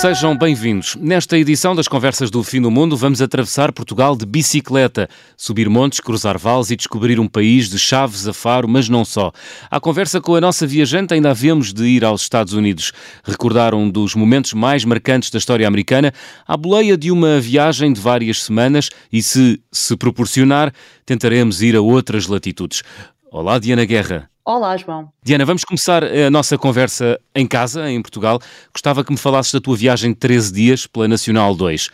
Sejam 0.00 0.38
bem-vindos. 0.38 0.94
Nesta 0.94 1.36
edição 1.36 1.74
das 1.74 1.88
Conversas 1.88 2.30
do 2.30 2.44
Fim 2.44 2.62
do 2.62 2.70
Mundo, 2.70 2.96
vamos 2.96 3.20
atravessar 3.20 3.72
Portugal 3.72 4.14
de 4.14 4.24
bicicleta, 4.24 5.08
subir 5.36 5.68
montes, 5.68 5.98
cruzar 5.98 6.38
vales 6.38 6.70
e 6.70 6.76
descobrir 6.76 7.18
um 7.18 7.26
país 7.26 7.68
de 7.68 7.80
chaves 7.80 8.28
a 8.28 8.32
faro, 8.32 8.68
mas 8.68 8.88
não 8.88 9.04
só. 9.04 9.32
À 9.68 9.80
conversa 9.80 10.20
com 10.20 10.36
a 10.36 10.40
nossa 10.40 10.68
viajante, 10.68 11.14
ainda 11.14 11.30
havemos 11.30 11.72
de 11.72 11.84
ir 11.84 12.04
aos 12.04 12.22
Estados 12.22 12.52
Unidos, 12.52 12.92
recordar 13.24 13.74
um 13.74 13.90
dos 13.90 14.14
momentos 14.14 14.52
mais 14.52 14.84
marcantes 14.84 15.30
da 15.30 15.38
história 15.38 15.66
americana, 15.66 16.14
à 16.46 16.56
boleia 16.56 16.96
de 16.96 17.10
uma 17.10 17.40
viagem 17.40 17.92
de 17.92 18.00
várias 18.00 18.44
semanas 18.44 18.90
e, 19.12 19.20
se 19.20 19.60
se 19.72 19.96
proporcionar, 19.96 20.72
tentaremos 21.04 21.60
ir 21.60 21.74
a 21.74 21.80
outras 21.80 22.28
latitudes. 22.28 22.84
Olá, 23.32 23.58
Diana 23.58 23.84
Guerra. 23.84 24.30
Olá, 24.48 24.76
João. 24.78 25.12
Diana, 25.22 25.44
vamos 25.44 25.62
começar 25.62 26.02
a 26.02 26.30
nossa 26.30 26.56
conversa 26.56 27.20
em 27.34 27.46
casa, 27.46 27.90
em 27.90 28.00
Portugal. 28.00 28.38
Gostava 28.72 29.04
que 29.04 29.12
me 29.12 29.18
falasses 29.18 29.52
da 29.52 29.60
tua 29.60 29.76
viagem 29.76 30.12
de 30.12 30.18
13 30.18 30.54
dias 30.54 30.86
pela 30.86 31.06
Nacional 31.06 31.54
2. 31.54 31.90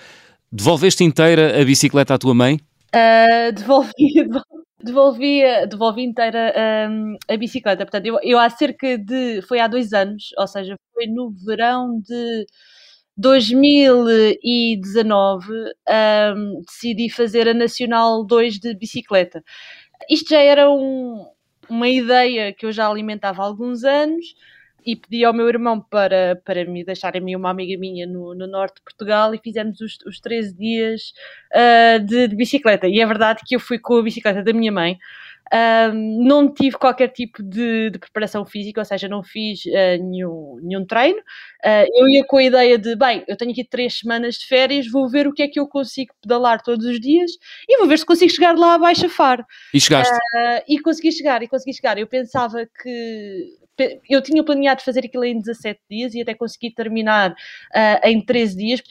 Devolveste 0.53 1.03
inteira 1.03 1.61
a 1.61 1.65
bicicleta 1.65 2.15
à 2.15 2.19
tua 2.19 2.33
mãe? 2.33 2.61
Uh, 2.95 3.51
devolvi, 3.53 3.91
devolvi, 4.81 5.43
devolvi 5.69 6.05
inteira 6.05 6.55
um, 6.89 7.17
a 7.29 7.37
bicicleta. 7.37 7.85
Portanto, 7.85 8.07
eu, 8.07 8.21
eu 8.23 8.39
há 8.39 8.49
cerca 8.49 8.99
de. 8.99 9.43
Foi 9.49 9.59
há 9.59 9.67
dois 9.67 9.93
anos, 9.93 10.27
ou 10.39 10.47
seja, 10.47 10.77
foi 10.93 11.09
no 11.09 11.33
verão 11.45 12.01
de 12.01 12.47
2019, 13.17 15.51
um, 15.51 16.63
decidi 16.65 17.11
fazer 17.11 17.49
a 17.49 17.55
Nacional 17.55 18.25
2 18.25 18.61
de 18.61 18.77
bicicleta. 18.77 19.43
Isto 20.09 20.31
já 20.31 20.41
era 20.41 20.71
um, 20.71 21.34
uma 21.71 21.89
ideia 21.89 22.53
que 22.53 22.67
eu 22.67 22.73
já 22.73 22.89
alimentava 22.89 23.43
há 23.43 23.47
alguns 23.47 23.85
anos 23.85 24.35
e 24.85 24.97
pedi 24.97 25.25
ao 25.25 25.33
meu 25.33 25.49
irmão 25.49 25.81
para, 25.81 26.41
para 26.45 26.65
me 26.65 26.85
deixar 26.85 27.17
a 27.17 27.21
mim 27.21 27.35
uma 27.35 27.51
amiga 27.51 27.79
minha 27.79 28.07
no, 28.07 28.35
no 28.35 28.47
norte 28.47 28.77
de 28.77 28.83
Portugal 28.83 29.35
e 29.35 29.39
fizemos 29.39 29.81
os, 29.81 29.99
os 30.07 30.21
13 30.21 30.55
dias 30.55 31.13
uh, 31.53 32.05
de, 32.05 32.29
de, 32.29 32.37
bicicleta. 32.37 32.87
E 32.87 33.01
é 33.01 33.07
verdade 33.07 33.43
que 33.47 33.57
eu 33.57 33.61
fui 33.61 33.79
com 33.79 33.99
a 33.99 34.03
bicicleta 34.03 34.43
da 34.43 34.53
minha 34.53 34.73
mãe. 34.73 34.99
Um, 35.53 36.25
não 36.25 36.53
tive 36.53 36.77
qualquer 36.77 37.09
tipo 37.09 37.43
de, 37.43 37.91
de, 37.91 37.99
preparação 37.99 38.45
física, 38.47 38.81
ou 38.81 38.85
seja, 38.85 39.07
não 39.07 39.23
fiz 39.23 39.65
uh, 39.67 40.03
nenhum, 40.03 40.59
nenhum 40.63 40.87
treino. 40.87 41.19
Uh, 41.19 41.87
eu 41.95 42.09
ia 42.09 42.25
com 42.25 42.39
a 42.39 42.43
ideia 42.43 42.79
de, 42.79 42.97
bem, 42.97 43.25
eu 43.29 43.37
tenho 43.37 43.53
aqui 43.53 43.63
três 43.63 43.99
semanas 43.99 44.37
de 44.37 44.47
férias, 44.47 44.91
vou 44.91 45.09
ver 45.09 45.27
o 45.27 45.33
que 45.33 45.43
é 45.43 45.49
que 45.49 45.61
eu 45.61 45.69
consigo 45.69 46.13
pedalar 46.23 46.63
todos 46.63 46.87
os 46.87 46.99
dias 46.99 47.31
e 47.69 47.79
vou 47.79 47.87
ver 47.87 47.99
se 47.99 48.07
consigo 48.07 48.33
chegar 48.33 48.57
lá 48.57 48.75
abaixo 48.75 49.07
a 49.07 49.09
Faro. 49.09 49.45
E 49.73 49.81
chegaste? 49.81 50.15
Uh, 50.15 50.65
e 50.67 50.79
consegui 50.81 51.13
chegar, 51.13 51.43
e 51.43 51.49
consegui 51.49 51.75
chegar. 51.75 51.99
Eu 51.99 52.07
pensava 52.07 52.67
que 52.83 53.64
eu 54.09 54.23
tinha 54.23 54.43
planeado 54.45 54.83
fazer 54.83 55.05
aquilo 55.05 55.25
em 55.25 55.39
17 55.39 55.81
dias 55.91 56.15
e 56.15 56.21
até 56.21 56.35
consegui 56.35 56.71
terminar 56.71 57.33
uh, 57.33 58.09
em 58.09 58.21
13 58.25 58.57
dias. 58.57 58.83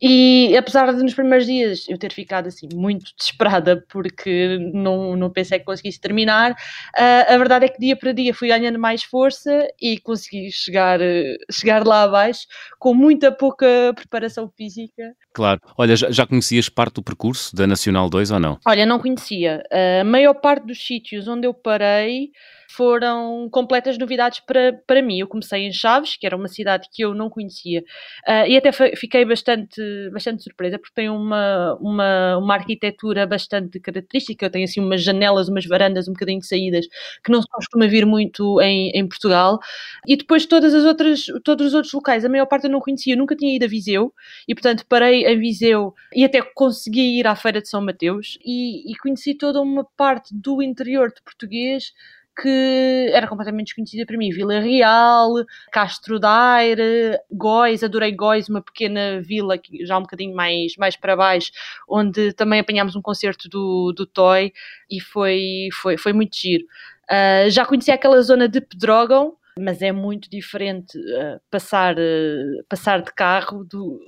E 0.00 0.56
apesar 0.56 0.92
de 0.92 1.02
nos 1.02 1.14
primeiros 1.14 1.46
dias 1.46 1.88
eu 1.88 1.98
ter 1.98 2.12
ficado 2.12 2.46
assim 2.46 2.68
muito 2.74 3.12
desesperada 3.16 3.84
porque 3.88 4.58
não, 4.72 5.16
não 5.16 5.30
pensei 5.30 5.58
que 5.58 5.64
conseguisse 5.64 6.00
terminar, 6.00 6.52
uh, 6.52 7.32
a 7.32 7.36
verdade 7.36 7.66
é 7.66 7.68
que 7.68 7.78
dia 7.78 7.96
para 7.96 8.12
dia 8.12 8.34
fui 8.34 8.48
ganhando 8.48 8.78
mais 8.78 9.02
força 9.02 9.68
e 9.80 9.98
consegui 9.98 10.50
chegar, 10.50 11.00
uh, 11.00 11.52
chegar 11.52 11.86
lá 11.86 12.04
abaixo 12.04 12.46
com 12.78 12.94
muita 12.94 13.30
pouca 13.30 13.66
preparação 13.94 14.50
física. 14.56 15.14
Claro. 15.32 15.60
Olha, 15.76 15.94
já, 15.94 16.10
já 16.10 16.26
conhecias 16.26 16.68
parte 16.68 16.94
do 16.94 17.02
percurso 17.02 17.54
da 17.54 17.66
Nacional 17.66 18.08
2 18.08 18.30
ou 18.30 18.40
não? 18.40 18.58
Olha, 18.66 18.86
não 18.86 18.98
conhecia. 18.98 19.62
a 20.00 20.04
maior 20.04 20.34
parte 20.34 20.66
dos 20.66 20.84
sítios 20.84 21.28
onde 21.28 21.46
eu 21.46 21.54
parei 21.54 22.30
foram 22.70 23.48
completas 23.50 23.98
novidades 23.98 24.29
para, 24.38 24.72
para 24.86 25.02
mim. 25.02 25.18
Eu 25.18 25.26
comecei 25.26 25.66
em 25.66 25.72
Chaves, 25.72 26.16
que 26.16 26.26
era 26.26 26.36
uma 26.36 26.48
cidade 26.48 26.88
que 26.92 27.02
eu 27.02 27.14
não 27.14 27.28
conhecia, 27.28 27.80
uh, 28.28 28.46
e 28.46 28.56
até 28.56 28.70
fiquei 28.72 29.24
bastante, 29.24 29.80
bastante 30.12 30.42
surpresa, 30.42 30.78
porque 30.78 30.94
tem 30.94 31.08
uma, 31.08 31.76
uma, 31.80 32.36
uma 32.38 32.54
arquitetura 32.54 33.26
bastante 33.26 33.80
característica. 33.80 34.50
Tenho 34.50 34.64
assim 34.64 34.80
umas 34.80 35.02
janelas, 35.02 35.48
umas 35.48 35.66
varandas 35.66 36.08
um 36.08 36.12
bocadinho 36.12 36.40
de 36.40 36.46
saídas, 36.46 36.86
que 37.24 37.32
não 37.32 37.42
se 37.42 37.48
costuma 37.50 37.86
vir 37.86 38.06
muito 38.06 38.60
em, 38.60 38.90
em 38.90 39.08
Portugal. 39.08 39.58
E 40.06 40.16
depois 40.16 40.46
todas 40.46 40.74
as 40.74 40.84
outras, 40.84 41.26
todos 41.44 41.66
os 41.68 41.74
outros 41.74 41.92
locais, 41.92 42.24
a 42.24 42.28
maior 42.28 42.46
parte 42.46 42.64
eu 42.64 42.70
não 42.70 42.80
conhecia, 42.80 43.14
eu 43.14 43.18
nunca 43.18 43.34
tinha 43.34 43.54
ido 43.54 43.64
a 43.64 43.68
Viseu, 43.68 44.12
e 44.46 44.54
portanto 44.54 44.84
parei 44.88 45.24
em 45.26 45.38
Viseu 45.38 45.94
e 46.14 46.24
até 46.24 46.42
consegui 46.42 47.18
ir 47.18 47.26
à 47.26 47.34
Feira 47.34 47.60
de 47.60 47.68
São 47.68 47.80
Mateus, 47.80 48.38
e, 48.44 48.92
e 48.92 48.96
conheci 48.96 49.34
toda 49.34 49.60
uma 49.60 49.84
parte 49.96 50.34
do 50.34 50.62
interior 50.62 51.12
de 51.12 51.22
português 51.22 51.92
que 52.40 53.10
era 53.12 53.26
completamente 53.26 53.66
desconhecida 53.66 54.06
para 54.06 54.16
mim. 54.16 54.30
Vila 54.30 54.60
Real, 54.60 55.32
Castro 55.72 56.18
Daire, 56.18 57.18
Góis, 57.30 57.82
adorei 57.82 58.12
Góis, 58.12 58.48
uma 58.48 58.62
pequena 58.62 59.20
vila 59.20 59.58
que 59.58 59.84
já 59.84 59.98
um 59.98 60.02
bocadinho 60.02 60.34
mais, 60.34 60.76
mais 60.76 60.96
para 60.96 61.16
baixo, 61.16 61.50
onde 61.88 62.32
também 62.32 62.60
apanhámos 62.60 62.96
um 62.96 63.02
concerto 63.02 63.48
do, 63.48 63.92
do 63.92 64.06
Toy 64.06 64.52
e 64.90 65.00
foi, 65.00 65.68
foi, 65.72 65.96
foi 65.96 66.12
muito 66.12 66.36
giro. 66.36 66.64
Uh, 67.10 67.50
já 67.50 67.66
conheci 67.66 67.90
aquela 67.90 68.22
zona 68.22 68.48
de 68.48 68.60
Pedrógão, 68.60 69.36
mas 69.58 69.82
é 69.82 69.92
muito 69.92 70.30
diferente 70.30 70.96
uh, 70.96 71.40
passar, 71.50 71.96
uh, 71.96 72.64
passar 72.68 73.02
de 73.02 73.12
carro 73.12 73.64
do, 73.64 73.98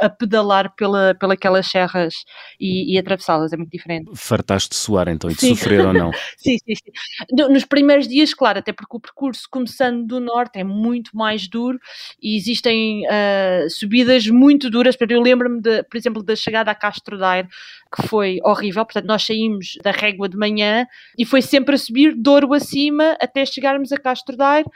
a, 0.00 0.06
a, 0.06 0.08
pedalar 0.08 0.74
pela, 0.74 1.14
pela 1.14 1.34
aquelas 1.34 1.66
serras 1.66 2.14
e, 2.58 2.94
e 2.94 2.98
atravessá-las, 2.98 3.52
é 3.52 3.56
muito 3.56 3.70
diferente. 3.70 4.10
Fartaste 4.14 4.70
de 4.70 4.76
suar 4.76 5.08
então 5.08 5.30
e 5.30 5.34
de 5.34 5.40
sim. 5.40 5.54
sofrer 5.54 5.86
ou 5.86 5.92
não? 5.92 6.10
sim, 6.36 6.56
sim, 6.58 6.74
sim. 6.74 6.92
Nos 7.50 7.64
primeiros 7.64 8.06
dias, 8.06 8.34
claro, 8.34 8.58
até 8.58 8.72
porque 8.72 8.96
o 8.96 9.00
percurso 9.00 9.48
começando 9.50 10.06
do 10.06 10.20
norte 10.20 10.58
é 10.58 10.64
muito 10.64 11.16
mais 11.16 11.48
duro 11.48 11.78
e 12.22 12.36
existem 12.36 13.04
uh, 13.06 13.70
subidas 13.70 14.26
muito 14.28 14.70
duras. 14.70 14.96
Eu 15.08 15.20
lembro-me, 15.20 15.60
por 15.60 15.96
exemplo, 15.96 16.22
da 16.22 16.36
chegada 16.36 16.70
a 16.70 16.74
Castro 16.74 17.18
Daire, 17.18 17.48
que 17.94 18.06
foi 18.06 18.38
horrível. 18.44 18.84
Portanto, 18.84 19.06
nós 19.06 19.24
saímos 19.24 19.78
da 19.82 19.90
régua 19.90 20.28
de 20.28 20.36
manhã 20.36 20.86
e 21.16 21.24
foi 21.24 21.42
sempre 21.42 21.74
a 21.74 21.78
subir 21.78 22.14
Douro 22.14 22.52
acima 22.52 23.16
até 23.20 23.44
chegarmos 23.44 23.92
a 23.92 23.96
Castro 23.96 24.36
Daire. 24.36 24.68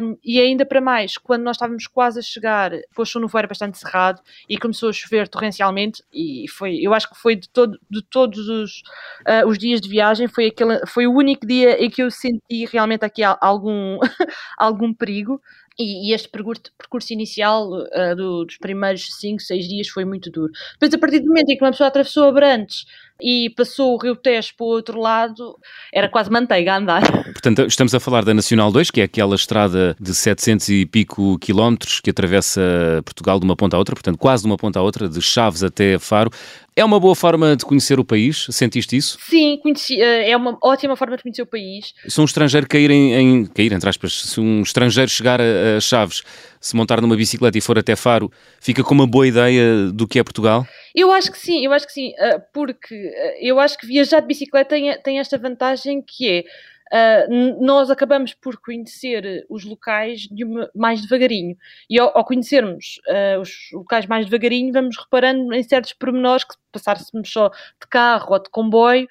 Um, 0.00 0.16
e 0.24 0.40
ainda 0.40 0.64
para 0.64 0.80
mais, 0.80 1.18
quando 1.18 1.42
nós 1.42 1.56
estávamos 1.56 1.86
quase 1.86 2.20
a 2.20 2.22
chegar, 2.22 2.72
pois 2.94 3.14
o 3.14 3.20
no 3.20 3.28
era 3.34 3.48
bastante 3.48 3.78
cerrado 3.78 4.20
e 4.48 4.56
começou 4.56 4.88
a 4.88 4.92
chover 4.92 5.28
torrencialmente 5.28 6.02
e 6.12 6.46
foi, 6.48 6.78
eu 6.80 6.94
acho 6.94 7.10
que 7.10 7.18
foi 7.18 7.34
de, 7.34 7.48
todo, 7.48 7.78
de 7.90 8.02
todos 8.02 8.48
os, 8.48 8.82
uh, 9.26 9.46
os 9.48 9.58
dias 9.58 9.80
de 9.80 9.88
viagem, 9.88 10.28
foi, 10.28 10.46
aquele, 10.46 10.86
foi 10.86 11.06
o 11.06 11.12
único 11.12 11.46
dia 11.46 11.82
em 11.84 11.90
que 11.90 12.02
eu 12.02 12.10
senti 12.10 12.64
realmente 12.66 13.04
aqui 13.04 13.22
algum, 13.22 13.98
algum 14.56 14.94
perigo. 14.94 15.40
E, 15.78 16.10
e, 16.10 16.14
este 16.14 16.28
percurso, 16.28 16.62
percurso 16.78 17.12
inicial 17.12 17.68
uh, 17.68 18.14
do, 18.16 18.44
dos 18.44 18.56
primeiros 18.58 19.12
5, 19.18 19.40
6 19.40 19.68
dias 19.68 19.88
foi 19.88 20.04
muito 20.04 20.30
duro. 20.30 20.52
Depois, 20.74 20.94
a 20.94 20.98
partir 20.98 21.20
do 21.20 21.26
momento 21.26 21.50
em 21.50 21.56
que 21.56 21.64
uma 21.64 21.72
pessoa 21.72 21.88
atravessou 21.88 22.28
Abrantes 22.28 22.84
e 23.20 23.50
passou 23.50 23.94
o 23.94 23.98
Rio 23.98 24.16
Tejo 24.16 24.54
para 24.56 24.64
o 24.64 24.68
outro 24.68 25.00
lado, 25.00 25.56
era 25.92 26.08
quase 26.08 26.30
manteiga 26.30 26.74
a 26.74 26.76
andar. 26.78 27.02
Portanto, 27.32 27.66
estamos 27.66 27.94
a 27.94 28.00
falar 28.00 28.24
da 28.24 28.34
Nacional 28.34 28.72
2, 28.72 28.90
que 28.90 29.00
é 29.00 29.04
aquela 29.04 29.34
estrada 29.34 29.96
de 30.00 30.14
700 30.14 30.68
e 30.68 30.86
pico 30.86 31.38
quilómetros 31.38 32.00
que 32.00 32.10
atravessa 32.10 32.60
Portugal 33.04 33.38
de 33.38 33.44
uma 33.44 33.56
ponta 33.56 33.76
à 33.76 33.78
outra, 33.78 33.94
portanto, 33.94 34.18
quase 34.18 34.42
de 34.42 34.48
uma 34.48 34.56
ponta 34.56 34.78
à 34.78 34.82
outra, 34.82 35.08
de 35.08 35.20
Chaves 35.20 35.62
até 35.62 35.98
Faro. 35.98 36.30
É 36.76 36.84
uma 36.84 36.98
boa 36.98 37.14
forma 37.14 37.54
de 37.54 37.64
conhecer 37.64 38.00
o 38.00 38.04
país? 38.04 38.46
Sentiste 38.50 38.96
isso? 38.96 39.16
Sim, 39.20 39.58
conheci, 39.62 40.00
eh, 40.00 40.30
é 40.30 40.36
uma 40.36 40.58
ótima 40.60 40.96
forma 40.96 41.16
de 41.16 41.22
conhecer 41.22 41.42
o 41.42 41.46
país. 41.46 41.92
Se 42.08 42.20
um 42.20 42.24
estrangeiro 42.24 42.66
cair 42.66 42.90
em, 42.90 43.14
em 43.14 43.46
cair, 43.46 43.72
entre 43.72 43.88
aspas, 43.88 44.12
se 44.12 44.40
um 44.40 44.60
estrangeiro 44.62 45.08
chegar 45.08 45.40
a, 45.40 45.76
a 45.76 45.80
Chaves, 45.80 46.22
se 46.60 46.74
montar 46.74 47.00
numa 47.00 47.14
bicicleta 47.14 47.56
e 47.56 47.60
for 47.60 47.78
até 47.78 47.94
Faro, 47.94 48.30
fica 48.60 48.82
com 48.82 48.92
uma 48.92 49.06
boa 49.06 49.26
ideia 49.26 49.92
do 49.92 50.08
que 50.08 50.18
é 50.18 50.24
Portugal? 50.24 50.66
Eu 50.94 51.10
acho 51.10 51.32
que 51.32 51.38
sim, 51.38 51.64
eu 51.64 51.72
acho 51.72 51.86
que 51.86 51.92
sim, 51.92 52.12
eh, 52.16 52.38
porque 52.52 52.94
eh, 52.94 53.38
eu 53.42 53.58
acho 53.58 53.76
que 53.76 53.84
viajar 53.86 54.20
de 54.20 54.28
bicicleta 54.28 54.70
tem, 54.70 54.96
tem 55.02 55.18
esta 55.18 55.36
vantagem 55.36 56.00
que 56.00 56.30
é 56.30 56.44
Uh, 56.92 57.64
nós 57.64 57.90
acabamos 57.90 58.34
por 58.34 58.56
conhecer 58.58 59.44
os 59.48 59.64
locais 59.64 60.28
uma, 60.30 60.70
mais 60.74 61.02
devagarinho. 61.02 61.56
E 61.88 61.98
ao, 61.98 62.16
ao 62.16 62.24
conhecermos 62.24 63.00
uh, 63.08 63.40
os 63.40 63.50
locais 63.72 64.06
mais 64.06 64.26
devagarinho, 64.26 64.72
vamos 64.72 64.96
reparando 64.96 65.52
em 65.52 65.62
certos 65.62 65.92
pormenores 65.92 66.44
que 66.44 66.54
passássemos 66.72 67.30
só 67.30 67.48
de 67.50 67.86
carro 67.88 68.32
ou 68.32 68.42
de 68.42 68.50
comboio, 68.50 69.06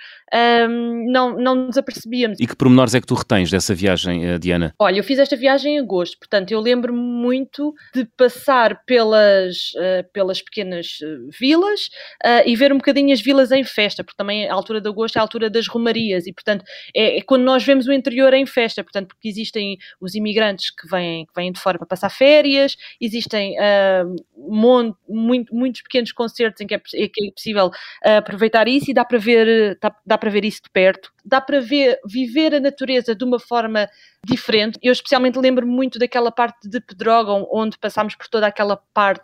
um, 0.69 1.11
não, 1.11 1.37
não 1.37 1.55
nos 1.55 1.77
apercebíamos. 1.77 2.37
E 2.39 2.45
que 2.45 2.55
pormenores 2.55 2.93
é 2.93 2.99
que 2.99 3.07
tu 3.07 3.13
retens 3.13 3.49
dessa 3.49 3.73
viagem, 3.73 4.37
Diana? 4.37 4.73
Olha, 4.77 4.97
eu 4.97 5.03
fiz 5.03 5.17
esta 5.17 5.37
viagem 5.37 5.75
em 5.75 5.79
agosto, 5.79 6.19
portanto 6.19 6.51
eu 6.51 6.59
lembro-me 6.59 6.99
muito 6.99 7.73
de 7.93 8.05
passar 8.17 8.83
pelas, 8.85 9.71
uh, 9.75 10.11
pelas 10.11 10.41
pequenas 10.41 10.97
vilas 11.39 11.89
uh, 12.25 12.43
e 12.45 12.55
ver 12.55 12.73
um 12.73 12.77
bocadinho 12.77 13.13
as 13.13 13.21
vilas 13.21 13.51
em 13.51 13.63
festa, 13.63 14.03
porque 14.03 14.17
também 14.17 14.47
a 14.47 14.53
altura 14.53 14.81
de 14.81 14.89
agosto 14.89 15.15
é 15.15 15.19
a 15.19 15.21
altura 15.21 15.49
das 15.49 15.67
romarias 15.67 16.27
e, 16.27 16.33
portanto, 16.33 16.65
é, 16.95 17.17
é, 17.17 17.21
quando 17.21 17.43
nós 17.43 17.62
nós 17.63 17.65
vemos 17.65 17.87
o 17.87 17.93
interior 17.93 18.33
em 18.33 18.45
festa, 18.45 18.83
portanto, 18.83 19.07
porque 19.07 19.29
existem 19.29 19.77
os 20.01 20.15
imigrantes 20.15 20.69
que 20.69 20.85
vêm, 20.87 21.25
que 21.25 21.31
vêm 21.33 21.51
de 21.51 21.59
fora 21.59 21.77
para 21.77 21.87
passar 21.87 22.09
férias, 22.09 22.75
existem 22.99 23.55
uh, 23.57 24.15
mon, 24.35 24.93
muito, 25.07 25.55
muitos 25.55 25.81
pequenos 25.81 26.11
concertos 26.11 26.59
em 26.59 26.67
que 26.67 26.75
é, 26.75 26.79
que 26.79 27.27
é 27.27 27.31
possível 27.31 27.67
uh, 27.67 28.17
aproveitar 28.17 28.67
isso 28.67 28.91
e 28.91 28.93
dá 28.93 29.05
para 29.05 29.17
ver, 29.17 29.77
dá, 29.81 29.95
dá 30.05 30.17
para 30.17 30.29
ver 30.29 30.43
isso 30.43 30.61
de 30.63 30.69
perto. 30.69 31.11
Dá 31.25 31.39
para 31.39 31.61
ver, 31.61 31.97
viver 32.05 32.53
a 32.53 32.59
natureza 32.59 33.15
de 33.15 33.23
uma 33.23 33.39
forma 33.39 33.87
diferente. 34.25 34.77
Eu 34.81 34.91
especialmente 34.91 35.39
lembro 35.39 35.65
muito 35.65 35.97
daquela 35.97 36.31
parte 36.31 36.67
de 36.67 36.81
Pedrógão, 36.81 37.47
onde 37.49 37.77
passámos 37.77 38.13
por 38.15 38.27
toda 38.27 38.45
aquela 38.45 38.75
parte 38.93 39.23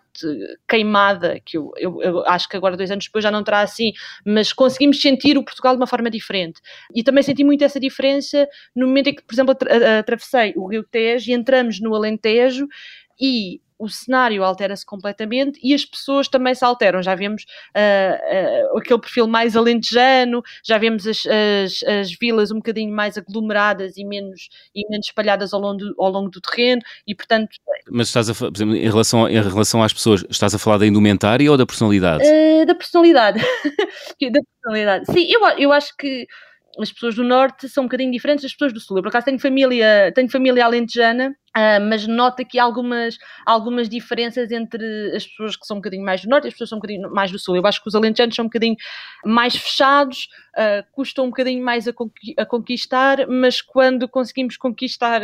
queimada, 0.66 1.40
que 1.44 1.58
eu, 1.58 1.72
eu, 1.76 2.02
eu, 2.02 2.26
acho 2.26 2.48
que 2.48 2.56
agora, 2.56 2.76
dois 2.76 2.90
anos 2.90 3.04
depois, 3.04 3.22
já 3.22 3.30
não 3.30 3.44
terá 3.44 3.60
assim, 3.60 3.92
mas 4.24 4.50
conseguimos 4.52 5.00
sentir 5.00 5.36
o 5.36 5.44
Portugal 5.44 5.74
de 5.74 5.80
uma 5.80 5.86
forma 5.86 6.10
diferente. 6.10 6.60
E 6.94 7.02
também 7.02 7.22
senti 7.22 7.44
muito 7.44 7.62
essa 7.64 7.78
diferença 7.78 8.29
no 8.74 8.86
momento 8.86 9.08
em 9.08 9.14
que, 9.14 9.22
por 9.22 9.34
exemplo, 9.34 9.56
atravessei 9.98 10.52
o 10.56 10.66
Rio 10.66 10.84
Tejo 10.84 11.30
e 11.30 11.34
entramos 11.34 11.80
no 11.80 11.94
Alentejo 11.94 12.66
e 13.20 13.60
o 13.80 13.88
cenário 13.88 14.44
altera-se 14.44 14.84
completamente 14.84 15.58
e 15.62 15.72
as 15.72 15.86
pessoas 15.86 16.28
também 16.28 16.54
se 16.54 16.62
alteram. 16.62 17.02
Já 17.02 17.14
vemos 17.14 17.44
uh, 17.74 18.74
uh, 18.74 18.78
aquele 18.78 19.00
perfil 19.00 19.26
mais 19.26 19.56
alentejano, 19.56 20.42
já 20.62 20.76
vemos 20.76 21.06
as, 21.06 21.22
as, 21.26 21.82
as, 21.82 22.12
vilas 22.12 22.50
um 22.50 22.56
bocadinho 22.56 22.94
mais 22.94 23.16
aglomeradas 23.16 23.96
e 23.96 24.04
menos, 24.04 24.50
e 24.74 24.86
menos 24.90 25.06
espalhadas 25.06 25.54
ao 25.54 25.60
longo, 25.60 25.78
do, 25.78 25.94
ao 25.98 26.10
longo 26.10 26.28
do 26.28 26.42
terreno 26.42 26.82
e, 27.06 27.14
portanto... 27.14 27.56
Mas 27.90 28.08
estás 28.08 28.28
a, 28.28 28.34
por 28.34 28.52
exemplo, 28.54 28.76
em 28.76 28.88
relação, 28.88 29.26
em 29.26 29.42
relação 29.42 29.82
às 29.82 29.94
pessoas, 29.94 30.22
estás 30.28 30.54
a 30.54 30.58
falar 30.58 30.76
da 30.76 30.86
indumentária 30.86 31.50
ou 31.50 31.56
da 31.56 31.64
personalidade? 31.64 32.22
Uh, 32.22 32.66
da 32.66 32.74
personalidade. 32.74 33.40
da 34.30 34.40
personalidade. 34.42 35.06
Sim, 35.06 35.26
eu, 35.32 35.40
eu 35.56 35.72
acho 35.72 35.96
que 35.96 36.26
as 36.78 36.92
pessoas 36.92 37.14
do 37.14 37.24
norte 37.24 37.68
são 37.68 37.84
um 37.84 37.86
bocadinho 37.86 38.12
diferentes 38.12 38.42
das 38.42 38.52
pessoas 38.52 38.72
do 38.72 38.80
sul. 38.80 38.98
Eu, 38.98 39.02
por 39.02 39.08
acaso, 39.08 39.26
tenho 39.26 39.38
família, 39.38 40.12
tenho 40.14 40.28
família 40.30 40.64
alentejana 40.64 41.34
Uh, 41.56 41.82
mas 41.88 42.06
nota 42.06 42.42
aqui 42.42 42.60
algumas, 42.60 43.18
algumas 43.44 43.88
diferenças 43.88 44.52
entre 44.52 45.12
as 45.16 45.26
pessoas 45.26 45.56
que 45.56 45.66
são 45.66 45.78
um 45.78 45.80
bocadinho 45.80 46.04
mais 46.04 46.22
do 46.22 46.28
norte 46.28 46.44
e 46.44 46.48
as 46.48 46.54
pessoas 46.54 46.68
que 46.68 46.70
são 46.70 46.78
um 46.78 46.80
bocadinho 46.80 47.12
mais 47.12 47.30
do 47.32 47.38
sul. 47.38 47.56
Eu 47.56 47.66
acho 47.66 47.82
que 47.82 47.88
os 47.88 47.94
alentejanos 47.94 48.36
são 48.36 48.44
um 48.44 48.48
bocadinho 48.48 48.76
mais 49.24 49.56
fechados, 49.56 50.28
uh, 50.56 50.86
custam 50.92 51.24
um 51.24 51.28
bocadinho 51.28 51.64
mais 51.64 51.88
a, 51.88 51.92
conqui 51.92 52.34
a, 52.38 52.46
conquistar, 52.46 53.26
mas 53.26 53.60
quando 53.60 54.08
conseguimos 54.08 54.56
conquistar 54.56 55.22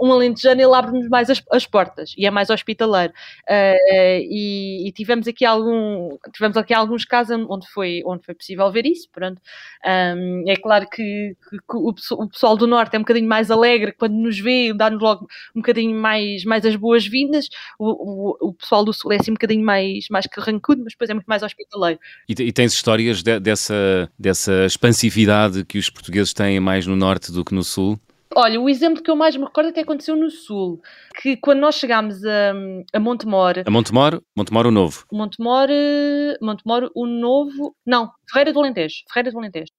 um 0.00 0.12
alentejano, 0.12 0.60
ele 0.60 0.74
abre-nos 0.74 1.08
mais 1.08 1.30
as, 1.30 1.42
as, 1.50 1.66
portas 1.66 2.12
e 2.18 2.26
é 2.26 2.30
mais 2.30 2.50
hospitaleiro. 2.50 3.12
Uh, 3.48 4.20
e, 4.20 4.88
e, 4.88 4.92
tivemos 4.92 5.28
aqui 5.28 5.44
algum, 5.44 6.16
tivemos 6.32 6.56
aqui 6.56 6.74
alguns 6.74 7.04
casos 7.04 7.46
onde 7.48 7.66
foi, 7.68 8.02
onde 8.04 8.24
foi 8.24 8.34
possível 8.34 8.70
ver 8.70 8.84
isso. 8.84 9.08
Pronto. 9.12 9.40
Um, 9.84 10.44
é 10.48 10.56
claro 10.56 10.88
que, 10.88 11.36
que, 11.48 11.56
que 11.56 11.76
o, 11.76 11.88
o, 11.88 12.28
pessoal 12.28 12.56
do 12.56 12.66
norte 12.66 12.94
é 12.94 12.98
um 12.98 13.02
bocadinho 13.02 13.28
mais 13.28 13.50
alegre 13.50 13.92
quando 13.92 14.14
nos 14.14 14.38
vê, 14.38 14.72
dá-nos 14.74 15.00
logo 15.00 15.26
um 15.54 15.61
bocadinho 15.62 15.98
mais, 15.98 16.44
mais 16.44 16.64
as 16.66 16.76
boas-vindas, 16.76 17.48
o, 17.78 17.88
o, 17.88 18.48
o, 18.48 18.54
pessoal 18.54 18.84
do 18.84 18.92
Sul 18.92 19.12
é 19.12 19.16
assim 19.16 19.30
um 19.30 19.34
bocadinho 19.34 19.64
mais, 19.64 20.06
mais 20.10 20.26
carrancudo, 20.26 20.82
mas 20.84 20.92
depois 20.92 21.10
é 21.10 21.14
muito 21.14 21.26
mais 21.26 21.42
hospitaleiro. 21.42 21.98
E, 22.28 22.32
e 22.32 22.52
tens 22.52 22.72
histórias 22.72 23.22
de, 23.22 23.40
dessa, 23.40 24.10
dessa 24.18 24.66
expansividade 24.66 25.64
que 25.64 25.78
os 25.78 25.88
portugueses 25.88 26.32
têm 26.32 26.60
mais 26.60 26.86
no 26.86 26.96
Norte 26.96 27.32
do 27.32 27.44
que 27.44 27.54
no 27.54 27.62
Sul? 27.62 27.98
Olha, 28.34 28.60
o 28.60 28.68
exemplo 28.68 29.02
que 29.02 29.10
eu 29.10 29.16
mais 29.16 29.36
me 29.36 29.44
recordo 29.44 29.68
até 29.68 29.82
aconteceu 29.82 30.16
no 30.16 30.30
Sul, 30.30 30.80
que 31.20 31.36
quando 31.36 31.60
nós 31.60 31.74
chegámos 31.74 32.24
a, 32.24 32.52
a 32.94 32.98
Montemor... 32.98 33.62
A 33.64 33.70
Montemor? 33.70 34.22
Montemor 34.36 34.66
o 34.66 34.70
Novo? 34.70 35.04
Montemor, 35.12 35.68
Montemor 36.40 36.90
o 36.94 37.06
Novo... 37.06 37.76
Não, 37.86 38.10
Ferreira 38.30 38.52
do 38.52 38.60
Alentejo. 38.60 38.96
Ferreira 39.12 39.30
do 39.30 39.38
Alentejo. 39.38 39.70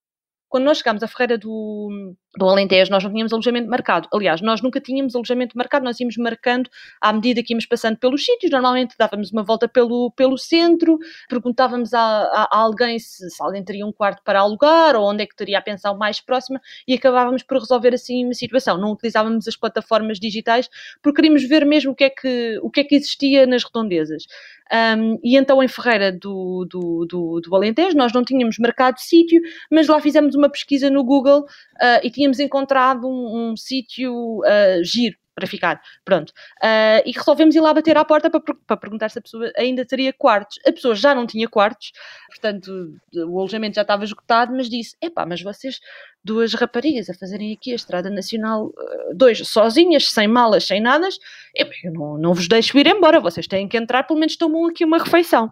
Quando 0.47 0.65
nós 0.65 0.77
chegámos 0.77 1.01
à 1.01 1.07
Ferreira 1.07 1.36
do, 1.36 2.15
do 2.38 2.50
Alentejo, 2.50 2.89
nós 2.89 3.03
não 3.03 3.12
tínhamos 3.12 3.31
alojamento 3.31 3.69
marcado. 3.69 4.07
Aliás, 4.12 4.41
nós 4.41 4.62
nunca 4.62 4.81
tínhamos 4.81 5.15
alojamento 5.15 5.56
marcado, 5.57 5.85
nós 5.85 6.00
íamos 6.00 6.18
marcando 6.18 6.69
à 7.00 7.13
medida 7.13 7.44
que 7.44 7.53
íamos 7.53 7.65
passando 7.65 7.97
pelos 7.97 8.25
sítios. 8.25 8.51
Normalmente 8.51 8.95
dávamos 8.97 9.31
uma 9.31 9.44
volta 9.44 9.68
pelo, 9.68 10.12
pelo 10.12 10.38
centro, 10.38 10.97
perguntávamos 11.30 11.94
a, 11.94 12.00
a, 12.00 12.47
a 12.51 12.57
alguém 12.57 12.97
se, 12.97 13.30
se, 13.30 13.44
alguém 13.44 13.63
teria 13.63 13.85
um 13.85 13.91
quarto 13.91 14.24
para 14.24 14.39
alugar 14.39 14.95
ou 14.95 15.09
onde 15.09 15.24
é 15.24 15.27
que 15.27 15.35
teria 15.35 15.59
a 15.59 15.62
pensão 15.62 15.95
mais 15.95 16.19
próxima 16.19 16.59
e 16.88 16.94
acabávamos 16.95 17.44
por 17.44 17.59
resolver 17.59 17.94
assim 17.94 18.25
uma 18.25 18.33
situação. 18.33 18.77
Não 18.77 18.91
utilizávamos 18.91 19.47
as 19.47 19.56
plataformas 19.56 20.19
digitais 20.19 20.69
porque 21.01 21.18
queríamos 21.18 21.44
ver 21.47 21.65
mesmo 21.65 21.91
o 21.91 21.95
que 21.95 22.06
é 22.06 22.09
que, 22.09 22.59
o 22.63 22.69
que, 22.69 22.79
é 22.79 22.83
que 22.83 22.95
existia 22.95 23.45
nas 23.45 23.63
redondezas. 23.63 24.25
Um, 24.74 25.19
e 25.24 25.38
então 25.38 25.62
em 25.62 25.68
Ferreira 25.68 26.12
do, 26.12 26.65
do, 26.65 27.06
do, 27.06 27.41
do 27.41 27.56
Alentejo 27.56 27.95
nós 27.95 28.12
não 28.12 28.24
tínhamos 28.24 28.57
marcado 28.57 29.00
sítio, 29.00 29.39
mas 29.69 29.88
lá 29.88 30.00
fizemos 30.00 30.33
uma 30.33 30.50
pesquisa 30.50 30.89
no 30.89 31.03
Google 31.03 31.41
uh, 31.41 32.00
e 32.01 32.09
tínhamos 32.09 32.22
encontrado 32.39 33.07
um, 33.07 33.51
um 33.51 33.57
sítio 33.57 34.39
uh, 34.39 34.83
giro 34.83 35.17
para 35.35 35.47
ficar, 35.47 35.81
pronto. 36.05 36.29
Uh, 36.61 37.01
e 37.05 37.11
resolvemos 37.11 37.55
ir 37.55 37.59
lá 37.59 37.73
bater 37.73 37.97
à 37.97 38.05
porta 38.05 38.29
para, 38.29 38.39
para 38.39 38.77
perguntar 38.77 39.09
se 39.09 39.19
a 39.19 39.21
pessoa 39.21 39.51
ainda 39.57 39.85
teria 39.85 40.13
quartos. 40.13 40.59
A 40.65 40.71
pessoa 40.71 40.95
já 40.95 41.15
não 41.15 41.25
tinha 41.25 41.47
quartos, 41.47 41.91
portanto 42.27 42.93
o 43.15 43.39
alojamento 43.39 43.75
já 43.75 43.81
estava 43.81 44.03
esgotado, 44.03 44.53
mas 44.55 44.69
disse, 44.69 44.95
epá, 45.01 45.25
mas 45.25 45.41
vocês, 45.41 45.79
duas 46.23 46.53
raparigas 46.53 47.09
a 47.09 47.13
fazerem 47.13 47.53
aqui 47.53 47.71
a 47.71 47.75
Estrada 47.75 48.09
Nacional 48.09 48.71
2, 49.15 49.39
uh, 49.39 49.45
sozinhas, 49.45 50.09
sem 50.09 50.27
malas, 50.27 50.65
sem 50.65 50.79
nada, 50.79 51.09
eu 51.55 51.91
não, 51.91 52.17
não 52.17 52.33
vos 52.33 52.47
deixo 52.47 52.77
ir 52.77 52.87
embora, 52.87 53.19
vocês 53.19 53.47
têm 53.47 53.67
que 53.67 53.77
entrar, 53.77 54.03
pelo 54.03 54.19
menos 54.19 54.37
tomam 54.37 54.67
aqui 54.67 54.85
uma 54.85 54.99
refeição. 54.99 55.51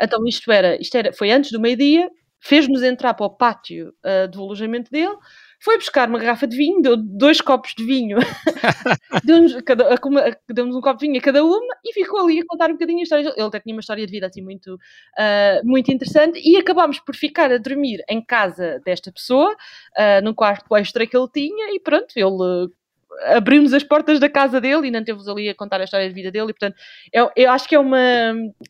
Então 0.00 0.26
isto 0.26 0.50
era, 0.52 0.80
isto 0.80 0.94
era 0.94 1.12
foi 1.12 1.30
antes 1.30 1.50
do 1.50 1.60
meio-dia, 1.60 2.10
fez-nos 2.38 2.82
entrar 2.82 3.14
para 3.14 3.26
o 3.26 3.30
pátio 3.30 3.94
uh, 4.04 4.28
do 4.28 4.42
alojamento 4.42 4.90
dele, 4.90 5.16
foi 5.60 5.78
buscar 5.78 6.08
uma 6.08 6.18
garrafa 6.18 6.46
de 6.46 6.56
vinho, 6.56 6.82
deu 6.82 6.96
dois 6.96 7.40
copos 7.40 7.72
de 7.76 7.84
vinho, 7.84 8.18
deu-nos 9.24 9.52
deu 10.48 10.66
um 10.66 10.80
copo 10.80 10.98
de 11.00 11.06
vinho 11.06 11.18
a 11.18 11.22
cada 11.22 11.44
uma 11.44 11.76
e 11.84 11.92
ficou 11.92 12.20
ali 12.20 12.40
a 12.40 12.44
contar 12.46 12.70
um 12.70 12.74
bocadinho 12.74 13.00
a 13.00 13.02
história. 13.02 13.32
Ele 13.36 13.46
até 13.46 13.60
tinha 13.60 13.74
uma 13.74 13.80
história 13.80 14.06
de 14.06 14.12
vida 14.12 14.26
assim 14.26 14.42
muito, 14.42 14.74
uh, 14.74 15.64
muito 15.64 15.92
interessante 15.92 16.40
e 16.44 16.56
acabámos 16.56 16.98
por 17.00 17.14
ficar 17.14 17.50
a 17.52 17.58
dormir 17.58 18.02
em 18.08 18.24
casa 18.24 18.80
desta 18.84 19.12
pessoa, 19.12 19.52
uh, 19.52 20.24
num 20.24 20.34
quarto 20.34 20.74
extra 20.76 21.06
que 21.06 21.16
ele 21.16 21.28
tinha 21.32 21.74
e 21.74 21.80
pronto, 21.80 22.12
ele 22.16 22.70
abrimos 23.24 23.72
as 23.72 23.82
portas 23.82 24.20
da 24.20 24.28
casa 24.28 24.60
dele 24.60 24.88
e 24.88 24.90
não 24.90 25.02
teve 25.02 25.18
ali 25.30 25.48
a 25.48 25.54
contar 25.54 25.80
a 25.80 25.84
história 25.84 26.08
de 26.08 26.14
vida 26.14 26.30
dele 26.30 26.50
e 26.50 26.52
portanto 26.52 26.76
eu, 27.12 27.30
eu 27.36 27.50
acho 27.50 27.68
que 27.68 27.74
é 27.74 27.78
uma 27.78 27.98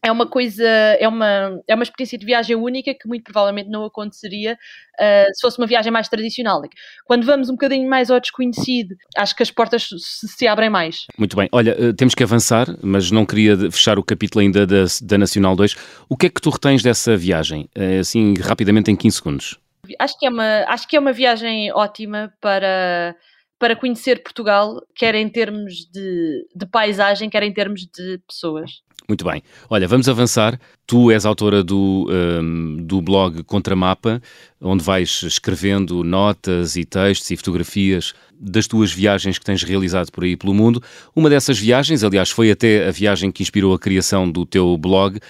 é 0.02 0.10
uma 0.10 0.26
coisa 0.26 0.66
é 0.66 1.06
uma 1.08 1.60
é 1.66 1.74
uma 1.74 1.82
experiência 1.82 2.18
de 2.18 2.24
viagem 2.24 2.56
única 2.56 2.94
que 2.94 3.08
muito 3.08 3.24
provavelmente 3.24 3.68
não 3.68 3.84
aconteceria 3.84 4.54
uh, 4.54 5.34
se 5.34 5.40
fosse 5.40 5.58
uma 5.58 5.66
viagem 5.66 5.92
mais 5.92 6.08
tradicional. 6.08 6.62
Quando 7.04 7.24
vamos 7.24 7.48
um 7.48 7.52
bocadinho 7.52 7.88
mais 7.88 8.10
ao 8.10 8.20
desconhecido 8.20 8.94
acho 9.16 9.34
que 9.34 9.42
as 9.42 9.50
portas 9.50 9.88
se, 9.88 10.28
se 10.28 10.46
abrem 10.46 10.70
mais. 10.70 11.06
Muito 11.18 11.36
bem. 11.36 11.48
Olha 11.52 11.76
uh, 11.78 11.92
temos 11.92 12.14
que 12.14 12.22
avançar 12.22 12.66
mas 12.82 13.10
não 13.10 13.26
queria 13.26 13.56
fechar 13.70 13.98
o 13.98 14.04
capítulo 14.04 14.42
ainda 14.42 14.66
da, 14.66 14.84
da 15.02 15.18
Nacional 15.18 15.56
2 15.56 15.76
o 16.08 16.16
que 16.16 16.26
é 16.26 16.30
que 16.30 16.40
tu 16.40 16.50
retens 16.50 16.82
dessa 16.82 17.16
viagem? 17.16 17.68
Uh, 17.76 18.00
assim 18.00 18.34
rapidamente 18.40 18.90
em 18.90 18.96
15 18.96 19.16
segundos. 19.16 19.58
Acho 19.98 20.18
que 20.18 20.26
é 20.26 20.30
uma 20.30 20.64
acho 20.68 20.88
que 20.88 20.96
é 20.96 21.00
uma 21.00 21.12
viagem 21.12 21.72
ótima 21.72 22.32
para 22.40 23.14
para 23.58 23.76
conhecer 23.76 24.22
Portugal, 24.22 24.82
quer 24.94 25.14
em 25.14 25.28
termos 25.28 25.86
de, 25.90 26.46
de 26.54 26.66
paisagem, 26.66 27.30
quer 27.30 27.42
em 27.42 27.52
termos 27.52 27.86
de 27.86 28.18
pessoas. 28.26 28.82
Muito 29.08 29.24
bem. 29.24 29.40
Olha, 29.70 29.86
vamos 29.86 30.08
avançar. 30.08 30.58
Tu 30.84 31.12
és 31.12 31.24
autora 31.24 31.62
do, 31.62 32.08
um, 32.10 32.76
do 32.80 33.00
blog 33.00 33.44
Contramapa, 33.44 34.20
onde 34.60 34.82
vais 34.82 35.22
escrevendo 35.22 36.02
notas 36.02 36.74
e 36.76 36.84
textos 36.84 37.30
e 37.30 37.36
fotografias 37.36 38.14
das 38.38 38.66
tuas 38.66 38.92
viagens 38.92 39.38
que 39.38 39.44
tens 39.44 39.62
realizado 39.62 40.10
por 40.10 40.24
aí 40.24 40.36
pelo 40.36 40.52
mundo. 40.52 40.82
Uma 41.14 41.30
dessas 41.30 41.56
viagens, 41.56 42.02
aliás, 42.02 42.30
foi 42.30 42.50
até 42.50 42.88
a 42.88 42.90
viagem 42.90 43.30
que 43.30 43.42
inspirou 43.42 43.72
a 43.72 43.78
criação 43.78 44.28
do 44.28 44.44
teu 44.44 44.76
blog, 44.76 45.20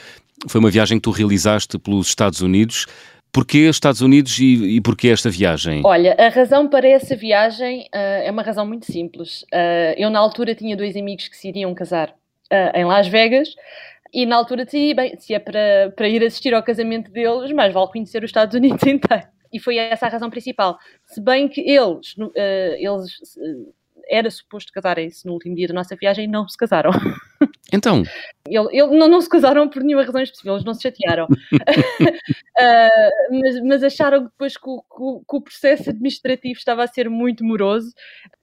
foi 0.49 0.59
uma 0.59 0.71
viagem 0.71 0.99
que 0.99 1.03
tu 1.03 1.11
realizaste 1.11 1.79
pelos 1.79 2.09
Estados 2.09 2.41
Unidos. 2.41 2.87
Porquê 3.37 3.69
Estados 3.69 4.01
Unidos 4.01 4.39
e, 4.39 4.77
e 4.77 4.81
porquê 4.81 5.09
esta 5.09 5.29
viagem? 5.29 5.83
Olha, 5.85 6.17
a 6.19 6.31
razão 6.31 6.67
para 6.67 6.89
essa 6.89 7.15
viagem 7.15 7.83
uh, 7.95 8.25
é 8.25 8.31
uma 8.31 8.41
razão 8.41 8.67
muito 8.67 8.91
simples. 8.91 9.43
Uh, 9.53 9.93
eu, 9.99 10.09
na 10.09 10.19
altura, 10.19 10.55
tinha 10.55 10.75
dois 10.75 10.97
amigos 10.97 11.29
que 11.29 11.37
se 11.37 11.49
iriam 11.49 11.75
casar 11.75 12.09
uh, 12.51 12.75
em 12.75 12.87
Las 12.87 13.07
Vegas 13.09 13.55
e, 14.11 14.25
na 14.25 14.37
altura, 14.37 14.65
decidi, 14.65 14.95
bem, 14.95 15.19
se 15.19 15.35
é 15.35 15.39
para, 15.39 15.93
para 15.95 16.09
ir 16.09 16.25
assistir 16.25 16.55
ao 16.55 16.63
casamento 16.63 17.11
deles, 17.11 17.53
mais 17.53 17.75
vale 17.75 17.89
conhecer 17.89 18.25
os 18.25 18.31
Estados 18.31 18.55
Unidos 18.55 18.83
inteiro. 18.89 19.25
E 19.53 19.61
foi 19.61 19.77
essa 19.77 20.07
a 20.07 20.09
razão 20.09 20.31
principal. 20.31 20.79
Se 21.05 21.21
bem 21.21 21.47
que 21.47 21.61
eles, 21.61 22.15
eles 22.79 23.37
era 24.09 24.31
suposto 24.31 24.73
casarem-se 24.73 25.27
no 25.27 25.35
último 25.35 25.55
dia 25.55 25.69
da 25.69 25.75
nossa 25.75 25.95
viagem 25.95 26.25
e 26.25 26.29
não 26.29 26.49
se 26.49 26.57
casaram. 26.57 26.91
Então? 27.73 28.05
Ele, 28.49 28.69
ele, 28.71 28.97
não, 28.97 29.09
não 29.09 29.21
se 29.21 29.29
casaram 29.29 29.69
por 29.69 29.83
nenhuma 29.83 30.05
razão 30.05 30.23
específica, 30.23 30.53
eles 30.53 30.65
não 30.65 30.73
se 30.73 30.83
chatearam. 30.83 31.25
uh, 31.25 31.29
mas, 33.31 33.63
mas, 33.63 33.83
acharam 33.83 34.25
depois 34.25 34.57
que 34.57 34.69
o, 34.69 34.83
que 35.29 35.37
o, 35.37 35.41
processo 35.41 35.91
administrativo 35.91 36.57
estava 36.57 36.85
a 36.85 36.87
ser 36.87 37.11
muito 37.11 37.45
moroso, 37.45 37.93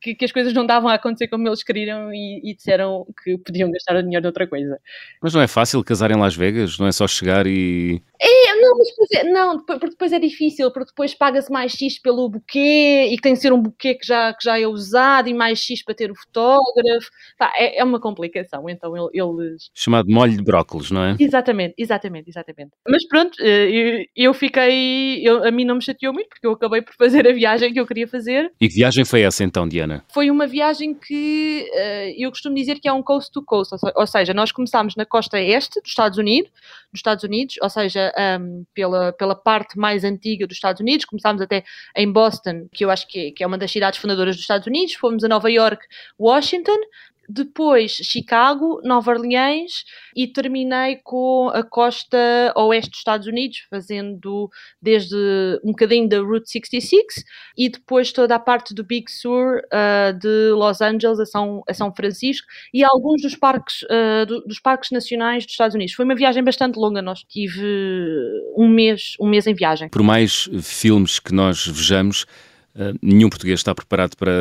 que, 0.01 0.13
que, 0.13 0.25
as 0.25 0.31
coisas 0.31 0.53
não 0.53 0.65
davam 0.65 0.89
a 0.89 0.95
acontecer 0.95 1.29
como 1.29 1.47
eles 1.47 1.63
queriam 1.63 2.13
e, 2.13 2.41
e, 2.43 2.53
disseram 2.53 3.05
que 3.23 3.37
podiam 3.37 3.71
gastar 3.71 3.95
o 3.95 4.03
dinheiro 4.03 4.23
noutra 4.23 4.45
coisa. 4.45 4.77
Mas 5.21 5.33
não 5.33 5.41
é 5.41 5.47
fácil 5.47 5.81
casar 5.83 6.11
em 6.11 6.19
Las 6.19 6.35
Vegas? 6.35 6.77
Não 6.77 6.87
é 6.87 6.91
só 6.91 7.07
chegar 7.07 7.47
e. 7.47 8.01
É, 8.19 8.51
não, 8.73 8.77
mas 8.77 8.87
depois 8.89 9.11
é, 9.11 9.23
não, 9.23 9.65
porque 9.65 9.89
depois 9.89 10.11
é 10.11 10.19
difícil, 10.19 10.71
porque 10.71 10.91
depois 10.91 11.13
paga-se 11.13 11.51
mais 11.51 11.71
X 11.73 11.99
pelo 11.99 12.27
buquê 12.29 13.09
e 13.11 13.17
tem 13.19 13.33
que 13.33 13.39
ser 13.39 13.53
um 13.53 13.61
buquê 13.61 13.95
que 13.95 14.05
já, 14.05 14.33
que 14.33 14.43
já 14.43 14.59
é 14.59 14.67
usado 14.67 15.29
e 15.29 15.33
mais 15.33 15.59
X 15.59 15.83
para 15.83 15.95
ter 15.95 16.11
o 16.11 16.15
fotógrafo. 16.15 17.09
Pá, 17.37 17.51
é, 17.55 17.79
é 17.79 17.83
uma 17.83 17.99
complicação, 17.99 18.69
então 18.69 18.93
eles... 19.13 19.69
Chamado 19.73 20.09
molho 20.09 20.35
de 20.35 20.43
brócolis, 20.43 20.91
não 20.91 21.03
é? 21.03 21.15
Exatamente, 21.19 21.75
exatamente, 21.77 22.29
exatamente. 22.29 22.71
Mas 22.87 23.07
pronto, 23.07 23.37
eh, 23.39 23.69
eu, 23.69 24.05
eu 24.15 24.33
fiquei, 24.33 25.21
eu, 25.27 25.43
a 25.45 25.51
mim 25.51 25.65
não 25.65 25.75
me 25.75 25.83
chateou 25.83 26.13
muito 26.13 26.29
porque 26.29 26.45
eu 26.45 26.51
acabei 26.51 26.81
por 26.81 26.93
fazer 26.95 27.27
a 27.27 27.33
viagem 27.33 27.71
que 27.71 27.79
eu 27.79 27.87
queria 27.87 28.07
fazer. 28.07 28.51
E 28.59 28.67
que 28.67 28.75
viagem 28.75 29.05
foi 29.05 29.21
essa 29.21 29.43
então, 29.43 29.67
Diana? 29.67 30.03
Foi 30.11 30.29
uma 30.31 30.47
viagem 30.47 30.93
que 30.93 31.67
uh, 31.71 32.13
eu 32.17 32.29
costumo 32.29 32.55
dizer 32.55 32.79
que 32.79 32.87
é 32.87 32.93
um 32.93 33.03
coast 33.03 33.31
to 33.31 33.43
coast, 33.43 33.75
ou 33.95 34.07
seja, 34.07 34.33
nós 34.33 34.51
começámos 34.51 34.95
na 34.95 35.05
costa 35.05 35.39
este 35.39 35.81
dos 35.81 35.89
Estados 35.89 36.17
Unidos, 36.17 36.51
dos 36.91 36.99
Estados 36.99 37.23
Unidos, 37.23 37.55
ou 37.61 37.69
seja, 37.69 38.13
um, 38.39 38.62
pela, 38.73 39.13
pela 39.13 39.35
parte 39.35 39.77
mais 39.77 40.03
antiga 40.03 40.47
dos 40.47 40.57
Estados 40.57 40.79
Unidos, 40.79 41.05
começámos 41.05 41.41
até 41.41 41.63
em 41.95 42.11
Boston, 42.11 42.67
que 42.71 42.85
eu 42.85 42.89
acho 42.89 43.07
que, 43.07 43.31
que 43.31 43.43
é 43.43 43.47
uma 43.47 43.57
das 43.57 43.71
cidades 43.71 43.99
fundadoras 43.99 44.35
dos 44.35 44.43
Estados 44.43 44.67
Unidos, 44.67 44.95
fomos 44.95 45.23
a 45.23 45.27
Nova 45.27 45.49
York, 45.49 45.85
Washington, 46.19 46.77
depois 47.33 47.93
Chicago, 48.03 48.79
Nova 48.83 49.11
Orleans 49.11 49.83
e 50.15 50.27
terminei 50.27 50.99
com 51.03 51.49
a 51.49 51.63
costa 51.63 52.53
oeste 52.55 52.91
dos 52.91 52.99
Estados 52.99 53.25
Unidos, 53.25 53.65
fazendo 53.69 54.49
desde 54.79 55.15
um 55.63 55.71
bocadinho 55.71 56.07
da 56.07 56.19
Route 56.19 56.49
66 56.49 57.03
e 57.57 57.69
depois 57.69 58.11
toda 58.11 58.35
a 58.35 58.39
parte 58.39 58.73
do 58.73 58.83
Big 58.83 59.11
Sur 59.11 59.57
uh, 59.57 60.17
de 60.17 60.51
Los 60.51 60.79
Angeles 60.81 61.19
a 61.19 61.25
São, 61.25 61.63
a 61.67 61.73
São 61.73 61.93
Francisco 61.93 62.45
e 62.71 62.83
alguns 62.83 63.23
dos 63.23 63.35
parques, 63.35 63.81
uh, 63.83 64.25
do, 64.27 64.41
dos 64.41 64.59
parques 64.59 64.91
nacionais 64.91 65.43
dos 65.43 65.53
Estados 65.53 65.73
Unidos. 65.73 65.95
Foi 65.95 66.05
uma 66.05 66.15
viagem 66.15 66.43
bastante 66.43 66.77
longa, 66.77 67.01
nós 67.01 67.21
tive 67.21 67.63
um 68.55 68.67
mês, 68.67 69.15
um 69.19 69.27
mês 69.27 69.47
em 69.47 69.55
viagem. 69.55 69.89
Por 69.89 70.03
mais 70.03 70.47
filmes 70.61 71.19
que 71.19 71.33
nós 71.33 71.65
vejamos, 71.65 72.27
Uh, 72.75 72.97
nenhum 73.03 73.29
português 73.29 73.59
está 73.59 73.73
preparado 73.75 74.17
para, 74.17 74.31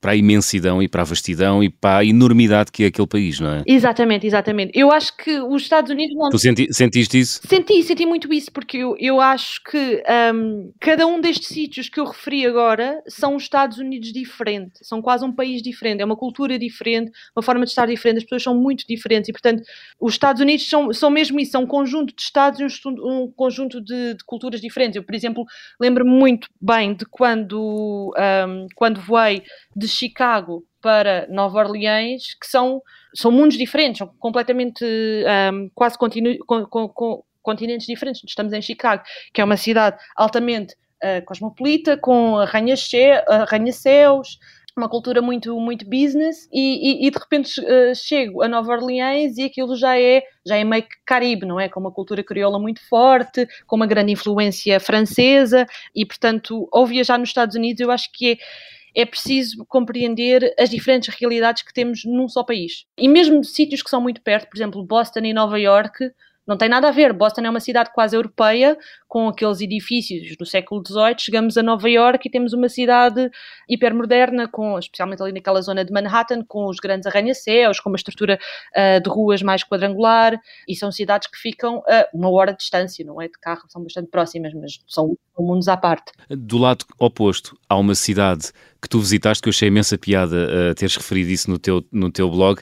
para 0.00 0.12
a 0.12 0.16
imensidão 0.16 0.80
e 0.80 0.88
para 0.88 1.02
a 1.02 1.04
vastidão 1.04 1.64
e 1.64 1.68
para 1.68 1.98
a 1.98 2.04
enormidade 2.04 2.70
que 2.70 2.84
é 2.84 2.86
aquele 2.86 3.08
país, 3.08 3.40
não 3.40 3.50
é? 3.50 3.62
Exatamente, 3.66 4.24
exatamente. 4.24 4.70
Eu 4.72 4.92
acho 4.92 5.16
que 5.16 5.40
os 5.40 5.62
Estados 5.62 5.90
Unidos 5.90 6.14
não. 6.16 6.30
Tu 6.30 6.38
senti, 6.38 6.72
sentiste 6.72 7.18
isso? 7.18 7.40
Senti, 7.44 7.82
senti 7.82 8.06
muito 8.06 8.32
isso, 8.32 8.52
porque 8.52 8.76
eu, 8.76 8.94
eu 9.00 9.20
acho 9.20 9.60
que 9.64 10.00
um, 10.32 10.72
cada 10.78 11.08
um 11.08 11.20
destes 11.20 11.48
sítios 11.48 11.88
que 11.88 11.98
eu 11.98 12.04
referi 12.04 12.46
agora 12.46 13.02
são 13.08 13.34
os 13.34 13.42
Estados 13.42 13.78
Unidos 13.78 14.12
diferentes, 14.12 14.86
são 14.86 15.02
quase 15.02 15.24
um 15.24 15.32
país 15.32 15.60
diferente, 15.60 16.02
é 16.02 16.04
uma 16.04 16.16
cultura 16.16 16.56
diferente, 16.56 17.10
uma 17.34 17.42
forma 17.42 17.64
de 17.64 17.70
estar 17.70 17.86
diferente, 17.86 18.18
as 18.18 18.22
pessoas 18.22 18.44
são 18.44 18.54
muito 18.54 18.86
diferentes 18.86 19.28
e, 19.28 19.32
portanto, 19.32 19.64
os 20.00 20.12
Estados 20.12 20.40
Unidos 20.40 20.68
são, 20.68 20.92
são 20.92 21.10
mesmo 21.10 21.40
isso, 21.40 21.50
são 21.50 21.64
um 21.64 21.66
conjunto 21.66 22.14
de 22.14 22.22
Estados 22.22 22.60
e 22.60 22.88
um, 22.88 23.24
um 23.24 23.32
conjunto 23.34 23.80
de, 23.80 24.14
de 24.14 24.24
culturas 24.24 24.60
diferentes. 24.60 24.94
Eu, 24.94 25.02
por 25.02 25.16
exemplo, 25.16 25.44
lembro-me 25.80 26.12
muito 26.12 26.48
bem 26.60 26.94
de 26.94 27.04
quando 27.06 27.71
um, 27.72 28.66
quando 28.74 29.00
voei 29.00 29.42
de 29.74 29.88
Chicago 29.88 30.64
para 30.80 31.26
Nova 31.28 31.60
Orleans, 31.60 32.34
que 32.40 32.46
são, 32.46 32.82
são 33.14 33.30
mundos 33.30 33.56
diferentes, 33.56 33.98
são 33.98 34.08
completamente 34.18 34.84
um, 34.84 35.70
quase 35.74 35.96
continu, 35.96 36.36
com, 36.46 36.66
com, 36.66 36.88
com, 36.88 37.24
continentes 37.42 37.86
diferentes. 37.86 38.22
Estamos 38.26 38.52
em 38.52 38.62
Chicago, 38.62 39.02
que 39.32 39.40
é 39.40 39.44
uma 39.44 39.56
cidade 39.56 39.96
altamente 40.16 40.74
uh, 41.02 41.24
cosmopolita, 41.24 41.96
com 41.96 42.36
arranha-céus, 42.36 44.38
uma 44.76 44.88
cultura 44.88 45.20
muito, 45.20 45.58
muito 45.58 45.84
business 45.84 46.48
e, 46.52 47.04
e, 47.04 47.06
e 47.06 47.10
de 47.10 47.18
repente 47.18 47.60
uh, 47.60 47.94
chego 47.94 48.42
a 48.42 48.48
Nova 48.48 48.72
Orleans 48.72 49.36
e 49.36 49.44
aquilo 49.44 49.76
já 49.76 49.98
é, 49.98 50.22
já 50.46 50.56
é 50.56 50.64
meio 50.64 50.82
que 50.82 50.96
Caribe, 51.04 51.46
não 51.46 51.60
é? 51.60 51.68
Com 51.68 51.80
uma 51.80 51.92
cultura 51.92 52.22
crioula 52.24 52.58
muito 52.58 52.80
forte, 52.88 53.46
com 53.66 53.76
uma 53.76 53.86
grande 53.86 54.12
influência 54.12 54.80
francesa 54.80 55.66
e, 55.94 56.06
portanto, 56.06 56.68
ao 56.72 56.86
viajar 56.86 57.18
nos 57.18 57.28
Estados 57.28 57.56
Unidos, 57.56 57.80
eu 57.80 57.90
acho 57.90 58.10
que 58.12 58.32
é 58.32 58.36
é 58.94 59.06
preciso 59.06 59.64
compreender 59.66 60.54
as 60.58 60.68
diferentes 60.68 61.14
realidades 61.14 61.62
que 61.62 61.72
temos 61.72 62.04
num 62.04 62.28
só 62.28 62.42
país. 62.42 62.84
E 62.96 63.08
mesmo 63.08 63.42
sítios 63.42 63.82
que 63.82 63.90
são 63.90 64.00
muito 64.00 64.20
perto, 64.20 64.48
por 64.48 64.56
exemplo, 64.56 64.84
Boston 64.84 65.20
e 65.20 65.32
Nova 65.32 65.58
York, 65.58 66.10
não 66.46 66.56
tem 66.56 66.68
nada 66.68 66.88
a 66.88 66.90
ver. 66.90 67.12
Boston 67.12 67.42
é 67.42 67.50
uma 67.50 67.60
cidade 67.60 67.90
quase 67.94 68.16
europeia, 68.16 68.76
com 69.06 69.28
aqueles 69.28 69.60
edifícios 69.60 70.36
do 70.36 70.44
século 70.44 70.82
XVIII. 70.86 71.14
Chegamos 71.18 71.56
a 71.56 71.62
Nova 71.62 71.88
York 71.88 72.26
e 72.26 72.30
temos 72.30 72.52
uma 72.52 72.68
cidade 72.68 73.30
hipermoderna, 73.68 74.48
com, 74.48 74.78
especialmente 74.78 75.22
ali 75.22 75.32
naquela 75.32 75.60
zona 75.62 75.84
de 75.84 75.92
Manhattan, 75.92 76.42
com 76.46 76.68
os 76.68 76.78
grandes 76.78 77.06
arranha-céus, 77.06 77.78
com 77.78 77.90
uma 77.90 77.96
estrutura 77.96 78.38
uh, 78.76 79.00
de 79.00 79.08
ruas 79.08 79.42
mais 79.42 79.62
quadrangular. 79.62 80.38
E 80.68 80.74
são 80.74 80.90
cidades 80.90 81.28
que 81.28 81.38
ficam 81.38 81.82
a 81.88 82.08
uma 82.12 82.30
hora 82.30 82.52
de 82.52 82.58
distância, 82.58 83.04
não 83.04 83.20
é? 83.20 83.26
De 83.26 83.38
carro, 83.40 83.62
são 83.68 83.82
bastante 83.82 84.10
próximas, 84.10 84.52
mas 84.54 84.80
são 84.88 85.16
mundos 85.38 85.68
à 85.68 85.76
parte. 85.76 86.12
Do 86.28 86.58
lado 86.58 86.84
oposto, 86.98 87.56
há 87.68 87.76
uma 87.76 87.94
cidade 87.94 88.50
que 88.80 88.88
tu 88.88 88.98
visitaste, 88.98 89.40
que 89.40 89.48
eu 89.48 89.52
achei 89.52 89.68
imensa 89.68 89.96
piada 89.96 90.36
uh, 90.36 90.74
teres 90.74 90.96
referido 90.96 91.30
isso 91.30 91.48
no 91.48 91.58
teu, 91.58 91.84
no 91.92 92.10
teu 92.10 92.28
blog, 92.28 92.60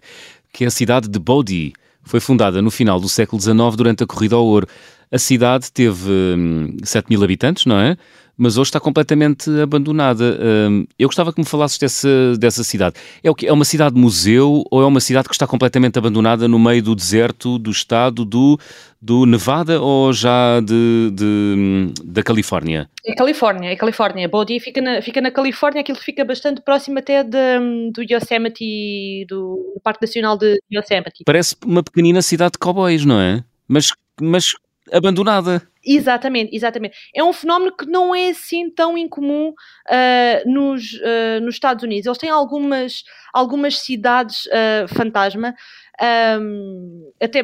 que 0.52 0.64
é 0.64 0.66
a 0.66 0.70
cidade 0.70 1.08
de 1.08 1.18
Bodie 1.18 1.72
foi 2.11 2.19
fundada 2.19 2.61
no 2.61 2.73
final 2.73 2.99
do 2.99 3.09
século 3.09 3.40
XIX 3.40 3.76
durante 3.76 4.02
a 4.02 4.07
Corrida 4.07 4.35
ao 4.35 4.45
Ouro. 4.45 4.67
A 5.12 5.19
cidade 5.19 5.73
teve 5.73 6.09
hum, 6.09 6.76
7 6.85 7.09
mil 7.11 7.23
habitantes, 7.25 7.67
não 7.67 7.79
é? 7.79 7.97
Mas 8.37 8.57
hoje 8.57 8.69
está 8.69 8.81
completamente 8.81 9.50
abandonada. 9.61 10.38
Hum, 10.71 10.87
eu 10.99 11.09
gostava 11.09 11.33
que 11.33 11.40
me 11.40 11.45
falasses 11.45 11.76
dessa, 11.79 12.09
dessa 12.38 12.62
cidade. 12.62 12.95
É, 13.23 13.29
o 13.29 13.35
que, 13.35 13.47
é 13.47 13.52
uma 13.52 13.64
cidade-museu 13.64 14.64
ou 14.71 14.83
é 14.83 14.87
uma 14.87 15.00
cidade 15.00 15.29
que 15.29 15.35
está 15.35 15.47
completamente 15.49 15.99
abandonada 15.99 16.47
no 16.47 16.59
meio 16.59 16.83
do 16.83 16.95
deserto 16.95 17.59
do 17.59 17.71
estado 17.71 18.25
do, 18.25 18.59
do 19.02 19.26
Nevada 19.26 19.81
ou 19.81 20.12
já 20.12 20.61
de, 20.61 21.11
de 21.12 21.25
hum, 21.25 21.93
da 22.05 22.23
Califórnia? 22.23 22.88
É 23.05 23.14
Califórnia, 23.14 23.73
é 23.73 23.76
Califórnia. 23.76 24.29
Bodie 24.29 24.61
fica 24.61 24.81
na, 24.81 25.02
fica 25.02 25.21
na 25.21 25.33
Califórnia, 25.33 25.81
aquilo 25.81 25.99
fica 25.99 26.25
bastante 26.25 26.62
próximo 26.62 27.00
até 27.00 27.25
de, 27.25 27.90
do 27.93 28.00
Yosemite, 28.00 29.26
do, 29.29 29.75
do 29.75 29.81
Parque 29.83 30.07
Nacional 30.07 30.38
de 30.38 30.59
Yosemite. 30.73 31.25
Parece 31.26 31.57
uma 31.67 31.83
pequenina 31.83 32.23
cidade 32.23 32.52
de 32.52 32.59
cowboys, 32.59 33.05
não 33.05 33.21
é? 33.21 33.43
Mas, 33.69 33.88
mas 34.21 34.55
abandonada. 34.92 35.62
Exatamente, 35.85 36.54
exatamente. 36.54 36.97
É 37.14 37.25
um 37.25 37.32
fenómeno 37.32 37.75
que 37.75 37.87
não 37.87 38.14
é 38.14 38.28
assim 38.28 38.68
tão 38.70 38.99
incomum 38.99 39.49
uh, 39.50 40.50
nos, 40.50 40.92
uh, 40.94 41.40
nos 41.42 41.54
Estados 41.54 41.82
Unidos. 41.82 42.06
Eles 42.06 42.18
têm 42.18 42.30
algumas, 42.30 43.04
algumas 43.32 43.78
cidades 43.78 44.47
uh, 44.47 44.88
fantasma. 44.94 45.54
Um, 46.02 47.12
até, 47.23 47.40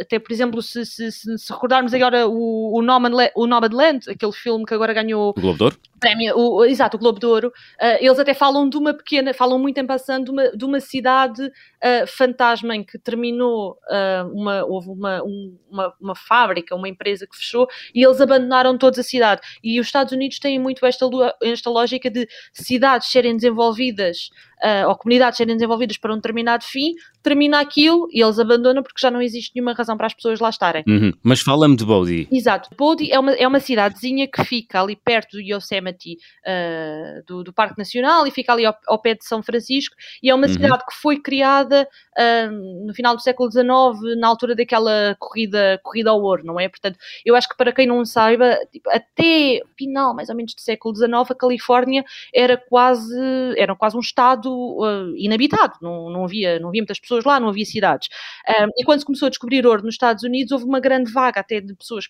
até, 0.00 0.18
por 0.18 0.32
exemplo, 0.32 0.62
se, 0.62 0.86
se, 0.86 1.12
se, 1.12 1.52
recordarmos 1.52 1.92
agora 1.92 2.26
o, 2.26 2.78
o, 2.78 2.80
Nomadland, 2.80 3.30
o 3.36 3.46
Nomadland, 3.46 4.10
aquele 4.10 4.32
filme 4.32 4.64
que 4.64 4.72
agora 4.72 4.94
ganhou 4.94 5.28
o 5.28 5.32
Globo 5.34 5.58
de 5.58 5.64
Ouro, 5.64 5.76
prémio, 6.00 6.34
o, 6.38 6.64
exato, 6.64 6.96
o 6.96 7.00
Globo 7.00 7.20
de 7.20 7.26
Ouro, 7.26 7.48
uh, 7.48 7.98
eles 8.00 8.18
até 8.18 8.32
falam 8.32 8.66
de 8.66 8.78
uma 8.78 8.94
pequena, 8.94 9.34
falam 9.34 9.58
muito 9.58 9.76
em 9.76 9.86
passando 9.86 10.24
de 10.24 10.30
uma, 10.30 10.56
de 10.56 10.64
uma 10.64 10.80
cidade 10.80 11.42
uh, 11.44 12.06
fantasma 12.06 12.74
em 12.74 12.82
que 12.82 12.98
terminou, 12.98 13.72
uh, 13.72 14.26
uma, 14.32 14.64
houve 14.64 14.88
uma, 14.88 15.22
um, 15.22 15.58
uma, 15.70 15.94
uma 16.00 16.14
fábrica, 16.16 16.74
uma 16.74 16.88
empresa 16.88 17.26
que 17.26 17.36
fechou 17.36 17.68
e 17.94 18.02
eles 18.02 18.22
abandonaram 18.22 18.78
toda 18.78 19.02
a 19.02 19.04
cidade. 19.04 19.42
E 19.62 19.78
os 19.78 19.86
Estados 19.86 20.14
Unidos 20.14 20.38
têm 20.38 20.58
muito 20.58 20.84
esta, 20.86 21.06
esta 21.42 21.68
lógica 21.68 22.08
de 22.08 22.26
cidades 22.54 23.10
serem 23.10 23.36
desenvolvidas 23.36 24.30
uh, 24.62 24.88
ou 24.88 24.96
comunidades 24.96 25.36
serem 25.36 25.56
desenvolvidas 25.56 25.96
para 25.96 26.12
um 26.12 26.16
determinado 26.16 26.64
fim, 26.64 26.94
termina 27.22 27.60
aquilo 27.60 28.08
e 28.12 28.22
eles 28.22 28.38
abandonam 28.38 28.82
porque 28.82 29.00
já 29.00 29.10
não 29.10 29.20
existe 29.20 29.52
nenhuma 29.54 29.72
razão 29.72 29.96
para 29.96 30.06
as 30.06 30.14
pessoas 30.14 30.40
lá 30.40 30.48
estarem. 30.48 30.84
Uhum. 30.86 31.12
Mas 31.22 31.40
fala-me 31.40 31.76
de 31.76 31.84
Bodie. 31.84 32.28
Exato. 32.30 32.70
Bodie 32.76 33.12
é 33.12 33.18
uma, 33.18 33.32
é 33.32 33.46
uma 33.46 33.60
cidadezinha 33.60 34.26
que 34.26 34.44
fica 34.44 34.80
ali 34.80 34.96
perto 34.96 35.36
do 35.36 35.40
Yosemite, 35.40 36.16
uh, 36.46 37.24
do, 37.26 37.44
do, 37.44 37.52
Parque 37.52 37.78
Nacional, 37.78 38.26
e 38.26 38.30
fica 38.30 38.52
ali 38.52 38.64
ao, 38.64 38.76
ao, 38.86 38.98
pé 38.98 39.14
de 39.14 39.24
São 39.24 39.42
Francisco, 39.42 39.94
e 40.22 40.30
é 40.30 40.34
uma 40.34 40.46
uhum. 40.46 40.52
cidade 40.52 40.84
que 40.86 40.94
foi 40.94 41.18
criada 41.18 41.86
uh, 42.18 42.86
no 42.86 42.94
final 42.94 43.14
do 43.14 43.22
século 43.22 43.50
XIX, 43.50 43.66
na 44.18 44.28
altura 44.28 44.54
daquela 44.54 45.16
corrida, 45.18 45.78
corrida 45.82 46.10
ao 46.10 46.20
ouro, 46.20 46.44
não 46.44 46.58
é? 46.58 46.68
Portanto, 46.68 46.98
eu 47.24 47.34
acho 47.34 47.48
que 47.48 47.56
para 47.56 47.72
quem 47.72 47.86
não 47.86 48.04
saiba, 48.04 48.58
tipo, 48.72 48.88
até 48.90 49.60
final, 49.76 50.14
mais 50.14 50.28
ou 50.28 50.36
menos, 50.36 50.54
do 50.54 50.60
século 50.60 50.94
XIX, 50.94 51.30
a 51.30 51.34
Califórnia 51.34 52.04
era 52.34 52.56
quase, 52.56 53.18
era 53.56 53.74
quase 53.74 53.96
um 53.96 54.00
estado 54.00 54.49
uh, 54.50 55.16
inabitado, 55.16 55.74
não, 55.80 56.10
não, 56.10 56.24
havia, 56.24 56.58
não 56.58 56.68
havia 56.68 56.82
muitas 56.82 57.00
pessoas 57.00 57.24
lá, 57.24 57.38
não 57.40 57.48
havia 57.48 57.64
cidades. 57.64 58.08
Um, 58.48 58.68
e 58.76 58.84
quando 58.84 59.00
se 59.00 59.06
começou 59.06 59.26
a 59.26 59.30
descobrir 59.30 59.66
ouro 59.66 59.82
nos 59.82 59.94
Estados 59.94 60.24
Unidos, 60.24 60.52
houve 60.52 60.64
uma 60.64 60.80
grande 60.80 61.12
vaga 61.12 61.40
até 61.40 61.60
de 61.60 61.74
pessoas 61.74 62.08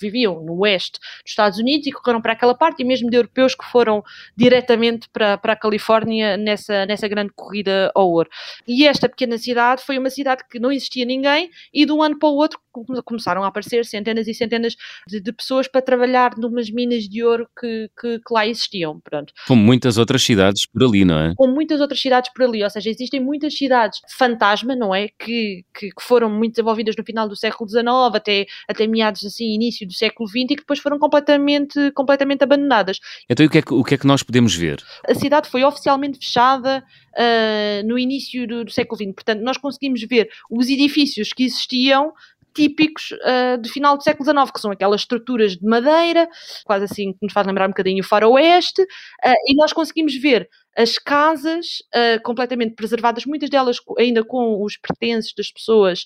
viviam 0.00 0.42
no 0.42 0.58
oeste 0.60 0.98
dos 0.98 1.30
Estados 1.30 1.58
Unidos 1.58 1.86
e 1.86 1.92
correram 1.92 2.20
para 2.20 2.32
aquela 2.32 2.54
parte, 2.54 2.82
e 2.82 2.84
mesmo 2.84 3.10
de 3.10 3.16
europeus 3.16 3.54
que 3.54 3.64
foram 3.64 4.02
diretamente 4.36 5.08
para, 5.12 5.38
para 5.38 5.52
a 5.52 5.56
Califórnia 5.56 6.36
nessa, 6.36 6.86
nessa 6.86 7.08
grande 7.08 7.32
corrida 7.34 7.90
ao 7.94 8.10
ouro. 8.10 8.28
E 8.66 8.86
esta 8.86 9.08
pequena 9.08 9.38
cidade 9.38 9.82
foi 9.84 9.98
uma 9.98 10.10
cidade 10.10 10.42
que 10.50 10.58
não 10.58 10.70
existia 10.70 11.04
ninguém, 11.04 11.50
e 11.72 11.84
de 11.86 11.92
um 11.92 12.02
ano 12.02 12.18
para 12.18 12.28
o 12.28 12.34
outro 12.34 12.58
começaram 13.04 13.42
a 13.42 13.48
aparecer 13.48 13.84
centenas 13.84 14.28
e 14.28 14.34
centenas 14.34 14.76
de, 15.06 15.20
de 15.20 15.32
pessoas 15.32 15.66
para 15.66 15.82
trabalhar 15.82 16.36
numas 16.36 16.70
minas 16.70 17.08
de 17.08 17.22
ouro 17.24 17.48
que, 17.58 17.90
que, 18.00 18.18
que, 18.18 18.32
lá 18.34 18.46
existiam. 18.46 19.00
Pronto. 19.00 19.32
Como 19.46 19.62
muitas 19.62 19.98
outras 19.98 20.22
cidades 20.22 20.66
por 20.66 20.84
ali, 20.84 21.04
não 21.04 21.18
é? 21.18 21.34
Como 21.36 21.52
muitas 21.52 21.80
outras 21.80 22.00
cidades 22.00 22.30
por 22.32 22.44
ali, 22.44 22.62
ou 22.62 22.70
seja, 22.70 22.90
existem 22.90 23.20
muitas 23.20 23.56
cidades 23.56 24.00
fantasma, 24.16 24.76
não 24.76 24.94
é? 24.94 25.08
Que, 25.08 25.64
que, 25.74 25.90
que 25.90 26.02
foram 26.02 26.30
muito 26.30 26.52
desenvolvidas 26.52 26.94
no 26.96 27.04
final 27.04 27.28
do 27.28 27.36
século 27.36 27.68
XIX 27.68 27.86
até, 28.14 28.46
até 28.68 28.86
meados 28.86 29.24
assim, 29.24 29.52
início 29.52 29.69
início 29.70 29.86
do 29.86 29.92
século 29.92 30.28
XX 30.28 30.42
e 30.42 30.46
que 30.48 30.56
depois 30.56 30.78
foram 30.80 30.98
completamente, 30.98 31.90
completamente 31.92 32.42
abandonadas. 32.42 32.98
Então, 33.28 33.46
o 33.46 33.48
que, 33.48 33.58
é 33.58 33.62
que, 33.62 33.72
o 33.72 33.84
que 33.84 33.94
é 33.94 33.98
que 33.98 34.06
nós 34.06 34.22
podemos 34.22 34.54
ver? 34.54 34.82
A 35.08 35.14
cidade 35.14 35.48
foi 35.48 35.64
oficialmente 35.64 36.18
fechada 36.18 36.84
uh, 37.12 37.86
no 37.86 37.98
início 37.98 38.46
do, 38.46 38.64
do 38.64 38.70
século 38.70 38.98
XX, 38.98 39.14
portanto, 39.14 39.40
nós 39.40 39.56
conseguimos 39.56 40.02
ver 40.02 40.28
os 40.50 40.68
edifícios 40.68 41.32
que 41.32 41.44
existiam 41.44 42.12
típicos 42.54 43.10
uh, 43.12 43.60
do 43.60 43.68
final 43.68 43.96
do 43.96 44.02
século 44.02 44.24
XIX, 44.24 44.50
que 44.50 44.60
são 44.60 44.70
aquelas 44.70 45.02
estruturas 45.02 45.56
de 45.56 45.64
madeira, 45.64 46.28
quase 46.64 46.84
assim 46.84 47.12
que 47.12 47.18
nos 47.22 47.32
faz 47.32 47.46
lembrar 47.46 47.66
um 47.66 47.70
bocadinho 47.70 48.02
o 48.02 48.06
faroeste, 48.06 48.82
uh, 48.82 49.34
e 49.46 49.54
nós 49.56 49.72
conseguimos 49.72 50.14
ver 50.16 50.48
as 50.76 50.98
casas 50.98 51.66
uh, 51.94 52.22
completamente 52.22 52.74
preservadas, 52.74 53.26
muitas 53.26 53.50
delas 53.50 53.78
ainda 53.98 54.24
com 54.24 54.62
os 54.64 54.76
pertences 54.76 55.32
das 55.36 55.50
pessoas 55.50 56.04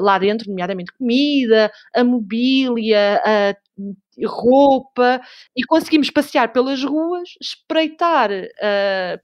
lá 0.00 0.18
dentro, 0.18 0.48
nomeadamente 0.48 0.90
comida, 0.92 1.70
a 1.94 2.02
mobília, 2.02 3.20
a 3.22 3.54
roupa, 4.26 5.20
e 5.54 5.62
conseguimos 5.64 6.08
passear 6.08 6.54
pelas 6.54 6.82
ruas, 6.82 7.28
espreitar 7.38 8.30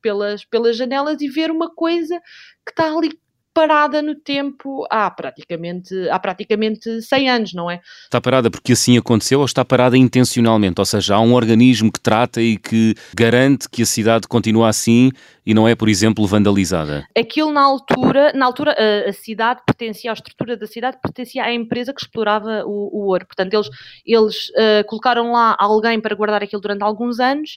pelas, 0.02 0.44
pelas 0.44 0.76
janelas 0.76 1.22
e 1.22 1.28
ver 1.28 1.50
uma 1.50 1.74
coisa 1.74 2.20
que 2.62 2.72
está 2.72 2.94
ali 2.94 3.18
parada 3.54 4.02
no 4.02 4.16
tempo 4.16 4.84
há 4.90 5.08
praticamente, 5.08 5.94
há 6.10 6.18
praticamente 6.18 7.00
100 7.00 7.30
anos, 7.30 7.54
não 7.54 7.70
é? 7.70 7.80
Está 8.02 8.20
parada 8.20 8.50
porque 8.50 8.72
assim 8.72 8.98
aconteceu 8.98 9.38
ou 9.38 9.44
está 9.44 9.64
parada 9.64 9.96
intencionalmente? 9.96 10.80
Ou 10.80 10.84
seja, 10.84 11.14
há 11.14 11.20
um 11.20 11.34
organismo 11.34 11.92
que 11.92 12.00
trata 12.00 12.42
e 12.42 12.56
que 12.56 12.94
garante 13.16 13.68
que 13.68 13.82
a 13.82 13.86
cidade 13.86 14.26
continua 14.26 14.68
assim 14.68 15.12
e 15.46 15.54
não 15.54 15.68
é, 15.68 15.74
por 15.74 15.88
exemplo, 15.88 16.26
vandalizada? 16.26 17.06
Aquilo 17.16 17.52
na 17.52 17.62
altura, 17.62 18.32
na 18.34 18.44
altura 18.44 18.74
a, 18.76 19.10
a 19.10 19.12
cidade 19.12 19.60
pertencia, 19.64 20.10
a 20.10 20.14
estrutura 20.14 20.56
da 20.56 20.66
cidade 20.66 20.98
pertencia 21.00 21.44
à 21.44 21.52
empresa 21.52 21.94
que 21.94 22.02
explorava 22.02 22.64
o, 22.66 22.90
o 22.92 23.06
ouro. 23.06 23.24
Portanto, 23.26 23.54
eles, 23.54 23.68
eles 24.04 24.48
uh, 24.48 24.84
colocaram 24.86 25.32
lá 25.32 25.54
alguém 25.58 26.00
para 26.00 26.16
guardar 26.16 26.42
aquilo 26.42 26.60
durante 26.60 26.82
alguns 26.82 27.20
anos 27.20 27.56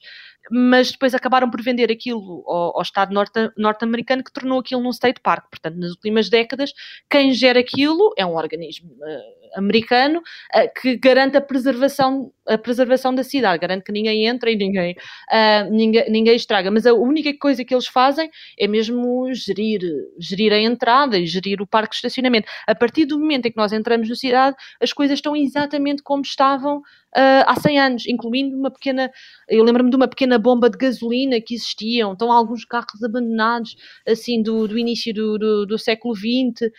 mas 0.52 0.92
depois 0.92 1.14
acabaram 1.14 1.50
por 1.50 1.62
vender 1.62 1.92
aquilo 1.92 2.44
ao, 2.48 2.78
ao 2.78 2.82
Estado 2.82 3.14
norte-americano 3.58 4.24
que 4.24 4.32
tornou 4.32 4.60
aquilo 4.60 4.82
num 4.82 4.92
state 4.92 5.22
park. 5.22 5.50
Portanto, 5.50 5.78
nas 5.78 5.92
últimas 5.92 6.30
décadas, 6.30 6.74
quem 7.10 7.34
gera 7.34 7.60
aquilo 7.60 8.14
é 8.18 8.26
um 8.26 8.36
organismo 8.36 8.92
uh, 8.92 9.47
americano 9.56 10.20
uh, 10.20 10.82
que 10.82 10.98
garante 10.98 11.38
a 11.38 11.42
preservação, 11.42 12.32
a 12.48 12.58
preservação 12.58 13.14
da 13.14 13.24
cidade, 13.24 13.60
garante 13.60 13.84
que 13.84 13.92
ninguém 13.92 14.26
entra 14.26 14.52
e 14.52 14.56
ninguém, 14.56 14.94
uh, 14.94 15.72
ninguém, 15.72 16.10
ninguém 16.10 16.36
estraga. 16.36 16.70
Mas 16.70 16.86
a 16.86 16.94
única 16.94 17.34
coisa 17.38 17.64
que 17.64 17.74
eles 17.74 17.88
fazem 17.88 18.30
é 18.60 18.68
mesmo 18.68 19.34
gerir, 19.34 19.82
gerir 20.20 20.54
a 20.54 20.60
entrada 20.60 21.18
e 21.18 21.26
gerir 21.26 21.62
o 21.62 21.68
parque 21.68 21.92
de 21.92 21.98
estacionamento. 21.98 22.48
A 22.68 22.76
partir 22.76 23.06
do 23.06 23.20
momento 23.20 23.48
em 23.48 23.52
que 23.52 23.58
nós 23.58 23.72
entramos 23.72 24.10
na 24.10 24.16
cidade, 24.16 24.56
as 24.82 24.92
coisas 24.92 25.18
estão 25.18 25.36
exatamente 25.36 26.02
como 26.04 26.22
estavam 26.22 26.78
uh, 26.78 27.44
há 27.46 27.56
100 27.56 27.80
anos, 27.80 28.08
incluindo 28.08 28.56
uma 28.56 28.72
pequena, 28.72 29.10
eu 29.48 29.64
lembro-me 29.64 29.90
de 29.90 29.96
uma 29.96 30.08
pequena 30.08 30.38
bomba 30.38 30.70
de 30.70 30.78
gasolina 30.78 31.40
que 31.42 31.56
existiam, 31.56 32.14
estão 32.14 32.32
alguns 32.32 32.66
carros 32.66 33.04
abandonados, 33.04 33.76
assim, 34.08 34.42
do, 34.42 34.68
do 34.68 34.78
início 34.78 35.14
do, 35.14 35.38
do, 35.38 35.66
do 35.66 35.78
século 35.78 36.16
XX, 36.16 36.72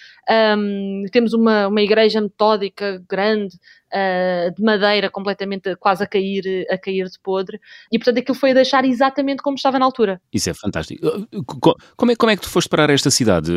um, 0.59 1.05
temos 1.11 1.33
uma, 1.33 1.69
uma 1.69 1.83
igreja 1.83 2.21
metódica 2.21 2.58
grande, 3.09 3.59
uh, 3.93 4.55
de 4.55 4.63
madeira 4.63 5.11
completamente 5.11 5.75
quase 5.77 6.03
a 6.03 6.07
cair, 6.07 6.67
a 6.71 6.79
cair 6.79 7.07
de 7.07 7.19
podre, 7.23 7.61
e 7.93 7.99
portanto 7.99 8.19
aquilo 8.19 8.37
foi 8.37 8.51
a 8.51 8.55
deixar 8.55 8.85
exatamente 8.85 9.43
como 9.43 9.57
estava 9.57 9.79
na 9.79 9.85
altura. 9.85 10.21
Isso 10.33 10.51
é 10.51 10.55
fantástico. 10.55 11.01
Como 11.97 12.13
é, 12.13 12.17
como 12.17 12.31
é 12.31 12.37
que 12.37 12.43
tu 12.43 12.49
foste 12.49 12.69
parar 12.69 12.91
esta 12.91 13.11
cidade? 13.11 13.53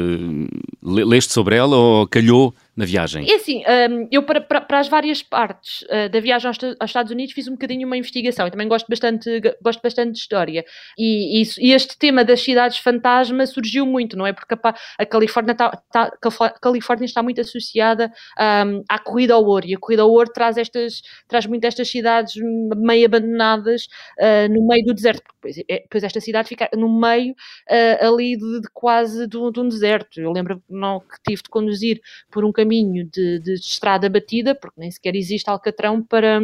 Leste 0.81 1.33
sobre 1.33 1.55
ela 1.55 1.75
ou 1.75 2.07
calhou 2.07 2.53
na 2.75 2.85
viagem? 2.85 3.29
É 3.29 3.35
assim, 3.35 3.63
um, 3.89 4.07
eu 4.11 4.23
para, 4.23 4.41
para, 4.41 4.61
para, 4.61 4.79
as 4.79 4.87
várias 4.87 5.21
partes 5.21 5.81
uh, 5.83 6.09
da 6.09 6.19
viagem 6.19 6.47
aos, 6.47 6.57
Estados 6.89 7.11
Unidos 7.11 7.33
fiz 7.33 7.47
um 7.47 7.51
bocadinho 7.51 7.85
uma 7.85 7.97
investigação 7.97 8.47
e 8.47 8.51
também 8.51 8.67
gosto 8.67 8.87
bastante, 8.87 9.41
gosto 9.61 9.81
bastante 9.81 10.13
de 10.13 10.19
história. 10.19 10.63
E, 10.97 11.43
e 11.59 11.71
este 11.71 11.97
tema 11.97 12.23
das 12.23 12.41
cidades 12.41 12.77
fantasma 12.77 13.45
surgiu 13.45 13.85
muito, 13.85 14.17
não 14.17 14.25
é? 14.25 14.33
Porque 14.33 14.53
a, 14.53 14.73
a 14.99 15.05
Califórnia, 15.05 15.51
está, 15.51 15.81
está, 15.85 16.11
a 16.45 16.59
Califórnia 16.59 17.05
está 17.05 17.21
muito 17.21 17.41
associada 17.41 18.11
um, 18.39 18.83
à 18.89 18.97
corrida 18.99 19.33
ao 19.33 19.45
ouro 19.45 19.65
e 19.65 19.75
a 19.75 19.79
corrida 19.79 20.01
ao 20.03 20.09
ouro 20.09 20.20
traz, 20.29 20.57
estas, 20.57 21.01
traz 21.27 21.45
muito 21.45 21.65
estas 21.65 21.89
cidades 21.89 22.33
meio 22.77 23.05
abandonadas 23.05 23.87
uh, 24.19 24.51
no 24.51 24.67
meio 24.67 24.85
do 24.85 24.93
deserto. 24.93 25.23
Pois, 25.41 25.57
é, 25.69 25.83
pois 25.89 26.03
esta 26.03 26.19
cidade 26.19 26.49
fica 26.49 26.69
no 26.75 26.99
meio 26.99 27.33
uh, 27.33 28.07
ali 28.07 28.37
de, 28.37 28.61
de 28.61 28.67
quase 28.73 29.27
de 29.27 29.37
um, 29.37 29.51
de 29.51 29.59
um, 29.59 29.67
deserto. 29.67 30.19
Eu 30.19 30.31
lembro 30.31 30.61
não, 30.69 30.99
que 30.99 31.17
tive 31.27 31.43
de 31.43 31.49
conduzir 31.49 32.01
por 32.31 32.45
um 32.45 32.51
caminho 32.51 33.05
de, 33.05 33.39
de 33.39 33.53
estrada 33.53 34.09
batida, 34.09 34.55
porque 34.55 34.79
nem 34.79 34.91
sequer 34.91 35.15
existe 35.15 35.49
Alcatrão 35.49 36.03
para 36.03 36.39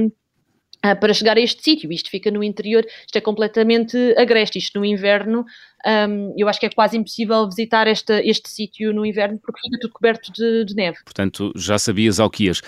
ah, 0.81 0.95
para 0.95 1.13
chegar 1.13 1.37
a 1.37 1.39
este 1.39 1.63
sítio. 1.63 1.91
Isto 1.91 2.09
fica 2.09 2.31
no 2.31 2.43
interior, 2.43 2.85
isto 3.05 3.15
é 3.17 3.21
completamente 3.21 3.97
agreste. 4.17 4.57
Isto 4.57 4.79
no 4.79 4.85
inverno, 4.85 5.45
um, 5.85 6.33
eu 6.37 6.47
acho 6.47 6.59
que 6.59 6.65
é 6.65 6.69
quase 6.69 6.97
impossível 6.97 7.47
visitar 7.47 7.87
esta, 7.87 8.21
este 8.23 8.49
sítio 8.49 8.93
no 8.93 9.05
inverno 9.05 9.39
porque 9.39 9.59
fica 9.61 9.79
tudo 9.79 9.93
coberto 9.93 10.31
de, 10.33 10.65
de 10.65 10.75
neve. 10.75 10.97
Portanto, 11.03 11.51
já 11.55 11.77
sabias 11.77 12.19
ao 12.19 12.29
que 12.29 12.45
ias. 12.45 12.61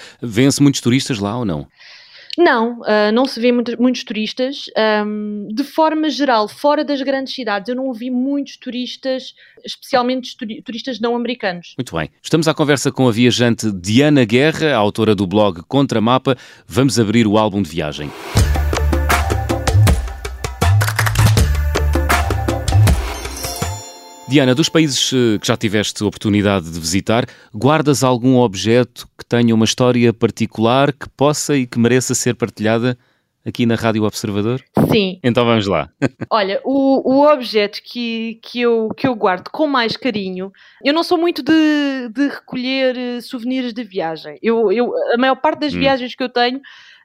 Muitos 0.60 0.82
turistas 0.82 1.20
lá 1.20 1.38
ou 1.38 1.46
não? 1.46 1.68
Não, 2.38 2.80
uh, 2.82 3.12
não 3.14 3.26
se 3.26 3.40
vê 3.40 3.52
muito, 3.52 3.82
muitos 3.82 4.04
turistas. 4.04 4.66
Um, 5.06 5.48
de 5.52 5.64
forma 5.64 6.10
geral, 6.10 6.48
fora 6.48 6.84
das 6.84 7.02
grandes 7.02 7.34
cidades, 7.34 7.70
eu 7.70 7.76
não 7.76 7.92
vi 7.94 8.10
muitos 8.10 8.58
turistas, 8.58 9.34
especialmente 9.66 10.36
turistas 10.64 11.00
não 11.00 11.16
americanos. 11.16 11.74
Muito 11.78 11.96
bem. 11.96 12.10
Estamos 12.22 12.48
à 12.48 12.54
conversa 12.54 12.92
com 12.92 13.08
a 13.08 13.12
viajante 13.12 13.72
Diana 13.72 14.24
Guerra, 14.26 14.76
autora 14.76 15.16
do 15.16 15.28
blog 15.28 15.62
Contramapa. 15.68 16.38
Vamos 16.68 17.00
abrir 17.00 17.28
o 17.28 17.38
álbum 17.38 17.62
de 17.62 17.70
viagem. 17.70 18.10
Diana, 24.30 24.54
dos 24.54 24.70
países 24.70 25.12
eh, 25.12 25.40
que 25.40 25.48
já 25.48 25.58
tiveste 25.58 26.04
oportunidade 26.04 26.70
de 26.70 26.80
visitar, 26.80 27.26
guardas 27.52 28.04
algum 28.04 28.38
objeto 28.38 29.08
tenha 29.30 29.54
uma 29.54 29.66
história 29.66 30.12
particular 30.12 30.92
que 30.92 31.08
possa 31.08 31.56
e 31.56 31.68
que 31.68 31.78
mereça 31.78 32.16
ser 32.16 32.34
partilhada 32.34 32.98
aqui 33.46 33.66
na 33.66 33.76
Rádio 33.76 34.04
Observador? 34.04 34.62
Sim. 34.92 35.20
Então 35.24 35.46
vamos 35.46 35.68
lá. 35.68 35.90
Olha, 36.32 36.60
o, 36.66 37.14
o 37.14 37.32
objeto 37.32 37.80
que, 37.84 38.40
que, 38.42 38.60
eu, 38.62 38.90
que 38.98 39.08
eu 39.08 39.16
guardo 39.16 39.50
com 39.50 39.68
mais 39.68 39.96
carinho, 39.96 40.52
eu 40.84 40.94
não 40.94 41.04
sou 41.04 41.18
muito 41.18 41.44
de, 41.44 42.10
de 42.12 42.28
recolher 42.28 42.98
eh, 42.98 43.22
souvenirs 43.22 43.72
de 43.72 43.84
viagem. 43.84 44.38
Eu, 44.42 44.72
eu, 44.72 44.92
a 45.14 45.18
maior 45.18 45.36
parte 45.36 45.60
das 45.60 45.74
hum. 45.74 45.80
viagens 45.80 46.16
que 46.16 46.24
eu 46.24 46.30
tenho 46.30 46.60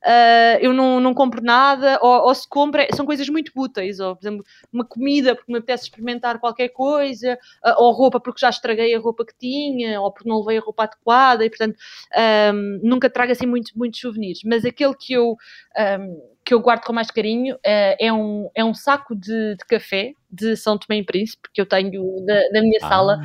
uh, 0.05 0.59
eu 0.61 0.73
não, 0.73 1.01
não 1.01 1.15
compro 1.15 1.43
nada, 1.43 1.99
ou, 2.03 2.27
ou, 2.27 2.35
se 2.35 2.49
compra, 2.49 2.87
são 2.95 3.07
coisas 3.07 3.29
muito 3.29 3.53
úteis, 3.57 3.99
ou 4.01 4.15
por 4.15 4.23
exemplo, 4.23 4.45
uma 4.73 4.85
comida 4.85 5.35
porque 5.35 5.51
me 5.51 5.59
apetece 5.59 5.85
experimentar 5.85 6.39
qualquer 6.39 6.69
coisa, 6.69 7.39
uh, 7.65 7.83
ou 7.83 7.93
roupa 7.93 8.21
porque 8.21 8.41
já 8.41 8.51
estraguei 8.51 8.95
a 8.95 8.99
roupa 8.99 9.25
que 9.25 9.35
tinha, 9.39 10.01
ou 10.01 10.13
porque 10.13 10.29
não 10.29 10.39
levei 10.41 10.59
a 10.59 10.61
roupa 10.61 10.85
adequada, 10.85 11.45
e 11.45 11.49
portanto 11.49 11.77
um, 12.55 12.81
nunca 12.83 13.11
trago 13.11 13.33
assim 13.33 13.47
muitos, 13.47 13.73
muitos 13.75 14.01
souvenirs, 14.01 14.41
mas 14.45 14.65
aquele 14.65 14.95
que 14.95 15.13
eu. 15.13 15.37
Um, 16.01 16.34
que 16.45 16.53
eu 16.53 16.61
guardo 16.61 16.85
com 16.85 16.93
mais 16.93 17.11
carinho 17.11 17.55
uh, 17.55 17.97
é, 17.99 18.13
um, 18.13 18.51
é 18.55 18.65
um 18.65 18.75
saco 18.75 19.15
de, 19.15 19.57
de, 19.57 19.65
café 19.67 20.13
de 20.31 20.57
São 20.57 20.77
Tomé 20.77 20.99
e 20.99 21.05
Príncipe, 21.05 21.49
que 21.53 21.61
eu 21.61 21.67
tenho 21.67 22.25
na, 22.27 22.35
na 22.53 22.61
minha 22.61 22.79
ah. 22.83 22.89
sala, 22.89 23.21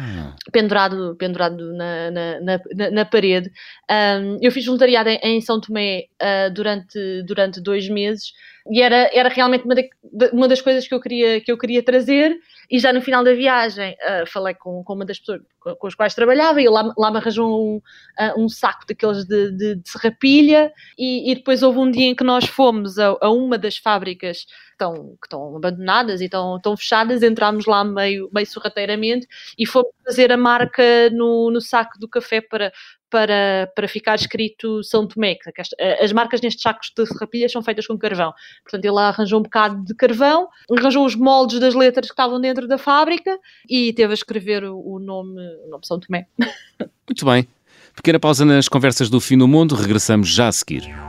pendurado, 0.51 1.15
pendurado 1.17 1.73
na, 1.73 2.11
na, 2.11 2.39
na, 2.39 2.91
na 2.91 3.05
parede. 3.05 3.51
Um, 3.89 4.37
eu 4.41 4.51
fiz 4.51 4.65
voluntariado 4.65 5.09
em, 5.09 5.19
em 5.21 5.41
São 5.41 5.59
Tomé 5.59 6.05
uh, 6.21 6.53
durante, 6.53 7.23
durante 7.23 7.59
dois 7.59 7.89
meses 7.89 8.31
e 8.69 8.81
era, 8.81 9.09
era 9.13 9.29
realmente 9.29 9.65
uma, 9.65 9.75
de, 9.75 9.89
uma 10.31 10.47
das 10.47 10.61
coisas 10.61 10.87
que 10.87 10.93
eu 10.93 11.01
queria, 11.01 11.41
que 11.41 11.51
eu 11.51 11.57
queria 11.57 11.83
trazer. 11.83 12.37
E 12.69 12.79
já 12.79 12.93
no 12.93 13.01
final 13.01 13.23
da 13.23 13.33
viagem 13.33 13.93
uh, 13.93 14.27
falei 14.27 14.53
com, 14.53 14.83
com 14.83 14.93
uma 14.93 15.05
das 15.05 15.19
pessoas 15.19 15.41
com, 15.59 15.75
com 15.75 15.87
as 15.87 15.95
quais 15.95 16.13
trabalhava 16.13 16.61
e 16.61 16.69
lá, 16.69 16.93
lá 16.97 17.11
me 17.11 17.17
arranjou 17.17 17.47
um, 17.47 17.77
uh, 17.77 18.39
um 18.39 18.47
saco 18.47 18.85
daqueles 18.87 19.25
de, 19.25 19.51
de, 19.51 19.75
de 19.75 19.89
serrapilha. 19.89 20.71
E, 20.97 21.31
e, 21.31 21.35
depois 21.35 21.63
houve 21.63 21.79
um 21.79 21.89
dia 21.89 22.07
em 22.07 22.15
que 22.15 22.23
nós 22.23 22.45
fomos 22.45 22.99
a, 22.99 23.17
a 23.21 23.29
uma 23.29 23.57
das 23.57 23.77
fábricas 23.77 24.45
estão, 24.79 24.93
que 25.21 25.27
estão 25.27 25.57
abandonadas 25.57 26.21
e 26.21 26.25
estão, 26.25 26.55
estão 26.55 26.77
fechadas. 26.77 27.21
Entramos 27.21 27.65
lá 27.65 27.83
meio, 27.83 28.29
meio 28.33 28.47
sorrateiramente 28.47 29.27
e 29.57 29.65
fomos 29.65 29.91
fazer 30.05 30.31
a 30.31 30.37
marca 30.37 31.09
no, 31.11 31.51
no 31.51 31.59
saco 31.59 31.99
do 31.99 32.07
café 32.07 32.41
para, 32.41 32.71
para, 33.09 33.71
para 33.75 33.87
ficar 33.87 34.15
escrito 34.15 34.83
São 34.83 35.07
Tomé. 35.07 35.37
Eh, 35.77 36.03
as 36.03 36.11
marcas 36.11 36.41
nestes 36.41 36.61
sacos 36.61 36.91
de 36.95 37.05
serrapilhas 37.05 37.51
são 37.51 37.61
feitas 37.61 37.85
com 37.85 37.97
carvão. 37.97 38.33
Portanto, 38.63 38.85
ele 38.85 38.99
arranjou 38.99 39.39
um 39.39 39.43
bocado 39.43 39.83
de 39.83 39.93
carvão, 39.93 40.47
arranjou 40.71 41.05
os 41.05 41.15
moldes 41.15 41.59
das 41.59 41.75
letras 41.75 42.07
que 42.07 42.13
estavam 42.13 42.39
dentro 42.39 42.67
da 42.67 42.77
fábrica 42.77 43.37
e 43.69 43.93
teve 43.93 44.11
a 44.11 44.15
escrever 44.15 44.63
o 44.63 44.99
nome, 44.99 45.41
o 45.65 45.69
nome 45.69 45.85
São 45.85 45.99
Tomé. 45.99 46.27
Muito 47.07 47.25
bem. 47.25 47.47
Pequena 47.95 48.19
pausa 48.19 48.45
nas 48.45 48.69
conversas 48.69 49.09
do 49.09 49.19
fim 49.19 49.37
do 49.37 49.47
mundo, 49.47 49.75
regressamos 49.75 50.29
já 50.29 50.47
a 50.47 50.51
seguir. 50.51 51.08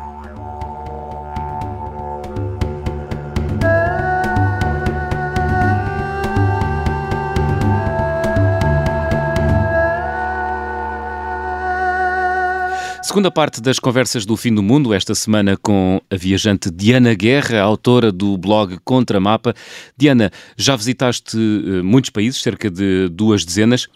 Segunda 13.10 13.28
parte 13.28 13.60
das 13.60 13.80
conversas 13.80 14.24
do 14.24 14.36
fim 14.36 14.54
do 14.54 14.62
mundo, 14.62 14.94
esta 14.94 15.16
semana 15.16 15.56
com 15.56 16.00
a 16.08 16.14
viajante 16.14 16.70
Diana 16.70 17.12
Guerra, 17.12 17.60
autora 17.60 18.12
do 18.12 18.38
blog 18.38 18.78
Contramapa. 18.84 19.52
Diana, 19.96 20.30
já 20.56 20.76
visitaste 20.76 21.36
eh, 21.36 21.82
muitos 21.82 22.10
países, 22.10 22.40
cerca 22.40 22.70
de 22.70 23.08
duas 23.08 23.44
dezenas. 23.44 23.88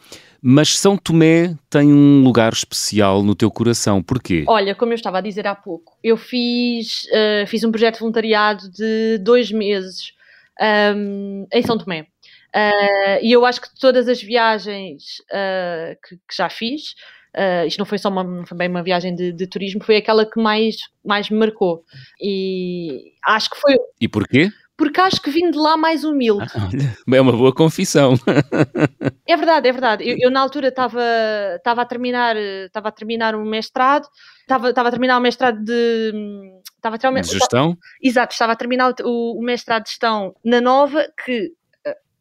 Mas 0.43 0.77
São 0.77 0.97
Tomé 0.97 1.55
tem 1.71 1.93
um 1.93 2.25
lugar 2.25 2.53
especial 2.53 3.23
no 3.23 3.37
teu 3.37 3.53
coração. 3.53 4.03
Porquê? 4.03 4.43
Olha, 4.49 4.75
como 4.75 4.91
eu 4.91 4.97
estava 4.97 5.19
a 5.19 5.21
dizer 5.21 5.47
há 5.47 5.55
pouco, 5.55 5.97
eu 6.03 6.17
fiz, 6.17 7.05
uh, 7.05 7.47
fiz 7.47 7.63
um 7.63 7.71
projeto 7.71 7.95
de 7.95 8.01
voluntariado 8.01 8.69
de 8.69 9.19
dois 9.19 9.53
meses 9.53 10.13
um, 10.61 11.47
em 11.53 11.63
São 11.63 11.79
Tomé. 11.79 12.09
Uh, 12.53 13.23
e 13.23 13.31
eu 13.31 13.47
acho 13.47 13.61
que 13.61 13.69
todas 13.81 14.09
as 14.09 14.21
viagens 14.21 15.21
uh, 15.31 15.97
que, 16.05 16.17
que, 16.17 16.37
já 16.37 16.49
fiz, 16.49 16.95
uh, 17.35 17.67
isto 17.67 17.79
não 17.79 17.87
foi 17.87 17.99
só 17.99 18.09
uma, 18.09 18.47
foi 18.47 18.57
bem 18.57 18.69
uma 18.69 18.83
viagem 18.83 19.15
de, 19.15 19.33
de, 19.33 19.47
turismo, 19.47 19.83
foi 19.83 19.97
aquela 19.97 20.25
que 20.25 20.41
mais, 20.41 20.77
mais 21.05 21.29
me 21.29 21.39
marcou. 21.39 21.85
E 22.21 23.13
acho 23.27 23.51
que 23.51 23.57
foi. 23.57 23.77
E 24.01 24.09
porquê? 24.09 24.51
Porque 24.77 25.01
acho 25.01 25.23
que 25.23 25.31
vim 25.31 25.51
de 25.51 25.59
lá 25.59 25.77
mais 25.77 26.03
humilde. 26.03 26.47
Ah, 26.55 26.69
é 27.15 27.21
uma 27.21 27.31
boa 27.31 27.55
confissão. 27.55 28.15
é 29.27 29.37
verdade, 29.37 29.69
é 29.69 29.73
verdade. 29.73 30.09
Eu, 30.09 30.17
eu 30.19 30.31
na 30.33 30.41
altura 30.41 30.69
estava 30.69 31.01
a 31.63 31.85
terminar 31.85 32.37
estava 32.37 32.89
a 32.89 32.93
terminar 32.93 33.37
um 33.37 33.45
mestrado, 33.45 34.09
estava 34.41 34.69
a 34.71 34.91
terminar 34.91 35.17
o 35.17 35.21
um 35.21 35.23
mestrado 35.23 35.63
de 35.63 36.13
estava 36.75 36.97
a 36.97 36.99
terminar, 36.99 37.23
de 37.23 37.31
gestão. 37.31 37.71
Estava, 37.71 37.79
exato, 38.03 38.33
estava 38.33 38.53
a 38.53 38.57
terminar 38.57 38.95
o, 39.05 39.39
o 39.39 39.43
mestrado 39.43 39.85
de 39.85 39.91
gestão 39.91 40.35
na 40.45 40.61
Nova 40.61 41.07
que 41.25 41.53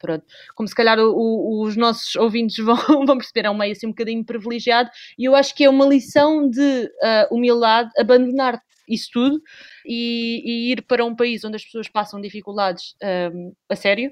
pronto, 0.04 0.26
como 0.54 0.68
se 0.68 0.76
calhar 0.76 1.00
o, 1.00 1.14
o, 1.16 1.64
os 1.64 1.78
nossos 1.78 2.14
ouvintes 2.18 2.64
vão, 2.64 2.76
vão 3.08 3.18
perceber, 3.18 3.48
é 3.48 3.50
um 3.50 3.58
meio 3.58 3.72
assim 3.72 3.88
um 3.88 3.92
bocadinho 3.92 4.24
privilegiado, 4.26 4.90
e 5.18 5.24
eu 5.24 5.34
acho 5.34 5.56
que 5.56 5.64
é 5.64 5.70
uma 5.70 5.86
lição 5.86 6.50
de 6.50 6.60
uh, 6.60 7.34
humildade 7.34 7.90
abandonar 7.98 8.62
isso 8.88 9.10
tudo 9.14 9.42
e, 9.86 10.42
e, 10.46 10.72
ir 10.72 10.82
para 10.84 11.06
um 11.06 11.16
país 11.16 11.44
onde 11.44 11.56
as 11.56 11.64
pessoas 11.64 11.88
passam 11.88 12.20
dificuldades 12.20 12.96
um, 13.34 13.54
a 13.70 13.76
sério 13.76 14.12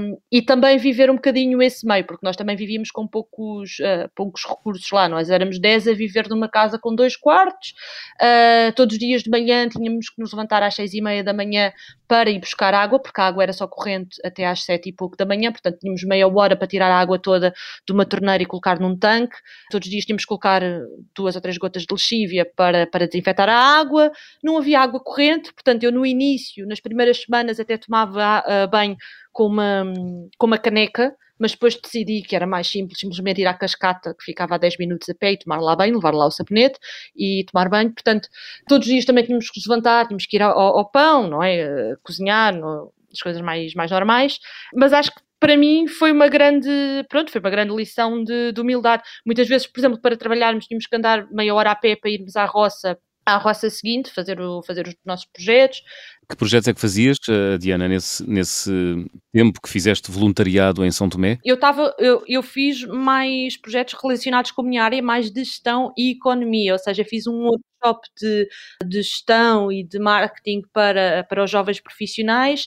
um, 0.00 0.18
e 0.30 0.42
também 0.42 0.78
viver 0.78 1.10
um 1.10 1.14
bocadinho 1.14 1.62
esse 1.62 1.86
meio, 1.86 2.04
porque 2.04 2.24
nós 2.24 2.36
também 2.36 2.56
vivíamos 2.56 2.90
com 2.90 3.06
poucos, 3.06 3.78
uh, 3.80 4.08
poucos 4.14 4.44
recursos 4.44 4.90
lá. 4.90 5.08
Nós 5.08 5.30
éramos 5.30 5.58
10 5.58 5.88
a 5.88 5.92
viver 5.94 6.28
numa 6.28 6.48
casa 6.48 6.78
com 6.78 6.94
dois 6.94 7.16
quartos, 7.16 7.74
uh, 8.20 8.72
todos 8.74 8.94
os 8.94 8.98
dias 8.98 9.22
de 9.22 9.30
manhã 9.30 9.68
tínhamos 9.68 10.10
que 10.10 10.20
nos 10.20 10.32
levantar 10.32 10.62
às 10.62 10.74
seis 10.74 10.94
e 10.94 11.00
meia 11.00 11.24
da 11.24 11.32
manhã 11.32 11.72
para 12.06 12.30
ir 12.30 12.38
buscar 12.38 12.74
água, 12.74 12.98
porque 12.98 13.20
a 13.20 13.26
água 13.26 13.42
era 13.42 13.52
só 13.52 13.66
corrente 13.66 14.16
até 14.24 14.46
às 14.46 14.64
sete 14.64 14.88
e 14.88 14.92
pouco 14.92 15.16
da 15.16 15.26
manhã, 15.26 15.52
portanto 15.52 15.78
tínhamos 15.78 16.02
meia 16.04 16.26
hora 16.28 16.56
para 16.56 16.66
tirar 16.66 16.90
a 16.90 16.98
água 16.98 17.18
toda 17.18 17.52
de 17.86 17.92
uma 17.92 18.04
torneira 18.04 18.42
e 18.42 18.46
colocar 18.46 18.78
num 18.80 18.96
tanque. 18.96 19.36
Todos 19.70 19.86
os 19.86 19.90
dias 19.90 20.04
tínhamos 20.04 20.22
que 20.22 20.28
colocar 20.28 20.62
duas 21.14 21.34
ou 21.34 21.40
três 21.40 21.58
gotas 21.58 21.82
de 21.82 21.88
lexívia 21.90 22.50
para, 22.56 22.86
para 22.86 23.06
desinfetar 23.06 23.48
a 23.48 23.54
água. 23.54 23.77
Não 24.42 24.58
havia 24.58 24.80
água 24.80 25.00
corrente, 25.00 25.52
portanto, 25.52 25.84
eu 25.84 25.92
no 25.92 26.04
início, 26.04 26.66
nas 26.66 26.80
primeiras 26.80 27.22
semanas, 27.22 27.60
até 27.60 27.76
tomava 27.76 28.42
uh, 28.46 28.68
banho 28.68 28.96
com 29.32 29.46
uma, 29.46 29.84
com 30.36 30.46
uma 30.46 30.58
caneca, 30.58 31.14
mas 31.38 31.52
depois 31.52 31.76
decidi 31.76 32.22
que 32.22 32.34
era 32.34 32.46
mais 32.46 32.66
simples, 32.66 32.98
simplesmente 32.98 33.40
ir 33.40 33.46
à 33.46 33.54
cascata, 33.54 34.14
que 34.14 34.24
ficava 34.24 34.56
a 34.56 34.58
10 34.58 34.76
minutos 34.78 35.08
a 35.08 35.14
pé, 35.14 35.32
e 35.32 35.38
tomar 35.38 35.60
lá 35.60 35.76
banho, 35.76 35.94
levar 35.94 36.12
lá 36.12 36.26
o 36.26 36.30
sabonete 36.30 36.78
e 37.16 37.44
tomar 37.50 37.68
banho. 37.68 37.92
Portanto, 37.92 38.28
todos 38.66 38.86
os 38.86 38.92
dias 38.92 39.04
também 39.04 39.24
tínhamos 39.24 39.50
que 39.50 39.58
nos 39.58 39.66
levantar, 39.66 40.06
tínhamos 40.06 40.26
que 40.26 40.36
ir 40.36 40.42
ao, 40.42 40.58
ao 40.58 40.90
pão, 40.90 41.28
não 41.28 41.42
é? 41.42 41.92
Uh, 41.92 41.98
cozinhar, 42.02 42.54
no, 42.54 42.92
as 43.12 43.20
coisas 43.20 43.40
mais, 43.40 43.74
mais 43.74 43.90
normais, 43.90 44.38
mas 44.74 44.92
acho 44.92 45.14
que 45.14 45.20
para 45.40 45.56
mim 45.56 45.86
foi 45.86 46.10
uma 46.10 46.28
grande, 46.28 46.68
pronto, 47.08 47.30
foi 47.30 47.40
uma 47.40 47.50
grande 47.50 47.74
lição 47.74 48.22
de, 48.24 48.52
de, 48.52 48.60
humildade. 48.60 49.02
Muitas 49.24 49.48
vezes, 49.48 49.66
por 49.66 49.78
exemplo, 49.78 50.00
para 50.00 50.16
trabalharmos 50.16 50.66
tínhamos 50.66 50.86
que 50.86 50.96
andar 50.96 51.30
meia 51.30 51.54
hora 51.54 51.70
a 51.70 51.76
pé 51.76 51.94
para 51.94 52.10
irmos 52.10 52.34
à 52.36 52.44
roça 52.44 52.98
à 53.28 53.36
roça 53.36 53.68
seguinte, 53.70 54.10
fazer, 54.10 54.40
o, 54.40 54.62
fazer 54.62 54.86
os 54.86 54.94
nossos 55.04 55.26
projetos. 55.26 55.82
Que 56.28 56.36
projetos 56.36 56.68
é 56.68 56.74
que 56.74 56.80
fazias, 56.80 57.16
eh, 57.28 57.58
Diana, 57.58 57.88
nesse, 57.88 58.28
nesse 58.28 58.70
tempo 59.32 59.60
que 59.60 59.68
fizeste 59.68 60.10
voluntariado 60.10 60.84
em 60.84 60.90
São 60.90 61.08
Tomé? 61.08 61.38
Eu, 61.44 61.58
tava, 61.58 61.94
eu, 61.98 62.22
eu 62.26 62.42
fiz 62.42 62.84
mais 62.84 63.56
projetos 63.56 63.94
relacionados 64.00 64.50
com 64.50 64.62
a 64.62 64.64
minha 64.64 64.82
área, 64.82 65.02
mais 65.02 65.30
de 65.30 65.44
gestão 65.44 65.92
e 65.96 66.12
economia, 66.12 66.72
ou 66.72 66.78
seja, 66.78 67.04
fiz 67.04 67.26
um 67.26 67.46
workshop 67.46 68.08
de, 68.20 68.48
de 68.84 69.02
gestão 69.02 69.72
e 69.72 69.84
de 69.84 69.98
marketing 69.98 70.62
para, 70.72 71.24
para 71.24 71.44
os 71.44 71.50
jovens 71.50 71.80
profissionais 71.80 72.66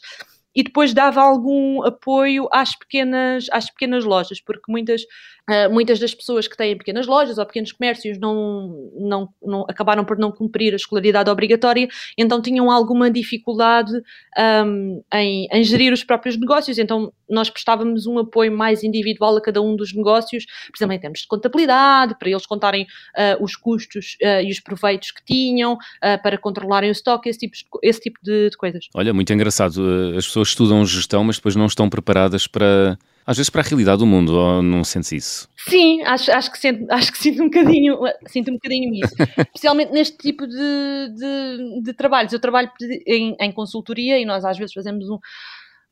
e 0.56 0.64
depois 0.64 0.94
dava 0.94 1.22
algum 1.22 1.84
apoio 1.84 2.48
às 2.52 2.78
pequenas, 2.78 3.48
às 3.52 3.70
pequenas 3.70 4.04
lojas, 4.04 4.42
porque 4.42 4.70
muitas 4.72 5.02
Uh, 5.50 5.74
muitas 5.74 6.00
das 6.00 6.14
pessoas 6.14 6.48
que 6.48 6.56
têm 6.56 6.78
pequenas 6.78 7.08
lojas 7.08 7.40
ou 7.40 7.46
pequenos 7.46 7.72
comércios 7.72 8.18
não, 8.20 8.92
não, 8.96 9.30
não, 9.42 9.66
acabaram 9.68 10.06
por 10.06 10.18
não 10.18 10.32
cumprir 10.32 10.72
a 10.72 10.76
escolaridade 10.76 11.32
obrigatória, 11.32 11.88
então 12.16 12.40
tinham 12.40 12.70
alguma 12.70 13.10
dificuldade 13.10 13.92
um, 14.38 15.04
em, 15.14 15.48
em, 15.52 15.64
gerir 15.64 15.92
os 15.92 16.04
próprios 16.04 16.38
negócios. 16.38 16.78
Então 16.78 17.12
nós 17.28 17.50
prestávamos 17.50 18.06
um 18.06 18.20
apoio 18.20 18.52
mais 18.52 18.84
individual 18.84 19.36
a 19.36 19.42
cada 19.42 19.62
um 19.62 19.76
dos 19.76 19.94
negócios, 19.94 20.46
por 20.46 20.78
exemplo, 20.78 20.94
em 20.94 21.00
termos 21.00 21.20
de 21.22 21.28
contabilidade, 21.28 22.16
para 22.20 22.30
eles 22.30 22.46
contarem 22.46 22.84
uh, 22.84 23.44
os 23.44 23.56
custos 23.56 24.18
uh, 24.22 24.42
e 24.44 24.52
os 24.52 24.60
proveitos 24.60 25.12
que 25.12 25.26
tinham, 25.26 25.78
para 26.24 26.38
controlarem 26.38 26.90
o 26.90 26.92
estoque, 26.92 27.30
esse 27.30 27.40
tipo, 27.40 27.56
esse 27.82 28.00
tipo 28.00 28.20
de, 28.22 28.50
de 28.50 28.58
coisas. 28.58 28.88
Olha, 28.94 29.14
muito 29.14 29.34
engraçado. 29.34 29.82
As 30.16 30.26
pessoas 30.26 30.50
estudam 30.50 30.86
gestão, 30.86 31.24
mas 31.24 31.38
depois 31.38 31.56
não 31.56 31.66
estão 31.66 31.90
preparadas 31.90 32.48
para 32.48 32.98
às 33.26 33.38
vezes 33.38 33.50
para 33.50 33.62
a 33.62 33.64
realidade 33.64 34.00
do 34.00 34.06
mundo, 34.06 34.34
ou 34.34 34.62
não 34.62 34.84
sentes 34.84 35.12
isso? 35.12 35.50
Sim, 35.58 36.02
acho, 36.04 36.32
acho, 36.32 36.52
que, 36.52 36.58
sinto, 36.58 36.86
acho 36.92 37.12
que 37.12 37.18
sinto 37.18 37.42
um 37.42 37.46
bocadinho, 37.46 38.00
sinto 38.28 38.52
um 38.52 38.54
bocadinho 38.56 38.94
isso. 38.94 39.16
Especialmente 39.38 39.92
neste 39.92 40.18
tipo 40.18 40.48
de, 40.48 41.10
de, 41.16 41.82
de 41.84 41.94
trabalhos. 41.94 42.34
Eu 42.34 42.40
trabalho 42.40 42.72
em, 43.08 43.36
em 43.40 43.52
consultoria 43.52 44.20
e 44.20 44.26
nós 44.26 44.44
às 44.46 44.58
vezes 44.58 44.74
fazemos 44.74 45.10
um 45.10 45.20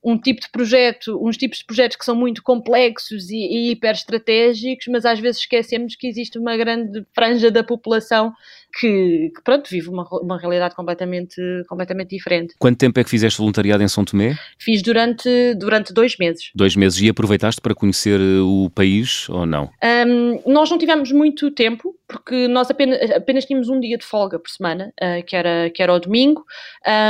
um 0.03 0.17
tipo 0.17 0.41
de 0.41 0.49
projeto, 0.49 1.19
uns 1.21 1.35
tipos 1.35 1.59
de 1.59 1.65
projetos 1.65 1.97
que 1.97 2.05
são 2.05 2.15
muito 2.15 2.41
complexos 2.41 3.29
e, 3.29 3.35
e 3.35 3.71
hiper 3.71 3.91
estratégicos, 3.91 4.87
mas 4.87 5.05
às 5.05 5.19
vezes 5.19 5.41
esquecemos 5.41 5.95
que 5.95 6.07
existe 6.07 6.39
uma 6.39 6.55
grande 6.55 7.05
franja 7.13 7.51
da 7.51 7.63
população 7.63 8.33
que, 8.77 9.31
que 9.35 9.41
pronto, 9.43 9.69
vive 9.69 9.89
uma, 9.89 10.07
uma 10.21 10.37
realidade 10.37 10.75
completamente, 10.75 11.41
completamente 11.67 12.09
diferente. 12.09 12.55
Quanto 12.57 12.77
tempo 12.77 12.99
é 12.99 13.03
que 13.03 13.09
fizeste 13.09 13.39
voluntariado 13.39 13.83
em 13.83 13.87
São 13.87 14.05
Tomé? 14.05 14.35
Fiz 14.57 14.81
durante, 14.81 15.55
durante 15.55 15.93
dois 15.93 16.17
meses. 16.17 16.51
Dois 16.55 16.75
meses 16.75 16.99
e 17.01 17.09
aproveitaste 17.09 17.61
para 17.61 17.75
conhecer 17.75 18.19
eh, 18.19 18.39
o 18.41 18.69
país 18.69 19.27
ou 19.29 19.45
não? 19.45 19.69
Um, 19.83 20.41
nós 20.51 20.69
não 20.69 20.77
tivemos 20.77 21.11
muito 21.11 21.51
tempo, 21.51 21.95
porque 22.07 22.47
nós 22.47 22.69
apenas, 22.71 23.11
apenas 23.11 23.45
tínhamos 23.45 23.69
um 23.69 23.79
dia 23.79 23.97
de 23.97 24.05
folga 24.05 24.39
por 24.39 24.49
semana, 24.49 24.93
uh, 25.01 25.23
que, 25.25 25.35
era, 25.35 25.69
que 25.69 25.81
era 25.81 25.93
o 25.93 25.99
domingo, 25.99 26.43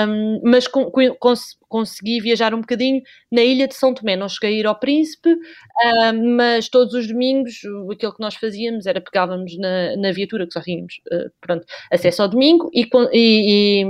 um, 0.07 0.41
mas 0.43 0.67
com, 0.67 0.91
com, 0.91 1.33
consegui 1.69 2.19
viajar 2.19 2.53
um 2.53 2.61
bocadinho 2.61 3.01
na 3.31 3.41
ilha 3.41 3.67
de 3.67 3.75
São 3.75 3.93
Tomé. 3.93 4.15
Não 4.15 4.27
cheguei 4.27 4.57
a 4.57 4.59
ir 4.59 4.67
ao 4.67 4.77
Príncipe, 4.77 5.31
uh, 5.31 6.35
mas 6.35 6.67
todos 6.67 6.93
os 6.93 7.07
domingos 7.07 7.61
aquilo 7.91 8.13
que 8.13 8.21
nós 8.21 8.35
fazíamos 8.35 8.85
era 8.85 8.99
pegávamos 8.99 9.57
na, 9.57 9.95
na 9.95 10.11
viatura, 10.11 10.47
que 10.47 10.53
só 10.53 10.61
tínhamos 10.61 10.99
uh, 11.11 11.31
pronto, 11.49 11.65
acesso 11.91 12.21
ao 12.21 12.27
domingo, 12.27 12.69
e, 12.71 12.87
e, 13.11 13.83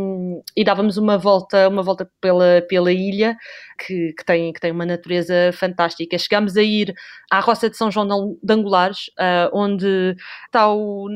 e, 0.56 0.64
dávamos 0.64 0.96
uma 0.96 1.18
volta, 1.18 1.68
uma 1.68 1.84
volta 1.84 2.10
pela, 2.22 2.64
pela 2.70 2.92
ilha, 2.92 3.36
que, 3.78 4.14
que, 4.14 4.26
tem, 4.26 4.54
que 4.54 4.62
tem 4.62 4.72
uma 4.72 4.86
natureza 4.86 5.52
fantástica. 5.54 6.18
Chegámos 6.18 6.56
a 6.56 6.64
ir 6.64 6.94
à 7.30 7.42
Roça 7.42 7.70
de 7.70 7.76
São 7.76 7.92
João 7.92 8.38
de 8.42 8.54
Angulares, 8.54 9.08
uh, 9.20 9.50
onde 9.54 10.16
está 10.46 10.72
o, 10.72 11.10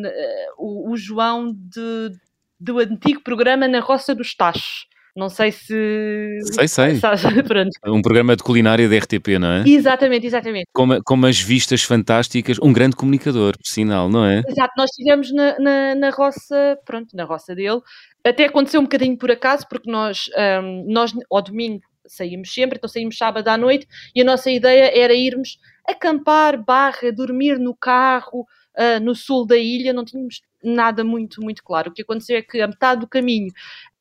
o, 0.57 0.91
o 0.91 0.97
João 0.97 1.53
de, 1.53 2.11
do 2.59 2.79
antigo 2.79 3.21
programa 3.23 3.65
na 3.67 3.79
Roça 3.79 4.13
dos 4.13 4.35
Tachos. 4.35 4.85
Não 5.15 5.29
sei 5.29 5.51
se. 5.51 6.39
Sei, 6.53 6.67
sei. 6.67 6.99
Um 7.85 8.01
programa 8.01 8.35
de 8.35 8.43
culinária 8.43 8.89
da 8.89 8.97
RTP, 8.97 9.39
não 9.39 9.51
é? 9.51 9.63
Exatamente, 9.67 10.25
exatamente. 10.25 10.65
Com, 10.73 10.87
com 11.03 11.13
umas 11.13 11.39
vistas 11.39 11.83
fantásticas, 11.83 12.57
um 12.61 12.73
grande 12.73 12.95
comunicador, 12.95 13.55
por 13.57 13.67
sinal, 13.67 14.09
não 14.09 14.25
é? 14.25 14.41
Exato, 14.47 14.73
nós 14.75 14.89
estivemos 14.89 15.31
na, 15.31 15.59
na, 15.59 15.95
na 15.95 16.09
roça, 16.09 16.79
pronto, 16.83 17.15
na 17.15 17.25
roça 17.25 17.53
dele. 17.53 17.79
Até 18.23 18.45
aconteceu 18.45 18.79
um 18.79 18.83
bocadinho 18.83 19.17
por 19.17 19.29
acaso, 19.29 19.67
porque 19.69 19.91
nós, 19.91 20.29
um, 20.63 20.85
nós 20.91 21.13
ao 21.29 21.41
domingo 21.41 21.81
saímos 22.07 22.53
sempre, 22.53 22.77
então 22.77 22.89
saímos 22.89 23.17
sábado 23.17 23.47
à 23.47 23.57
noite 23.57 23.87
e 24.15 24.21
a 24.21 24.25
nossa 24.25 24.49
ideia 24.49 24.91
era 24.97 25.13
irmos 25.13 25.59
acampar, 25.87 26.61
barra, 26.61 27.11
dormir 27.11 27.59
no 27.59 27.75
carro, 27.75 28.41
uh, 28.77 28.99
no 29.01 29.13
sul 29.13 29.45
da 29.45 29.57
ilha, 29.57 29.93
não 29.93 30.03
tínhamos 30.05 30.41
nada 30.63 31.03
muito, 31.03 31.41
muito 31.41 31.63
claro. 31.63 31.89
O 31.89 31.93
que 31.93 32.01
aconteceu 32.01 32.37
é 32.37 32.41
que 32.41 32.61
a 32.61 32.67
metade 32.67 33.01
do 33.01 33.07
caminho 33.07 33.51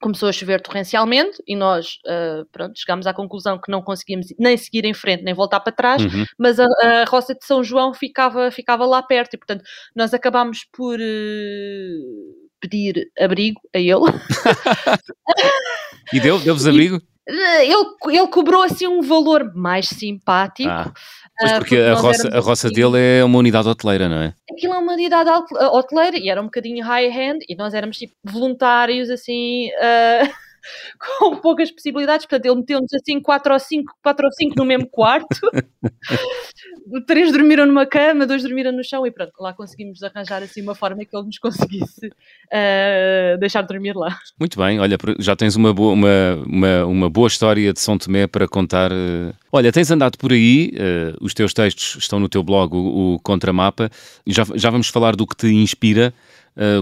começou 0.00 0.28
a 0.28 0.32
chover 0.32 0.60
torrencialmente 0.60 1.42
e 1.46 1.54
nós, 1.54 1.98
uh, 2.06 2.44
pronto, 2.50 2.78
chegámos 2.78 3.06
à 3.06 3.14
conclusão 3.14 3.58
que 3.58 3.70
não 3.70 3.82
conseguíamos 3.82 4.28
nem 4.38 4.56
seguir 4.56 4.84
em 4.84 4.94
frente, 4.94 5.22
nem 5.22 5.34
voltar 5.34 5.60
para 5.60 5.72
trás, 5.72 6.02
uhum. 6.02 6.24
mas 6.38 6.58
a, 6.58 6.66
a 6.82 7.04
Roça 7.04 7.34
de 7.34 7.44
São 7.44 7.62
João 7.62 7.94
ficava, 7.94 8.50
ficava 8.50 8.84
lá 8.84 9.02
perto 9.02 9.34
e, 9.34 9.38
portanto, 9.38 9.62
nós 9.94 10.12
acabámos 10.12 10.66
por... 10.72 10.98
Uh, 10.98 12.42
pedir 12.62 13.10
abrigo 13.18 13.60
a 13.74 13.78
ele. 13.78 13.98
e 16.14 16.20
deu? 16.20 16.38
Deu-vos 16.38 16.64
abrigo? 16.64 17.02
Ele, 17.26 17.74
ele 18.08 18.26
cobrou 18.28 18.62
assim 18.62 18.86
um 18.86 19.00
valor 19.00 19.54
mais 19.54 19.88
simpático. 19.88 20.68
Ah, 20.68 20.92
pois 21.38 21.52
porque 21.52 21.76
a 21.76 21.94
roça, 21.94 22.28
a 22.28 22.40
roça 22.40 22.68
dele 22.68 22.98
é 22.98 23.24
uma 23.24 23.38
unidade 23.38 23.68
hoteleira, 23.68 24.08
não 24.08 24.18
é? 24.18 24.34
Aquilo 24.50 24.74
é 24.74 24.78
uma 24.78 24.92
unidade 24.92 25.30
hoteleira 25.30 26.18
e 26.18 26.28
era 26.28 26.40
um 26.40 26.46
bocadinho 26.46 26.84
high-hand 26.84 27.38
e 27.48 27.54
nós 27.54 27.74
éramos 27.74 27.96
tipo 27.96 28.14
voluntários 28.24 29.08
assim. 29.08 29.68
Uh, 29.68 30.32
com 31.18 31.36
poucas 31.36 31.70
possibilidades, 31.70 32.26
portanto 32.26 32.46
ele 32.46 32.56
meteu-nos 32.56 32.92
assim 32.92 33.20
4 33.20 33.52
ou 33.52 33.58
5, 33.58 33.94
4 34.02 34.26
ou 34.26 34.32
5 34.32 34.54
no 34.56 34.64
mesmo 34.64 34.86
quarto, 34.86 35.40
três 37.06 37.32
dormiram 37.32 37.66
numa 37.66 37.86
cama, 37.86 38.26
dois 38.26 38.42
dormiram 38.42 38.72
no 38.72 38.84
chão 38.84 39.06
e 39.06 39.10
pronto, 39.10 39.32
lá 39.40 39.52
conseguimos 39.52 40.02
arranjar 40.02 40.42
assim 40.42 40.62
uma 40.62 40.74
forma 40.74 41.04
que 41.04 41.16
ele 41.16 41.26
nos 41.26 41.38
conseguisse 41.38 42.06
uh, 42.06 43.38
deixar 43.38 43.62
dormir 43.62 43.94
lá. 43.94 44.16
Muito 44.38 44.58
bem, 44.58 44.78
olha, 44.80 44.96
já 45.18 45.36
tens 45.36 45.56
uma 45.56 45.72
boa, 45.72 45.92
uma, 45.92 46.42
uma, 46.46 46.84
uma 46.84 47.10
boa 47.10 47.28
história 47.28 47.72
de 47.72 47.80
São 47.80 47.98
Tomé 47.98 48.26
para 48.26 48.46
contar. 48.48 48.92
Uh... 48.92 49.34
Olha, 49.50 49.72
tens 49.72 49.90
andado 49.90 50.16
por 50.16 50.32
aí, 50.32 50.72
uh, 50.74 51.24
os 51.24 51.34
teus 51.34 51.52
textos 51.52 51.96
estão 51.96 52.18
no 52.18 52.28
teu 52.28 52.42
blog, 52.42 52.74
o, 52.74 53.14
o 53.14 53.18
Contramapa, 53.20 53.90
já, 54.26 54.44
já 54.54 54.70
vamos 54.70 54.88
falar 54.88 55.16
do 55.16 55.26
que 55.26 55.36
te 55.36 55.48
inspira. 55.48 56.12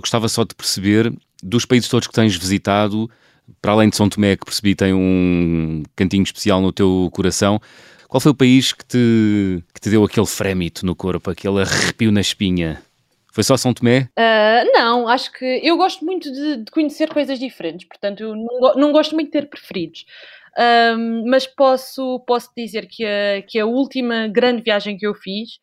gostava 0.00 0.28
só 0.28 0.44
de 0.44 0.54
perceber 0.54 1.12
dos 1.42 1.64
países 1.64 1.88
todos 1.88 2.06
que 2.06 2.14
tens 2.14 2.36
visitado, 2.36 3.10
para 3.60 3.72
além 3.72 3.88
de 3.88 3.96
São 3.96 4.08
Tomé, 4.08 4.36
que 4.36 4.44
percebi 4.44 4.74
tem 4.74 4.92
um 4.94 5.82
cantinho 5.96 6.22
especial 6.22 6.60
no 6.60 6.72
teu 6.72 7.08
coração, 7.12 7.60
qual 8.08 8.20
foi 8.20 8.32
o 8.32 8.34
país 8.34 8.72
que 8.72 8.84
te, 8.84 9.64
que 9.72 9.80
te 9.80 9.90
deu 9.90 10.04
aquele 10.04 10.26
frémito 10.26 10.84
no 10.84 10.96
corpo, 10.96 11.30
aquele 11.30 11.60
arrepio 11.60 12.10
na 12.10 12.20
espinha? 12.20 12.82
Foi 13.32 13.44
só 13.44 13.56
São 13.56 13.72
Tomé? 13.72 14.08
Uh, 14.18 14.72
não, 14.72 15.08
acho 15.08 15.32
que 15.32 15.44
eu 15.62 15.76
gosto 15.76 16.04
muito 16.04 16.30
de, 16.32 16.56
de, 16.56 16.70
conhecer 16.72 17.08
coisas 17.08 17.38
diferentes, 17.38 17.86
portanto, 17.86 18.20
eu 18.20 18.34
não, 18.34 18.74
não 18.74 18.92
gosto 18.92 19.14
muito 19.14 19.28
de 19.28 19.32
ter 19.32 19.48
preferidos. 19.48 20.04
mas 21.26 21.46
posso, 21.46 22.18
posso 22.26 22.50
dizer 22.56 22.86
que 22.86 23.04
a, 23.04 23.42
que 23.46 23.58
a 23.58 23.66
última 23.66 24.26
grande 24.26 24.62
viagem 24.62 24.98
que 24.98 25.06
eu 25.06 25.14
fiz 25.14 25.60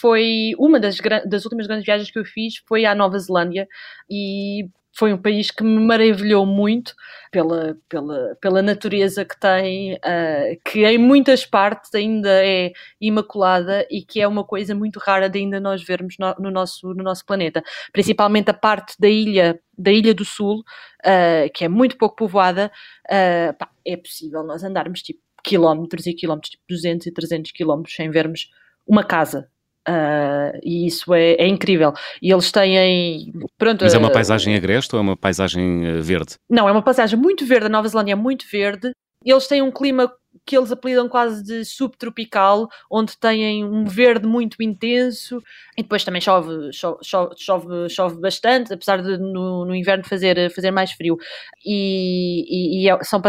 foi 0.00 0.52
uma 0.58 0.80
das, 0.80 0.98
das 1.26 1.44
últimas 1.44 1.66
grandes 1.66 1.84
viagens 1.84 2.10
que 2.10 2.18
eu 2.18 2.24
fiz 2.24 2.54
foi 2.66 2.84
à 2.84 2.94
Nova 2.94 3.18
Zelândia 3.18 3.68
e 4.10 4.68
foi 4.96 5.12
um 5.12 5.18
país 5.18 5.50
que 5.50 5.64
me 5.64 5.80
maravilhou 5.80 6.46
muito 6.46 6.94
pela, 7.30 7.76
pela, 7.88 8.36
pela 8.40 8.62
natureza 8.62 9.24
que 9.24 9.38
tem, 9.38 9.94
uh, 9.94 10.60
que 10.64 10.84
em 10.84 10.98
muitas 10.98 11.44
partes 11.44 11.94
ainda 11.94 12.30
é 12.30 12.72
imaculada 13.00 13.86
e 13.90 14.02
que 14.02 14.20
é 14.20 14.28
uma 14.28 14.44
coisa 14.44 14.74
muito 14.74 15.00
rara 15.00 15.28
de 15.28 15.40
ainda 15.40 15.58
nós 15.58 15.82
vermos 15.82 16.16
no, 16.18 16.34
no 16.38 16.50
nosso, 16.50 16.94
no 16.94 17.02
nosso 17.02 17.26
planeta. 17.26 17.62
Principalmente 17.92 18.50
a 18.50 18.54
parte 18.54 18.94
da 18.98 19.08
ilha, 19.08 19.60
da 19.76 19.90
Ilha 19.90 20.14
do 20.14 20.24
Sul, 20.24 20.60
uh, 20.60 21.52
que 21.52 21.64
é 21.64 21.68
muito 21.68 21.96
pouco 21.98 22.14
povoada, 22.14 22.70
uh, 23.06 23.52
pá, 23.58 23.68
é 23.84 23.96
possível 23.96 24.44
nós 24.44 24.62
andarmos 24.62 25.02
tipo 25.02 25.20
quilómetros 25.42 26.06
e 26.06 26.14
quilómetros, 26.14 26.50
tipo 26.50 26.64
200 26.68 27.06
e 27.08 27.12
300 27.12 27.52
quilómetros 27.52 27.94
sem 27.94 28.10
vermos 28.10 28.48
uma 28.86 29.04
casa 29.04 29.50
Uh, 29.88 30.58
e 30.62 30.86
isso 30.86 31.12
é, 31.12 31.32
é, 31.32 31.46
incrível. 31.46 31.92
E 32.22 32.32
eles 32.32 32.50
têm. 32.50 33.32
Pronto, 33.58 33.82
Mas 33.84 33.94
é 33.94 33.98
uma 33.98 34.10
paisagem 34.10 34.54
agreste 34.54 34.94
ou 34.94 34.98
é 34.98 35.02
uma 35.02 35.16
paisagem 35.16 35.86
eh, 35.86 36.00
verde? 36.00 36.36
Não, 36.48 36.68
é 36.68 36.72
uma 36.72 36.82
paisagem 36.82 37.18
muito 37.18 37.44
verde. 37.44 37.66
A 37.66 37.68
Nova 37.68 37.86
Zelândia 37.86 38.12
é 38.12 38.16
muito 38.16 38.46
verde. 38.50 38.92
Eles 39.24 39.46
têm 39.46 39.62
um 39.62 39.70
clima 39.70 40.10
que 40.46 40.56
eles 40.56 40.72
apelidam 40.72 41.08
quase 41.08 41.42
de 41.42 41.64
subtropical, 41.64 42.68
onde 42.90 43.16
têm 43.16 43.64
um 43.64 43.84
verde 43.84 44.26
muito 44.26 44.62
intenso 44.62 45.42
e 45.76 45.82
depois 45.82 46.04
também 46.04 46.20
chove, 46.20 46.70
chove, 46.72 47.34
chove, 47.36 47.88
chove 47.88 48.20
bastante, 48.20 48.72
apesar 48.72 49.02
de 49.02 49.16
no, 49.16 49.64
no, 49.64 49.74
inverno 49.74 50.04
fazer, 50.04 50.50
fazer 50.52 50.70
mais 50.70 50.92
frio. 50.92 51.16
E, 51.64 52.44
e, 52.48 52.84
e 52.84 52.90
é, 52.90 52.98
são 53.04 53.22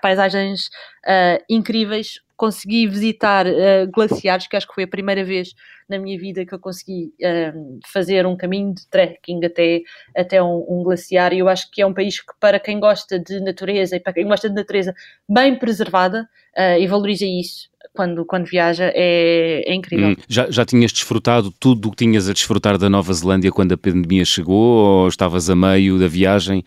paisagens 0.00 0.68
uh, 1.06 1.42
incríveis 1.50 2.20
consegui 2.36 2.86
visitar 2.86 3.46
uh, 3.46 3.90
glaciares, 3.92 4.46
que 4.46 4.56
acho 4.56 4.66
que 4.66 4.74
foi 4.74 4.84
a 4.84 4.88
primeira 4.88 5.24
vez 5.24 5.54
na 5.88 5.98
minha 5.98 6.18
vida 6.18 6.44
que 6.44 6.54
eu 6.54 6.58
consegui 6.58 7.12
uh, 7.20 7.80
fazer 7.92 8.26
um 8.26 8.36
caminho 8.36 8.74
de 8.74 8.86
trekking 8.88 9.44
até, 9.44 9.82
até 10.16 10.42
um, 10.42 10.64
um, 10.68 10.82
glaciar. 10.82 11.32
E 11.32 11.38
eu 11.38 11.48
acho 11.48 11.70
que 11.70 11.82
é 11.82 11.86
um 11.86 11.94
país 11.94 12.20
que, 12.20 12.32
para 12.40 12.58
quem 12.58 12.80
gosta 12.80 13.18
de 13.18 13.40
natureza 13.40 13.96
e 13.96 14.00
para 14.00 14.12
quem 14.12 14.26
gosta 14.26 14.48
de 14.48 14.54
natureza 14.54 14.94
bem 15.28 15.56
preservada 15.58 16.28
uh, 16.56 16.80
e 16.80 16.86
valoriza 16.86 17.24
isso. 17.24 17.72
Quando, 17.92 18.24
quando 18.24 18.46
viaja 18.46 18.90
é, 18.92 19.62
é 19.66 19.74
incrível. 19.74 20.08
Hum, 20.08 20.16
já, 20.26 20.50
já 20.50 20.64
tinhas 20.64 20.90
desfrutado 20.90 21.52
tudo 21.60 21.86
o 21.86 21.90
que 21.92 21.98
tinhas 21.98 22.28
a 22.28 22.32
desfrutar 22.32 22.76
da 22.76 22.90
Nova 22.90 23.12
Zelândia 23.12 23.52
quando 23.52 23.72
a 23.72 23.76
pandemia 23.76 24.24
chegou 24.24 25.02
ou 25.02 25.08
estavas 25.08 25.48
a 25.48 25.54
meio 25.54 25.96
da 25.96 26.08
viagem 26.08 26.64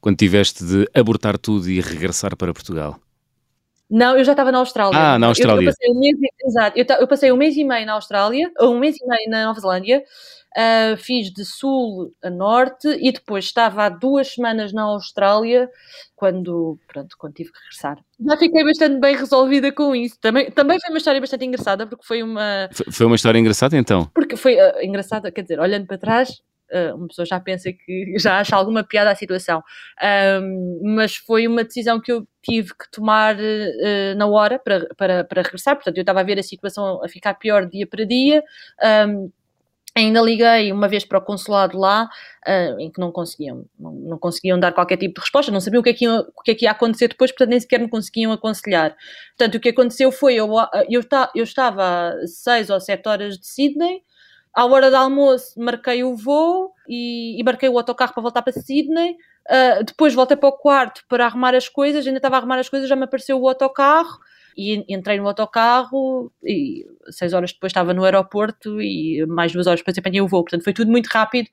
quando 0.00 0.16
tiveste 0.16 0.64
de 0.64 0.88
abortar 0.92 1.38
tudo 1.38 1.70
e 1.70 1.80
regressar 1.80 2.36
para 2.36 2.52
Portugal? 2.52 2.98
Não, 3.88 4.16
eu 4.16 4.24
já 4.24 4.32
estava 4.32 4.50
na 4.50 4.58
Austrália. 4.58 4.98
Ah, 4.98 5.18
na 5.18 5.28
Austrália. 5.28 5.60
Eu, 5.60 5.62
eu 5.62 5.70
passei 5.70 5.90
um 5.90 5.98
mês, 5.98 6.16
exato, 6.44 6.78
eu, 6.78 6.84
eu, 7.00 7.08
passei 7.08 7.32
um 7.32 7.36
mês 7.36 7.56
e 7.56 7.64
meio 7.64 7.86
na 7.86 7.92
Austrália, 7.92 8.50
ou 8.58 8.74
um 8.74 8.78
mês 8.78 8.96
e 8.96 9.06
meio 9.06 9.30
na 9.30 9.44
Nova 9.44 9.60
Zelândia, 9.60 10.02
uh, 10.56 10.96
fiz 10.96 11.30
de 11.30 11.44
sul 11.44 12.10
a 12.22 12.30
norte 12.30 12.88
e 12.88 13.12
depois 13.12 13.44
estava 13.44 13.84
há 13.84 13.88
duas 13.88 14.34
semanas 14.34 14.72
na 14.72 14.82
Austrália 14.82 15.70
quando, 16.16 16.78
pronto, 16.88 17.14
quando 17.18 17.34
tive 17.34 17.52
que 17.52 17.58
regressar. 17.58 17.98
Já 18.18 18.36
fiquei 18.36 18.64
bastante 18.64 18.98
bem 18.98 19.16
resolvida 19.16 19.70
com 19.70 19.94
isso. 19.94 20.18
Também, 20.20 20.50
também 20.50 20.80
foi 20.80 20.90
uma 20.90 20.98
história 20.98 21.20
bastante 21.20 21.44
engraçada, 21.44 21.86
porque 21.86 22.04
foi 22.04 22.22
uma... 22.22 22.68
Foi 22.90 23.06
uma 23.06 23.16
história 23.16 23.38
engraçada 23.38 23.76
então? 23.76 24.10
Porque 24.14 24.36
foi 24.36 24.56
uh, 24.56 24.82
engraçada, 24.82 25.30
quer 25.30 25.42
dizer, 25.42 25.60
olhando 25.60 25.86
para 25.86 25.98
trás, 25.98 26.40
Uh, 26.72 26.96
uma 26.96 27.08
pessoa 27.08 27.24
já 27.24 27.38
pensa 27.38 27.72
que 27.72 28.14
já 28.18 28.38
acha 28.38 28.56
alguma 28.56 28.82
piada 28.82 29.10
à 29.10 29.14
situação. 29.14 29.62
Um, 30.42 30.94
mas 30.96 31.16
foi 31.16 31.46
uma 31.46 31.64
decisão 31.64 32.00
que 32.00 32.12
eu 32.12 32.26
tive 32.42 32.70
que 32.70 32.90
tomar 32.90 33.36
uh, 33.36 34.14
na 34.16 34.26
hora 34.26 34.58
para, 34.58 34.86
para, 34.96 35.24
para 35.24 35.42
regressar. 35.42 35.76
Portanto, 35.76 35.96
eu 35.96 36.02
estava 36.02 36.20
a 36.20 36.24
ver 36.24 36.38
a 36.38 36.42
situação 36.42 37.02
a 37.04 37.08
ficar 37.08 37.34
pior 37.34 37.66
dia 37.66 37.86
para 37.86 38.04
dia. 38.04 38.42
Um, 39.08 39.30
Ainda 39.96 40.20
liguei 40.20 40.70
uma 40.70 40.88
vez 40.88 41.06
para 41.06 41.16
o 41.16 41.22
consulado 41.22 41.78
lá, 41.78 42.06
uh, 42.46 42.78
em 42.78 42.90
que 42.90 43.00
não 43.00 43.10
conseguiam, 43.10 43.64
não, 43.78 43.92
não, 43.92 44.18
conseguiam 44.18 44.60
dar 44.60 44.70
qualquer 44.70 44.98
tipo 44.98 45.14
de 45.14 45.20
resposta, 45.22 45.50
não 45.50 45.58
sabiam 45.58 45.80
o 45.80 45.82
que, 45.82 45.88
é 45.88 45.94
que 45.94 46.04
ia, 46.04 46.20
o 46.20 46.42
que 46.42 46.50
é 46.50 46.54
que 46.54 46.64
ia 46.66 46.70
acontecer 46.70 47.08
depois, 47.08 47.30
portanto 47.30 47.48
nem 47.48 47.60
sequer 47.60 47.80
me 47.80 47.88
conseguiam 47.88 48.30
aconselhar. 48.30 48.94
Portanto, 49.38 49.54
o 49.54 49.60
que 49.60 49.70
aconteceu 49.70 50.12
foi, 50.12 50.34
eu, 50.34 50.52
eu, 50.90 51.00
eu 51.34 51.42
estava 51.42 52.10
a 52.10 52.26
6 52.26 52.68
ou 52.68 52.78
7 52.78 53.08
horas 53.08 53.38
de 53.38 53.46
Sydney, 53.46 54.02
à 54.56 54.64
hora 54.64 54.90
do 54.90 54.96
almoço 54.96 55.60
marquei 55.60 56.02
o 56.02 56.16
voo 56.16 56.72
e, 56.88 57.38
e 57.38 57.44
marquei 57.44 57.68
o 57.68 57.76
autocarro 57.76 58.14
para 58.14 58.22
voltar 58.22 58.40
para 58.40 58.54
Sydney. 58.54 59.16
Uh, 59.48 59.84
depois 59.84 60.14
voltei 60.14 60.36
para 60.36 60.48
o 60.48 60.52
quarto 60.52 61.02
para 61.08 61.26
arrumar 61.26 61.54
as 61.54 61.68
coisas, 61.68 62.06
ainda 62.06 62.18
estava 62.18 62.36
a 62.36 62.38
arrumar 62.38 62.58
as 62.58 62.68
coisas, 62.68 62.88
já 62.88 62.96
me 62.96 63.04
apareceu 63.04 63.38
o 63.38 63.46
autocarro 63.46 64.18
e 64.56 64.82
entrei 64.88 65.18
no 65.18 65.28
autocarro 65.28 66.32
e 66.42 66.86
seis 67.10 67.34
horas 67.34 67.52
depois 67.52 67.70
estava 67.70 67.92
no 67.92 68.02
aeroporto 68.02 68.80
e 68.80 69.24
mais 69.26 69.52
duas 69.52 69.66
horas 69.66 69.80
depois 69.80 69.98
apanhei 69.98 70.22
o 70.22 70.26
voo. 70.26 70.42
Portanto, 70.42 70.64
foi 70.64 70.72
tudo 70.72 70.90
muito 70.90 71.08
rápido 71.08 71.48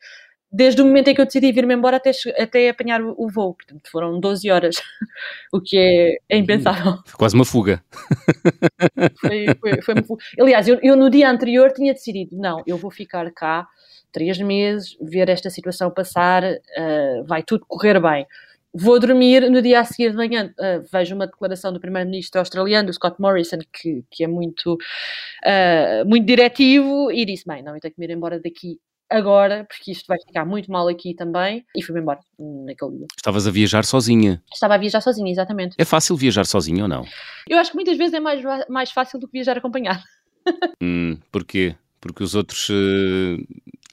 desde 0.54 0.84
o 0.84 0.86
momento 0.86 1.08
em 1.08 1.16
que 1.16 1.20
eu 1.20 1.26
decidi 1.26 1.52
vir-me 1.52 1.74
embora 1.74 1.98
até, 1.98 2.12
até 2.38 2.70
apanhar 2.70 3.02
o, 3.02 3.16
o, 3.18 3.28
voo. 3.28 3.56
Portanto, 3.56 3.90
foram 3.92 4.20
12 4.20 4.52
horas, 4.52 4.76
o 5.52 5.60
que 5.60 5.76
é, 5.76 6.18
é 6.30 6.38
impensável. 6.38 7.00
Foi 7.06 7.18
quase 7.18 7.34
uma 7.34 7.44
fuga. 7.44 7.84
Foi, 9.20 9.46
foi, 9.60 9.82
foi 9.82 9.94
uma 9.96 10.04
fuga. 10.04 10.24
Aliás, 10.40 10.68
eu, 10.68 10.78
eu, 10.82 10.96
no 10.96 11.10
dia 11.10 11.30
anterior 11.30 11.72
tinha 11.72 11.94
decidido, 11.94 12.38
não, 12.38 12.62
eu 12.68 12.78
vou 12.78 12.92
ficar 12.92 13.30
cá 13.32 13.68
três 14.12 14.38
meses, 14.38 14.96
ver 15.02 15.30
esta 15.30 15.50
situação 15.50 15.90
passar, 15.90 16.44
uh, 16.44 17.26
vai 17.26 17.42
tudo 17.44 17.66
correr 17.68 18.00
bem. 18.00 18.26
Vou 18.74 19.00
dormir, 19.00 19.50
no 19.50 19.62
dia 19.62 19.80
a 19.80 19.86
seguir 19.86 20.12
de 20.12 20.18
manhã 20.18 20.54
uh, 20.60 20.86
vejo 20.92 21.16
uma 21.16 21.26
declaração 21.26 21.74
do 21.74 21.80
primeiro-ministro 21.80 22.40
australiano, 22.40 22.88
do 22.88 22.94
Scott 22.94 23.20
Morrison, 23.20 23.60
que, 23.72 24.04
que 24.12 24.24
é 24.24 24.28
muito, 24.28 24.74
uh, 24.74 26.06
muito 26.08 26.26
diretivo, 26.26 27.12
e 27.12 27.26
disse, 27.26 27.46
bem, 27.48 27.64
não, 27.64 27.76
eu 27.76 27.82
tenho 27.82 27.94
que 27.94 28.00
me 28.00 28.06
ir 28.06 28.12
embora 28.12 28.40
daqui 28.40 28.80
agora, 29.10 29.66
porque 29.66 29.92
isto 29.92 30.06
vai 30.08 30.18
ficar 30.20 30.46
muito 30.46 30.72
mal 30.72 30.88
aqui 30.88 31.14
também, 31.14 31.66
e 31.76 31.82
fui-me 31.82 32.02
embora 32.02 32.20
naquele 32.40 32.98
dia. 32.98 33.08
Estavas 33.16 33.48
a 33.48 33.52
viajar 33.52 33.86
sozinha? 33.86 34.42
Estava 34.52 34.76
a 34.76 34.78
viajar 34.78 35.02
sozinha, 35.02 35.32
exatamente. 35.32 35.76
É 35.78 35.86
fácil 35.86 36.16
viajar 36.16 36.46
sozinha 36.46 36.84
ou 36.84 36.90
não? 36.90 37.06
Eu 37.48 37.58
acho 37.58 37.72
que 37.72 37.78
muitas 37.78 37.98
vezes 37.98 38.14
é 38.14 38.20
mais, 38.20 38.42
mais 38.70 38.92
fácil 38.92 39.20
do 39.20 39.28
que 39.28 39.34
viajar 39.34 39.58
acompanhado. 39.58 40.04
hum, 40.82 41.18
porquê? 41.32 41.76
Porque 42.02 42.24
os 42.24 42.36
outros 42.36 42.68
uh, 42.70 43.38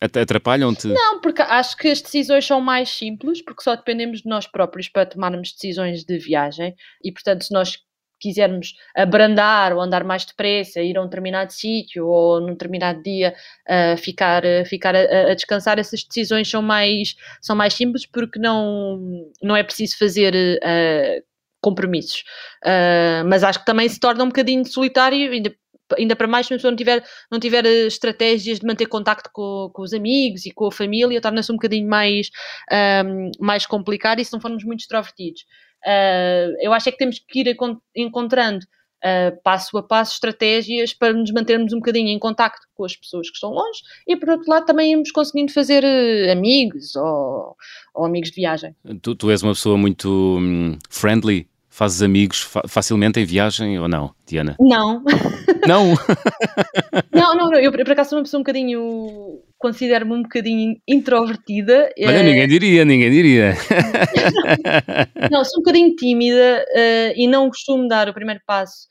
atrapalham-te? 0.00 0.88
Não, 0.88 1.20
porque 1.20 1.42
acho 1.42 1.76
que 1.76 1.88
as 1.88 2.02
decisões 2.02 2.44
são 2.44 2.60
mais 2.60 2.88
simples, 2.88 3.40
porque 3.40 3.62
só 3.62 3.76
dependemos 3.76 4.22
de 4.22 4.28
nós 4.28 4.46
próprios 4.46 4.88
para 4.88 5.06
tomarmos 5.06 5.52
decisões 5.52 6.04
de 6.04 6.18
viagem, 6.18 6.74
e 7.04 7.12
portanto 7.12 7.44
se 7.44 7.52
nós 7.52 7.78
quisermos 8.20 8.74
abrandar 8.94 9.72
ou 9.72 9.80
andar 9.80 10.04
mais 10.04 10.24
depressa, 10.24 10.80
ir 10.80 10.96
a 10.96 11.02
um 11.02 11.06
determinado 11.06 11.52
sítio 11.52 12.06
ou 12.06 12.40
num 12.40 12.52
determinado 12.52 13.02
dia 13.02 13.34
uh, 13.68 13.96
ficar, 13.96 14.44
uh, 14.44 14.64
ficar 14.64 14.94
a, 14.94 15.30
a, 15.30 15.34
descansar, 15.34 15.78
essas 15.78 16.04
decisões 16.04 16.48
são 16.48 16.62
mais, 16.62 17.16
são 17.40 17.56
mais 17.56 17.74
simples 17.74 18.06
porque 18.06 18.38
não, 18.38 19.00
não 19.42 19.56
é 19.56 19.62
preciso 19.62 19.98
fazer 19.98 20.34
uh, 20.34 21.24
compromissos. 21.60 22.24
mas 23.26 23.44
acho 23.44 23.58
que 23.58 23.66
também 23.66 23.86
se 23.88 24.00
torna 24.00 24.24
um 24.24 24.28
bocadinho 24.28 24.64
solitário, 24.64 25.30
ainda 25.30 25.54
ainda 25.98 26.16
para 26.16 26.26
mais 26.26 26.46
se 26.46 26.54
a 26.54 26.56
pessoa 26.56 26.70
não 26.70 26.76
tiver, 26.76 27.04
não 27.30 27.40
tiver 27.40 27.64
eh, 27.66 27.86
estratégias 27.86 28.60
de 28.60 28.66
manter 28.66 28.86
contacto 28.86 29.30
com, 29.32 29.70
com 29.72 29.82
os 29.82 29.92
amigos 29.92 30.46
e 30.46 30.50
com 30.50 30.66
a 30.66 30.72
família, 30.72 31.20
torna-se 31.20 31.50
um 31.50 31.56
bocadinho 31.56 31.88
mais, 31.88 32.30
um, 33.04 33.30
mais 33.40 33.66
complicado 33.66 34.20
e 34.20 34.24
se 34.24 34.32
não 34.32 34.40
formos 34.40 34.64
muito 34.64 34.80
extrovertidos. 34.80 35.44
Uh, 35.86 36.56
eu 36.60 36.72
acho 36.72 36.88
é 36.88 36.92
que 36.92 36.98
temos 36.98 37.18
que 37.18 37.40
ir 37.40 37.56
encontrando 37.96 38.64
uh, 39.04 39.40
passo 39.42 39.76
a 39.78 39.82
passo 39.82 40.14
estratégias 40.14 40.92
para 40.92 41.12
nos 41.12 41.32
mantermos 41.32 41.72
um 41.72 41.76
bocadinho 41.76 42.08
em 42.08 42.18
contacto 42.18 42.66
com 42.74 42.84
as 42.84 42.94
pessoas 42.94 43.28
que 43.28 43.34
estão 43.34 43.50
longe 43.50 43.80
e 44.06 44.16
por 44.16 44.28
outro 44.28 44.50
lado 44.50 44.66
também 44.66 44.92
irmos 44.92 45.10
conseguindo 45.10 45.52
fazer 45.52 45.84
uh, 45.84 46.32
amigos 46.32 46.96
ou, 46.96 47.56
ou, 47.94 48.04
amigos 48.04 48.30
de 48.30 48.36
viagem. 48.36 48.74
Tu, 49.02 49.14
tu 49.14 49.30
és 49.30 49.42
uma 49.42 49.52
pessoa 49.52 49.76
muito 49.76 50.38
um, 50.38 50.78
friendly 50.88 51.48
Fazes 51.72 52.02
amigos 52.02 52.40
fa 52.40 52.62
facilmente 52.66 53.20
em 53.20 53.24
viagem 53.24 53.78
ou 53.78 53.88
não, 53.88 54.12
Diana? 54.26 54.56
Não. 54.58 55.04
Não? 55.66 55.94
não, 57.12 57.34
não, 57.34 57.50
não, 57.50 57.58
eu 57.58 57.70
por 57.72 57.92
acaso 57.92 58.10
sou 58.10 58.18
uma 58.18 58.24
pessoa 58.24 58.38
um 58.38 58.42
bocadinho, 58.42 59.42
considero-me 59.58 60.12
um 60.12 60.22
bocadinho 60.22 60.80
introvertida. 60.86 61.92
Olha, 61.98 62.16
é... 62.16 62.22
ninguém 62.22 62.48
diria, 62.48 62.84
ninguém 62.84 63.10
diria. 63.10 63.54
não, 65.30 65.44
sou 65.44 65.60
um 65.60 65.62
bocadinho 65.62 65.94
tímida 65.96 66.64
uh, 66.68 67.12
e 67.14 67.26
não 67.26 67.48
costumo 67.48 67.86
dar 67.88 68.08
o 68.08 68.14
primeiro 68.14 68.40
passo 68.46 68.88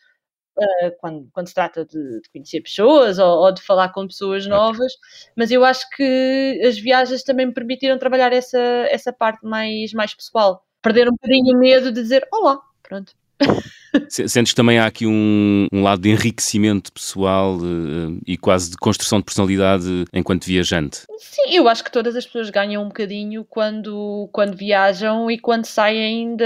uh, 0.57 0.91
quando, 0.99 1.27
quando 1.31 1.47
se 1.47 1.53
trata 1.53 1.85
de, 1.85 2.21
de 2.21 2.29
conhecer 2.31 2.61
pessoas 2.61 3.19
ou, 3.19 3.39
ou, 3.39 3.51
de 3.51 3.61
falar 3.61 3.89
com 3.89 4.07
pessoas 4.07 4.45
novas, 4.45 4.93
okay. 4.93 5.31
mas 5.35 5.51
eu 5.51 5.65
acho 5.65 5.89
que 5.95 6.61
as 6.65 6.77
viagens 6.77 7.23
também 7.23 7.47
me 7.47 7.53
permitiram 7.53 7.97
trabalhar 7.97 8.31
essa, 8.31 8.59
essa 8.89 9.11
parte 9.11 9.45
mais, 9.45 9.93
mais 9.93 10.13
pessoal. 10.13 10.63
Perder 10.81 11.07
um 11.07 11.11
bocadinho 11.11 11.55
o 11.55 11.59
medo 11.59 11.91
de 11.91 12.01
dizer 12.01 12.25
olá, 12.31 12.59
Pronto. 12.89 13.13
Sentes 14.09 14.53
também 14.53 14.77
há 14.77 14.85
aqui 14.85 15.05
um, 15.05 15.67
um 15.71 15.81
lado 15.81 16.01
de 16.01 16.09
enriquecimento 16.09 16.91
pessoal 16.91 17.57
uh, 17.57 18.19
e 18.25 18.37
quase 18.37 18.71
de 18.71 18.77
construção 18.77 19.19
de 19.19 19.25
personalidade 19.25 20.05
enquanto 20.13 20.45
viajante? 20.45 21.05
Sim, 21.17 21.55
eu 21.55 21.67
acho 21.67 21.83
que 21.83 21.91
todas 21.91 22.15
as 22.15 22.25
pessoas 22.25 22.49
ganham 22.49 22.83
um 22.83 22.87
bocadinho 22.87 23.43
quando, 23.45 24.29
quando 24.31 24.55
viajam 24.55 25.29
e 25.31 25.39
quando 25.39 25.65
saem 25.65 26.35
da, 26.35 26.45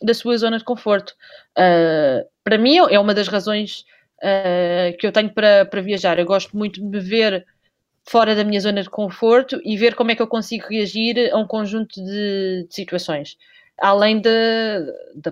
da 0.00 0.14
sua 0.14 0.36
zona 0.38 0.58
de 0.58 0.64
conforto. 0.64 1.14
Uh, 1.58 2.24
para 2.44 2.58
mim 2.58 2.76
é 2.76 2.98
uma 2.98 3.14
das 3.14 3.28
razões 3.28 3.84
uh, 4.22 4.96
que 4.98 5.06
eu 5.06 5.12
tenho 5.12 5.30
para, 5.30 5.64
para 5.64 5.80
viajar. 5.80 6.18
Eu 6.18 6.26
gosto 6.26 6.56
muito 6.56 6.80
de 6.80 6.86
me 6.86 7.00
ver 7.00 7.44
fora 8.08 8.34
da 8.34 8.44
minha 8.44 8.60
zona 8.60 8.82
de 8.82 8.90
conforto 8.90 9.60
e 9.64 9.76
ver 9.76 9.94
como 9.94 10.10
é 10.10 10.14
que 10.14 10.22
eu 10.22 10.26
consigo 10.26 10.66
reagir 10.68 11.30
a 11.32 11.38
um 11.38 11.46
conjunto 11.46 12.02
de, 12.02 12.66
de 12.68 12.74
situações 12.74 13.36
além 13.80 14.20
da, 14.20 14.30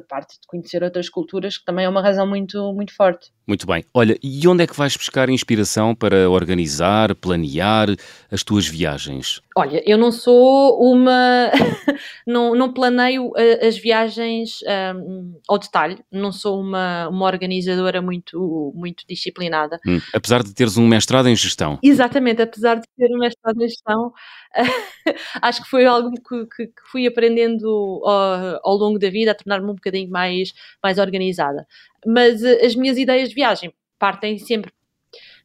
parte 0.00 0.34
de 0.40 0.46
conhecer 0.46 0.82
outras 0.82 1.08
culturas, 1.08 1.58
que 1.58 1.64
também 1.64 1.84
é 1.84 1.88
uma 1.88 2.02
razão 2.02 2.26
muito, 2.26 2.72
muito 2.74 2.94
forte. 2.94 3.32
Muito 3.50 3.66
bem. 3.66 3.84
Olha, 3.92 4.16
e 4.22 4.46
onde 4.46 4.62
é 4.62 4.66
que 4.68 4.76
vais 4.76 4.96
buscar 4.96 5.28
inspiração 5.28 5.92
para 5.92 6.30
organizar, 6.30 7.16
planear 7.16 7.88
as 8.30 8.44
tuas 8.44 8.64
viagens? 8.64 9.42
Olha, 9.56 9.82
eu 9.84 9.98
não 9.98 10.12
sou 10.12 10.80
uma. 10.80 11.50
não, 12.24 12.54
não 12.54 12.72
planeio 12.72 13.32
eh, 13.36 13.66
as 13.66 13.76
viagens 13.76 14.60
um, 14.94 15.34
ao 15.48 15.58
detalhe, 15.58 15.98
não 16.12 16.30
sou 16.30 16.60
uma, 16.60 17.08
uma 17.08 17.26
organizadora 17.26 18.00
muito, 18.00 18.72
muito 18.72 19.02
disciplinada. 19.08 19.80
Hum, 19.84 19.98
apesar 20.14 20.44
de 20.44 20.54
teres 20.54 20.76
um 20.76 20.86
mestrado 20.86 21.28
em 21.28 21.34
gestão. 21.34 21.76
Exatamente, 21.82 22.42
apesar 22.42 22.76
de 22.76 22.86
ter 22.96 23.12
um 23.12 23.18
mestrado 23.18 23.60
em 23.60 23.68
gestão, 23.68 24.12
acho 25.42 25.64
que 25.64 25.68
foi 25.68 25.86
algo 25.86 26.12
que, 26.12 26.46
que, 26.54 26.66
que 26.68 26.82
fui 26.88 27.04
aprendendo 27.04 27.66
ao, 28.04 28.60
ao 28.62 28.76
longo 28.76 28.98
da 29.00 29.10
vida 29.10 29.32
a 29.32 29.34
tornar-me 29.34 29.72
um 29.72 29.74
bocadinho 29.74 30.08
mais, 30.08 30.52
mais 30.80 30.98
organizada 30.98 31.66
mas 32.06 32.42
eh, 32.42 32.64
as 32.64 32.74
minhas 32.74 32.98
ideias 32.98 33.28
de 33.28 33.34
viagem 33.34 33.72
partem 33.98 34.38
sempre 34.38 34.72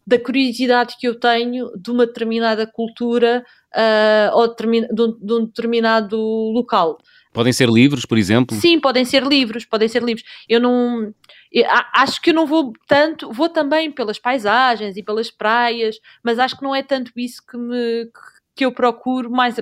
da 0.08 0.20
curiosidade 0.20 0.96
que 1.00 1.08
eu 1.08 1.20
tenho 1.20 1.72
de 1.76 1.90
uma 1.90 2.06
determinada 2.06 2.68
cultura 2.68 3.44
uh, 3.74 4.38
ou 4.38 4.56
de, 4.56 4.68
um, 4.68 5.18
de 5.20 5.34
um 5.34 5.46
determinado 5.46 6.18
local. 6.18 7.00
Podem 7.34 7.52
ser 7.52 7.68
livros, 7.68 8.06
por 8.06 8.18
exemplo? 8.18 8.56
Sim, 8.56 8.80
podem 8.80 9.04
ser 9.04 9.24
livros, 9.24 9.66
podem 9.66 9.90
ser 9.90 10.04
livros. 10.04 10.26
Eu 10.48 10.62
não. 10.62 11.14
Eu 11.52 11.66
acho 11.94 12.22
que 12.22 12.30
eu 12.30 12.34
não 12.34 12.46
vou 12.46 12.72
tanto, 12.88 13.32
vou 13.32 13.50
também 13.50 13.92
pelas 13.92 14.20
paisagens 14.20 14.96
e 14.96 15.04
pelas 15.04 15.32
praias, 15.32 16.00
mas 16.24 16.40
acho 16.40 16.56
que 16.56 16.64
não 16.64 16.74
é 16.74 16.84
tanto 16.84 17.12
isso 17.18 17.42
que 17.46 17.58
me 17.58 18.10
que 18.56 18.64
eu 18.64 18.72
procuro 18.72 19.30
mais 19.30 19.58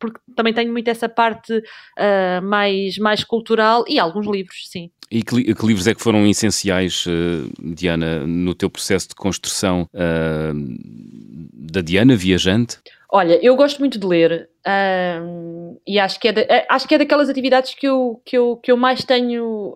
porque 0.00 0.18
também 0.34 0.52
tenho 0.52 0.72
muito 0.72 0.88
essa 0.88 1.08
parte 1.08 1.52
uh, 1.58 2.42
mais, 2.42 2.96
mais 2.98 3.22
cultural 3.22 3.84
e 3.86 4.00
alguns 4.00 4.26
livros, 4.26 4.68
sim. 4.68 4.90
E 5.10 5.22
que, 5.22 5.54
que, 5.54 5.66
livros 5.66 5.86
é 5.86 5.94
que 5.94 6.02
foram 6.02 6.26
essenciais, 6.26 7.04
uh, 7.06 7.74
Diana, 7.74 8.26
no 8.26 8.54
teu 8.54 8.70
processo 8.70 9.08
de 9.08 9.14
construção 9.14 9.86
uh, 9.92 10.54
da 11.52 11.82
Diana 11.82 12.16
Viajante? 12.16 12.78
Olha, 13.12 13.38
eu 13.44 13.54
gosto 13.56 13.80
muito 13.80 13.98
de 13.98 14.06
ler 14.06 14.48
e 15.86 15.98
acho 15.98 16.20
que, 16.20 16.28
é 16.28 16.66
acho 16.68 16.86
que 16.86 16.94
é 16.94 16.98
daquelas 16.98 17.28
atividades 17.28 17.74
que 17.74 17.88
eu, 17.88 18.22
que 18.24 18.38
eu, 18.38 18.56
que 18.56 18.70
eu 18.70 18.76
mais 18.76 19.02
tenho 19.02 19.74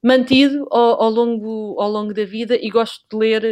mantido 0.00 0.68
ao, 0.70 1.02
ao, 1.02 1.10
longo, 1.10 1.80
ao 1.80 1.90
longo 1.90 2.14
da 2.14 2.24
vida 2.24 2.56
e 2.60 2.70
gosto 2.70 3.04
de 3.10 3.16
ler 3.16 3.42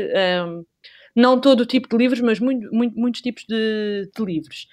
não 1.14 1.40
todo 1.40 1.60
o 1.60 1.66
tipo 1.66 1.88
de 1.88 1.96
livros, 1.96 2.20
mas 2.20 2.38
muito, 2.38 2.72
muito, 2.72 2.98
muitos 2.98 3.20
tipos 3.20 3.44
de, 3.48 4.08
de 4.14 4.24
livros. 4.24 4.68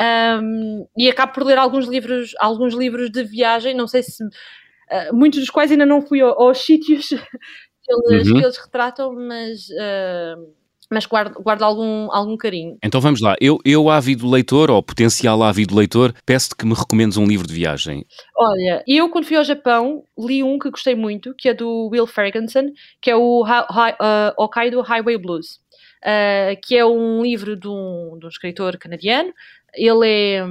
Um, 0.00 0.86
e 0.96 1.08
acabo 1.10 1.32
por 1.32 1.44
ler 1.44 1.58
alguns 1.58 1.86
livros, 1.86 2.32
alguns 2.40 2.74
livros 2.74 3.10
de 3.10 3.22
viagem, 3.24 3.74
não 3.74 3.86
sei 3.86 4.02
se 4.02 4.24
uh, 4.24 5.14
muitos 5.14 5.40
dos 5.40 5.50
quais 5.50 5.70
ainda 5.70 5.84
não 5.84 6.00
fui 6.00 6.20
ao, 6.20 6.40
aos 6.40 6.58
sítios 6.58 7.08
que 7.82 7.92
eles, 7.92 8.28
uhum. 8.28 8.38
que 8.38 8.44
eles 8.44 8.56
retratam, 8.56 9.14
mas 9.14 9.68
uh, 9.68 10.52
mas 10.92 11.06
guardo, 11.06 11.42
guardo, 11.42 11.62
algum, 11.62 12.12
algum 12.12 12.36
carinho. 12.36 12.76
Então 12.84 13.00
vamos 13.00 13.22
lá. 13.22 13.34
Eu, 13.40 13.58
eu, 13.64 13.88
ávido 13.88 14.28
leitor, 14.28 14.70
ou 14.70 14.82
potencial 14.82 15.42
ávido 15.42 15.74
leitor, 15.74 16.14
peço-te 16.26 16.54
que 16.54 16.66
me 16.66 16.74
recomendes 16.74 17.16
um 17.16 17.24
livro 17.24 17.46
de 17.46 17.54
viagem. 17.54 18.04
Olha, 18.36 18.84
eu 18.86 19.08
quando 19.08 19.24
fui 19.24 19.36
ao 19.36 19.44
Japão 19.44 20.04
li 20.18 20.42
um 20.42 20.58
que 20.58 20.70
gostei 20.70 20.94
muito, 20.94 21.34
que 21.34 21.48
é 21.48 21.54
do 21.54 21.88
Will 21.90 22.06
Ferguson, 22.06 22.72
que 23.00 23.10
é 23.10 23.16
o 23.16 23.42
uh, 23.42 24.34
Hokkaido 24.36 24.82
Highway 24.82 25.16
Blues. 25.16 25.62
Uh, 26.04 26.58
que 26.64 26.76
é 26.76 26.84
um 26.84 27.22
livro 27.22 27.56
de 27.56 27.68
um, 27.68 28.18
de 28.18 28.26
um 28.26 28.28
escritor 28.28 28.76
canadiano 28.76 29.32
ele 29.74 30.08
é 30.08 30.46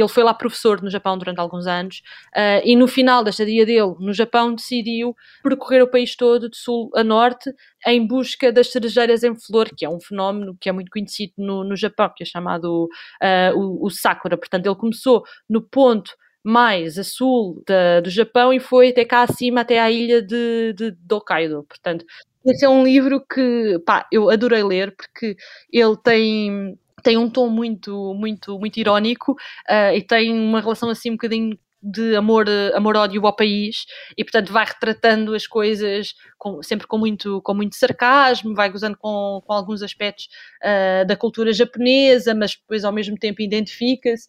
ele 0.00 0.08
foi 0.08 0.22
lá 0.22 0.32
professor 0.32 0.80
no 0.80 0.90
Japão 0.90 1.18
durante 1.18 1.40
alguns 1.40 1.66
anos 1.66 2.02
uh, 2.36 2.62
e 2.64 2.76
no 2.76 2.86
final 2.86 3.24
da 3.24 3.30
estadia 3.30 3.66
dele 3.66 3.94
no 3.98 4.12
Japão 4.12 4.54
decidiu 4.54 5.16
percorrer 5.42 5.82
o 5.82 5.90
país 5.90 6.14
todo 6.14 6.48
de 6.48 6.56
sul 6.56 6.90
a 6.94 7.02
norte 7.02 7.52
em 7.86 8.06
busca 8.06 8.52
das 8.52 8.70
cerejeiras 8.70 9.24
em 9.24 9.34
flor, 9.34 9.68
que 9.76 9.84
é 9.84 9.88
um 9.88 10.00
fenómeno 10.00 10.56
que 10.60 10.68
é 10.68 10.72
muito 10.72 10.90
conhecido 10.90 11.32
no, 11.36 11.64
no 11.64 11.76
Japão, 11.76 12.12
que 12.14 12.22
é 12.22 12.26
chamado 12.26 12.84
uh, 12.84 13.58
o, 13.58 13.86
o, 13.86 13.90
sakura. 13.90 14.36
Portanto, 14.36 14.66
ele 14.66 14.74
começou 14.76 15.24
no 15.48 15.60
ponto 15.60 16.12
mais 16.42 16.98
a 16.98 17.04
sul 17.04 17.62
da, 17.66 18.00
do 18.00 18.10
Japão 18.10 18.52
e 18.52 18.60
foi 18.60 18.90
até 18.90 19.04
cá 19.04 19.22
acima, 19.22 19.62
até 19.62 19.80
à 19.80 19.90
ilha 19.90 20.22
de, 20.22 20.72
de, 20.74 20.90
de 20.92 21.14
Hokkaido. 21.14 21.64
Portanto, 21.64 22.04
esse 22.44 22.64
é 22.64 22.68
um 22.68 22.84
livro 22.84 23.20
que 23.20 23.78
pá, 23.84 24.06
eu 24.12 24.30
adorei 24.30 24.62
ler 24.62 24.94
porque 24.96 25.36
ele 25.72 25.96
tem 26.02 26.78
tem 27.02 27.16
um 27.16 27.30
tom 27.30 27.48
muito, 27.48 28.14
muito, 28.14 28.58
muito 28.58 28.76
irónico 28.78 29.32
uh, 29.32 29.94
e 29.94 30.02
tem 30.02 30.32
uma 30.32 30.60
relação 30.60 30.90
assim 30.90 31.10
um 31.10 31.14
bocadinho 31.14 31.58
de 31.80 32.16
amor, 32.16 32.46
amor 32.74 32.96
ódio 32.96 33.24
ao 33.24 33.34
país 33.34 33.86
e 34.16 34.24
portanto 34.24 34.52
vai 34.52 34.64
retratando 34.64 35.34
as 35.34 35.46
coisas 35.46 36.12
com, 36.36 36.60
sempre 36.62 36.86
com 36.86 36.98
muito, 36.98 37.40
com 37.42 37.54
muito 37.54 37.76
sarcasmo, 37.76 38.54
vai 38.54 38.68
gozando 38.68 38.96
com, 38.98 39.40
com 39.46 39.52
alguns 39.52 39.82
aspectos 39.82 40.28
uh, 40.62 41.06
da 41.06 41.16
cultura 41.16 41.52
japonesa, 41.52 42.34
mas 42.34 42.56
depois 42.56 42.84
ao 42.84 42.92
mesmo 42.92 43.16
tempo 43.16 43.40
identifica-se. 43.42 44.26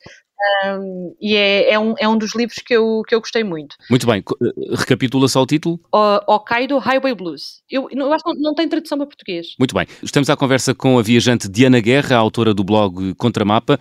Um, 0.65 1.15
e 1.19 1.36
é, 1.36 1.73
é, 1.73 1.80
um, 1.80 1.95
é 1.97 2.08
um 2.08 2.17
dos 2.17 2.34
livros 2.36 2.60
que 2.60 2.73
eu, 2.73 3.02
que 3.08 3.13
eu 3.13 3.19
gostei 3.19 3.43
muito. 3.43 3.75
Muito 3.89 4.08
bem, 4.08 4.23
eh, 4.41 4.75
recapitula 4.75 5.28
só 5.28 5.41
o 5.41 5.45
título: 5.45 5.80
o, 5.93 6.34
Hokkaido 6.34 6.78
Highway 6.78 7.13
Blues. 7.13 7.62
Eu, 7.69 7.88
eu 7.91 8.13
acho 8.13 8.23
que 8.23 8.34
não, 8.34 8.41
não 8.41 8.56
tem 8.56 8.67
tradução 8.67 8.97
para 8.97 9.08
português. 9.08 9.47
Muito 9.60 9.75
bem, 9.75 9.86
estamos 10.02 10.30
à 10.30 10.36
conversa 10.36 10.73
com 10.73 10.97
a 10.97 11.02
viajante 11.02 11.49
Diana 11.49 11.80
Guerra, 11.80 12.15
autora 12.15 12.54
do 12.54 12.63
blog 12.63 13.13
Contramapa. 13.15 13.80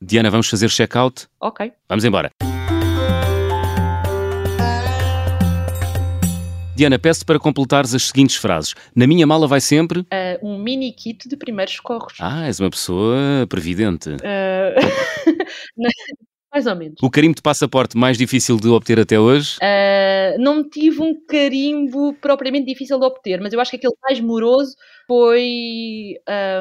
Diana, 0.00 0.30
vamos 0.30 0.48
fazer 0.48 0.68
check-out? 0.68 1.26
Ok. 1.40 1.72
Vamos 1.88 2.04
embora. 2.04 2.30
Diana, 6.76 6.98
peço 6.98 7.24
para 7.24 7.38
completares 7.38 7.94
as 7.94 8.08
seguintes 8.08 8.34
frases. 8.34 8.74
Na 8.96 9.06
minha 9.06 9.24
mala 9.24 9.46
vai 9.46 9.60
sempre. 9.60 10.00
Uh, 10.00 10.06
um 10.42 10.58
mini 10.58 10.92
kit 10.92 11.28
de 11.28 11.36
primeiros 11.36 11.74
socorros. 11.74 12.14
Ah, 12.18 12.46
és 12.46 12.58
uma 12.58 12.70
pessoa 12.70 13.46
previdente. 13.48 14.10
Uh... 15.76 15.88
mais 16.52 16.66
ou 16.66 16.74
menos. 16.74 16.96
O 17.02 17.10
carimbo 17.10 17.34
de 17.34 17.42
passaporte 17.42 17.96
mais 17.96 18.16
difícil 18.16 18.56
de 18.56 18.68
obter 18.68 18.98
até 18.98 19.18
hoje? 19.18 19.56
Uh, 19.58 20.40
não 20.40 20.68
tive 20.68 21.00
um 21.00 21.14
carimbo 21.26 22.14
propriamente 22.14 22.66
difícil 22.66 22.98
de 22.98 23.04
obter, 23.04 23.40
mas 23.40 23.52
eu 23.52 23.60
acho 23.60 23.70
que 23.70 23.76
aquele 23.76 23.94
mais 24.02 24.20
moroso 24.20 24.74
foi, 25.06 26.14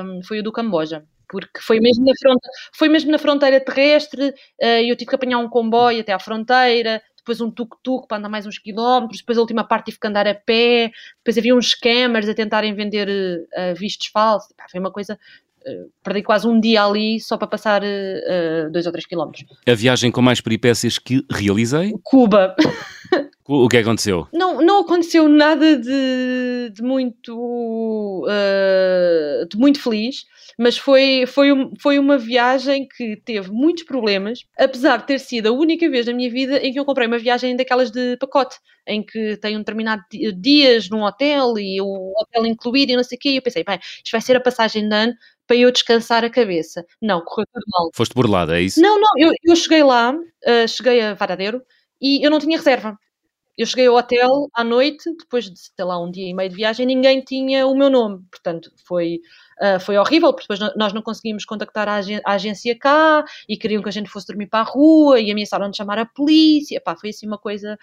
um, 0.04 0.22
foi 0.24 0.40
o 0.40 0.44
do 0.44 0.52
Camboja 0.52 1.04
porque 1.34 1.60
foi 1.62 1.80
mesmo 1.80 2.06
na 2.06 2.12
fronteira, 2.20 2.54
foi 2.74 2.90
mesmo 2.90 3.12
na 3.12 3.18
fronteira 3.18 3.60
terrestre, 3.60 4.36
eu 4.60 4.96
tive 4.96 5.10
que 5.10 5.16
apanhar 5.16 5.40
um 5.40 5.50
comboio 5.50 6.02
até 6.02 6.14
à 6.14 6.20
fronteira, 6.20 7.02
depois 7.24 7.40
um 7.40 7.50
tuk-tuk 7.50 8.06
para 8.08 8.18
andar 8.18 8.30
mais 8.30 8.46
uns 8.46 8.60
quilómetros, 8.60 9.20
depois 9.20 9.38
a 9.38 9.42
última 9.42 9.64
parte 9.64 9.86
tive 9.86 10.00
que 10.00 10.08
andar 10.08 10.28
a 10.28 10.36
pé, 10.36 10.92
depois 11.18 11.38
havia 11.38 11.56
uns 11.56 11.70
scammers 11.70 12.28
a 12.28 12.34
tentarem 12.34 12.74
vender 12.76 13.08
uh, 13.08 13.76
vistos 13.76 14.08
falsos. 14.08 14.52
Pá, 14.56 14.66
foi 14.70 14.80
uma 14.80 14.92
coisa 14.92 15.18
Uh, 15.66 15.90
perdi 16.04 16.22
quase 16.22 16.46
um 16.46 16.60
dia 16.60 16.84
ali 16.84 17.22
só 17.22 17.38
para 17.38 17.48
passar 17.48 17.82
uh, 17.82 18.70
dois 18.70 18.86
ou 18.86 18.92
três 18.92 19.06
quilómetros. 19.06 19.46
A 19.66 19.74
viagem 19.74 20.12
com 20.12 20.22
mais 20.22 20.42
peripécias 20.42 21.00
que 21.00 21.26
realizei? 21.32 21.94
Cuba. 22.04 22.54
O 23.46 23.68
que 23.68 23.78
aconteceu? 23.78 24.26
Não, 24.32 24.62
não 24.62 24.80
aconteceu 24.80 25.28
nada 25.28 25.78
de, 25.78 26.70
de 26.74 26.82
muito 26.82 28.26
uh, 28.26 29.46
de 29.46 29.58
muito 29.58 29.82
feliz, 29.82 30.26
mas 30.58 30.78
foi, 30.78 31.26
foi, 31.26 31.50
foi 31.80 32.00
uma 32.00 32.18
viagem 32.18 32.88
que 32.88 33.18
teve 33.18 33.52
muitos 33.52 33.84
problemas, 33.84 34.40
apesar 34.58 34.98
de 34.98 35.08
ter 35.08 35.20
sido 35.20 35.48
a 35.48 35.52
única 35.52 35.90
vez 35.90 36.06
na 36.06 36.14
minha 36.14 36.30
vida 36.30 36.58
em 36.58 36.72
que 36.72 36.80
eu 36.80 36.86
comprei 36.86 37.08
uma 37.08 37.18
viagem 37.18 37.56
daquelas 37.56 37.92
de 37.92 38.18
pacote, 38.18 38.58
em 38.88 39.04
que 39.04 39.38
tem 39.38 39.56
um 39.56 39.60
determinado 39.60 40.04
dias 40.40 40.90
num 40.90 41.04
hotel 41.04 41.58
e 41.58 41.82
o 41.82 42.14
hotel 42.18 42.46
incluído 42.46 42.92
e 42.92 42.96
não 42.96 43.04
sei 43.04 43.18
o 43.18 43.20
quê, 43.20 43.30
e 43.30 43.36
eu 43.38 43.42
pensei, 43.42 43.64
bem, 43.64 43.80
isto 43.82 44.12
vai 44.12 44.22
ser 44.22 44.36
a 44.36 44.42
passagem 44.42 44.88
de 44.88 44.96
ano 44.96 45.14
para 45.48 45.58
eu 45.58 45.72
descansar 45.72 46.24
a 46.24 46.30
cabeça. 46.30 46.86
Não, 47.02 47.22
correu 47.22 47.48
tudo 47.54 47.66
mal. 47.72 47.90
Foste 47.94 48.14
burlada, 48.14 48.58
é 48.58 48.62
isso? 48.62 48.82
Não, 48.82 49.00
não, 49.00 49.10
eu, 49.18 49.32
eu 49.44 49.56
cheguei 49.56 49.84
lá, 49.84 50.12
uh, 50.14 50.68
cheguei 50.68 51.02
a 51.02 51.14
Varadeiro 51.14 51.62
e 52.02 52.26
eu 52.26 52.32
não 52.32 52.40
tinha 52.40 52.58
reserva 52.58 52.98
eu 53.58 53.66
cheguei 53.66 53.88
ao 53.88 53.96
hotel 53.96 54.50
à 54.54 54.64
noite, 54.64 55.04
depois 55.18 55.46
de, 55.46 55.60
sei 55.60 55.86
lá, 55.86 56.02
um 56.02 56.10
dia 56.10 56.28
e 56.28 56.34
meio 56.34 56.50
de 56.50 56.56
viagem, 56.56 56.86
ninguém 56.86 57.22
tinha 57.22 57.68
o 57.68 57.76
meu 57.76 57.90
nome. 57.90 58.24
Portanto, 58.32 58.72
foi, 58.86 59.20
uh, 59.62 59.80
foi 59.80 59.98
horrível, 59.98 60.34
porque 60.34 60.48
depois 60.48 60.74
nós 60.76 60.94
não 60.94 61.02
conseguimos 61.02 61.46
contactar 61.46 61.88
a, 61.88 61.96
ag 61.98 62.22
a, 62.24 62.32
agência 62.34 62.78
cá 62.78 63.24
e 63.48 63.58
queriam 63.58 63.82
que 63.82 63.90
a 63.90 63.92
gente 63.92 64.10
fosse 64.10 64.28
dormir 64.28 64.48
para 64.48 64.62
a 64.62 64.64
rua 64.64 65.20
e 65.20 65.32
ameaçaram 65.32 65.70
de 65.70 65.78
chamar 65.78 66.00
a 66.00 66.06
polícia. 66.06 66.82
Pá, 66.82 66.96
foi 66.96 67.10
assim 67.10 67.28
uma 67.28 67.38
coisa 67.38 67.78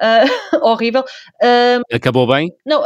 uh, 0.00 0.56
horrível. 0.66 1.02
Uh, 1.42 1.82
Acabou 1.92 2.26
bem? 2.26 2.52
Não, 2.64 2.82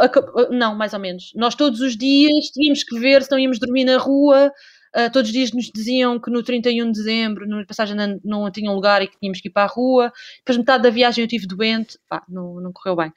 não, 0.49 0.75
mais 0.75 0.93
ou 0.93 0.99
menos. 0.99 1.31
Nós 1.35 1.55
todos 1.55 1.79
os 1.81 1.97
dias 1.97 2.47
tínhamos 2.47 2.83
que 2.83 2.99
ver 2.99 3.23
se 3.23 3.31
não 3.31 3.39
íamos 3.39 3.59
dormir 3.59 3.85
na 3.85 3.97
rua. 3.97 4.51
Uh, 4.93 5.09
todos 5.09 5.29
os 5.29 5.33
dias 5.33 5.53
nos 5.53 5.71
diziam 5.73 6.19
que 6.19 6.29
no 6.29 6.43
31 6.43 6.91
de 6.91 6.99
dezembro, 6.99 7.47
na 7.47 7.65
passagem 7.65 7.95
não, 7.95 8.19
não 8.23 8.51
tinham 8.51 8.75
lugar 8.75 9.01
e 9.01 9.07
que 9.07 9.17
tínhamos 9.17 9.39
que 9.39 9.47
ir 9.47 9.51
para 9.51 9.63
a 9.63 9.67
rua. 9.67 10.11
Depois, 10.39 10.57
metade 10.57 10.83
da 10.83 10.89
viagem, 10.89 11.21
eu 11.21 11.27
estive 11.27 11.47
doente, 11.47 11.97
pá, 12.09 12.23
não, 12.27 12.55
não 12.59 12.73
correu 12.73 12.97
bem. 12.97 13.13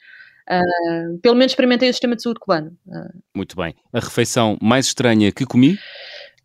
Uh, 0.49 1.17
pelo 1.19 1.35
menos 1.35 1.51
experimentei 1.51 1.89
o 1.89 1.93
sistema 1.93 2.15
de 2.15 2.21
saúde 2.21 2.39
cubano. 2.39 2.77
Uh, 2.87 3.21
Muito 3.35 3.55
bem. 3.55 3.75
A 3.91 3.99
refeição 3.99 4.57
mais 4.61 4.87
estranha 4.87 5.31
que 5.31 5.45
comi? 5.45 5.77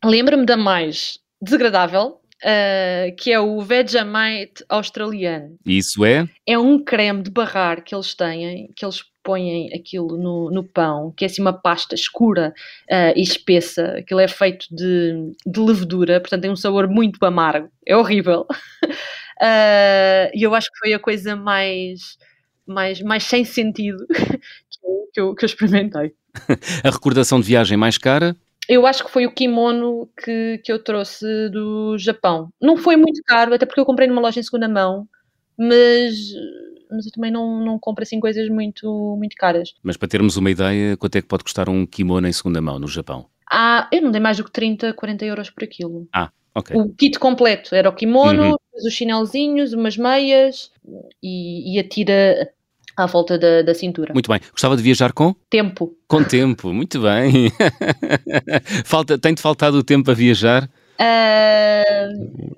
Lembra-me 0.05 0.46
da 0.46 0.57
mais 0.57 1.18
desagradável, 1.40 2.16
Uh, 2.42 3.14
que 3.16 3.30
é 3.30 3.38
o 3.38 3.61
Vegemite 3.61 4.64
australiano. 4.66 5.59
Isso 5.62 6.07
é? 6.07 6.26
É 6.46 6.59
um 6.59 6.82
creme 6.82 7.22
de 7.22 7.30
barrar 7.30 7.84
que 7.84 7.94
eles 7.94 8.14
têm, 8.14 8.70
que 8.74 8.82
eles 8.82 9.03
põem 9.22 9.72
aquilo 9.74 10.16
no, 10.16 10.51
no 10.51 10.64
pão, 10.64 11.12
que 11.16 11.24
é 11.24 11.26
assim 11.26 11.42
uma 11.42 11.53
pasta 11.53 11.94
escura 11.94 12.55
uh, 12.90 13.12
e 13.16 13.22
espessa, 13.22 13.98
aquilo 13.98 14.20
é 14.20 14.28
feito 14.28 14.66
de, 14.70 15.32
de 15.46 15.61
levedura, 15.61 16.20
portanto 16.20 16.42
tem 16.42 16.51
um 16.51 16.57
sabor 16.57 16.88
muito 16.88 17.22
amargo, 17.24 17.70
é 17.86 17.96
horrível. 17.96 18.46
uh, 18.82 20.30
e 20.34 20.42
eu 20.42 20.55
acho 20.55 20.70
que 20.70 20.78
foi 20.78 20.92
a 20.94 20.98
coisa 20.98 21.36
mais, 21.36 22.16
mais, 22.71 23.01
mais 23.03 23.25
sem 23.25 23.45
sentido 23.45 24.07
que 24.09 24.81
eu, 24.85 25.09
que 25.12 25.21
eu, 25.21 25.35
que 25.35 25.45
eu 25.45 25.47
experimentei. 25.47 26.14
a 26.85 26.91
recordação 26.91 27.41
de 27.41 27.47
viagem 27.47 27.77
mais 27.77 27.99
cara? 27.99 28.37
Eu 28.68 28.87
acho 28.87 29.05
que 29.05 29.11
foi 29.11 29.27
o 29.27 29.33
kimono 29.33 30.09
que, 30.23 30.59
que 30.64 30.73
eu 30.73 30.83
trouxe 30.83 31.27
do 31.51 31.99
Japão. 31.99 32.51
Não 32.61 32.77
foi 32.77 32.97
muito 32.97 33.21
caro, 33.25 33.53
até 33.53 33.66
porque 33.66 33.81
eu 33.81 33.85
comprei 33.85 34.07
numa 34.07 34.21
loja 34.21 34.39
em 34.39 34.45
segunda 34.45 34.68
mão, 34.68 35.09
mas 35.59 36.14
mas 36.91 37.07
eu 37.07 37.12
também 37.12 37.31
não, 37.31 37.61
não 37.64 37.79
compro 37.79 38.03
assim 38.03 38.18
coisas 38.18 38.49
muito, 38.49 39.16
muito 39.16 39.37
caras. 39.37 39.75
Mas 39.83 39.97
para 39.97 40.09
termos 40.09 40.37
uma 40.37 40.51
ideia, 40.51 40.97
quanto 40.97 41.16
é 41.16 41.23
que 41.23 41.29
pode 41.29 41.45
custar 41.45 41.68
um 41.68 41.87
kimono 41.87 42.27
em 42.27 42.33
segunda 42.33 42.61
mão 42.61 42.79
no 42.79 42.89
Japão? 42.89 43.27
Ah, 43.51 43.89
eu 43.93 44.03
não 44.03 44.11
dei 44.11 44.21
mais 44.21 44.37
do 44.37 44.45
que 44.45 44.51
30, 44.51 44.93
40 44.95 45.25
euros 45.25 45.51
por 45.51 45.64
aquilo. 45.64 46.09
Ah, 46.12 46.31
ok. 46.55 46.77
O 46.77 46.93
kit 46.95 47.18
completo 47.18 47.75
era 47.75 47.89
o 47.89 47.95
kimono, 47.95 48.51
uhum. 48.51 48.57
os 48.75 48.93
chinelzinhos, 48.93 49.73
umas 49.73 49.97
meias 49.97 50.71
e, 51.23 51.75
e 51.75 51.79
a 51.79 51.89
tira 51.89 52.53
à 52.97 53.07
volta 53.07 53.38
da, 53.38 53.62
da, 53.62 53.74
cintura. 53.74 54.12
Muito 54.12 54.30
bem. 54.30 54.41
Gostava 54.51 54.76
de 54.76 54.82
viajar 54.82 55.12
com? 55.12 55.34
Tempo. 55.49 55.95
Com 56.07 56.24
tempo, 56.24 56.72
muito 56.72 57.01
bem. 57.01 57.53
Falta, 58.84 59.18
tem-te 59.18 59.41
faltado 59.41 59.78
o 59.78 59.82
tempo 59.82 60.11
a 60.11 60.14
viajar? 60.14 60.68
Uh, 61.01 62.57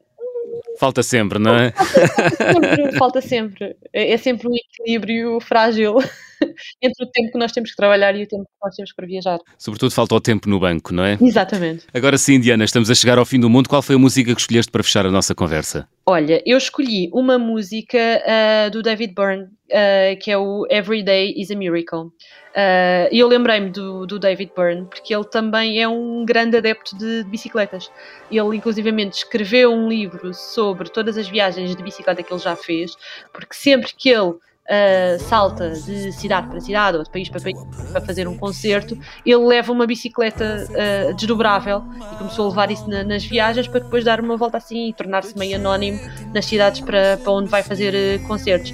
Falta 0.82 1.00
sempre, 1.02 1.38
não 1.38 1.54
é? 1.54 1.70
Falta 1.70 2.76
sempre, 2.76 2.98
falta 2.98 3.20
sempre. 3.20 3.76
É, 3.92 4.12
é 4.14 4.16
sempre 4.16 4.48
um 4.48 4.52
equilíbrio 4.52 5.38
frágil 5.40 5.94
entre 6.82 7.04
o 7.04 7.08
tempo 7.08 7.30
que 7.30 7.38
nós 7.38 7.52
temos 7.52 7.70
que 7.70 7.76
trabalhar 7.76 8.16
e 8.16 8.24
o 8.24 8.26
tempo 8.26 8.42
que 8.42 8.50
nós 8.60 8.74
temos 8.74 8.92
para 8.92 9.06
viajar. 9.06 9.38
Sobretudo 9.56 9.92
falta 9.92 10.14
o 10.16 10.20
tempo 10.20 10.48
no 10.48 10.58
banco, 10.58 10.92
não 10.92 11.04
é? 11.04 11.16
Exatamente. 11.20 11.86
Agora 11.94 12.18
sim, 12.18 12.40
Diana, 12.40 12.64
estamos 12.64 12.90
a 12.90 12.96
chegar 12.96 13.16
ao 13.16 13.24
fim 13.24 13.38
do 13.38 13.48
mundo. 13.48 13.68
Qual 13.68 13.80
foi 13.80 13.94
a 13.94 13.98
música 13.98 14.34
que 14.34 14.40
escolheste 14.40 14.72
para 14.72 14.82
fechar 14.82 15.06
a 15.06 15.10
nossa 15.10 15.34
conversa? 15.36 15.86
Olha, 16.04 16.42
eu 16.44 16.58
escolhi 16.58 17.08
uma 17.12 17.38
música 17.38 17.96
uh, 17.96 18.70
do 18.72 18.82
David 18.82 19.14
Byrne, 19.14 19.44
uh, 19.44 20.18
que 20.20 20.32
é 20.32 20.36
o 20.36 20.66
Every 20.68 21.00
Day 21.00 21.32
is 21.36 21.48
a 21.52 21.54
Miracle. 21.54 22.06
Uh, 22.54 23.06
e 23.12 23.20
eu 23.20 23.28
lembrei-me 23.28 23.70
do, 23.70 24.04
do, 24.04 24.18
David 24.18 24.50
Byrne, 24.54 24.86
porque 24.86 25.14
ele 25.14 25.24
também 25.24 25.80
é 25.80 25.86
um 25.86 26.24
grande 26.24 26.56
adepto 26.56 26.98
de, 26.98 27.22
de, 27.22 27.30
bicicletas. 27.30 27.88
Ele, 28.28 28.56
inclusivamente, 28.56 29.18
escreveu 29.18 29.72
um 29.72 29.88
livro 29.88 30.34
sobre 30.34 30.90
todas 30.90 31.16
as 31.16 31.28
viagens 31.28 31.74
de 31.74 31.82
bicicleta 31.82 32.20
que 32.20 32.32
ele 32.32 32.40
já 32.40 32.56
fez, 32.56 32.96
porque 33.32 33.54
sempre 33.54 33.94
que 33.96 34.10
ele 34.10 34.34
uh, 34.68 35.18
salta 35.28 35.70
de 35.70 36.12
cidade 36.12 36.48
para 36.48 36.60
cidade 36.60 36.96
ou 36.96 37.02
de 37.02 37.10
país 37.10 37.28
para 37.28 37.40
país 37.40 37.58
para 37.90 38.00
fazer 38.00 38.28
um 38.28 38.36
concerto, 38.36 38.96
ele 39.24 39.44
leva 39.44 39.72
uma 39.72 39.86
bicicleta 39.86 40.66
uh, 40.70 41.14
desdobrável 41.14 41.82
e 42.12 42.16
começou 42.16 42.46
a 42.46 42.48
levar 42.48 42.70
isso 42.70 42.88
na, 42.88 43.02
nas 43.02 43.24
viagens 43.24 43.66
para 43.68 43.80
depois 43.80 44.04
dar 44.04 44.20
uma 44.20 44.36
volta 44.36 44.56
assim 44.56 44.88
e 44.88 44.92
tornar-se 44.92 45.36
meio 45.38 45.56
anónimo 45.56 45.98
nas 46.32 46.44
cidades 46.44 46.80
para, 46.80 47.16
para 47.16 47.32
onde 47.32 47.48
vai 47.48 47.62
fazer 47.62 47.94
uh, 47.94 48.26
concertos. 48.26 48.72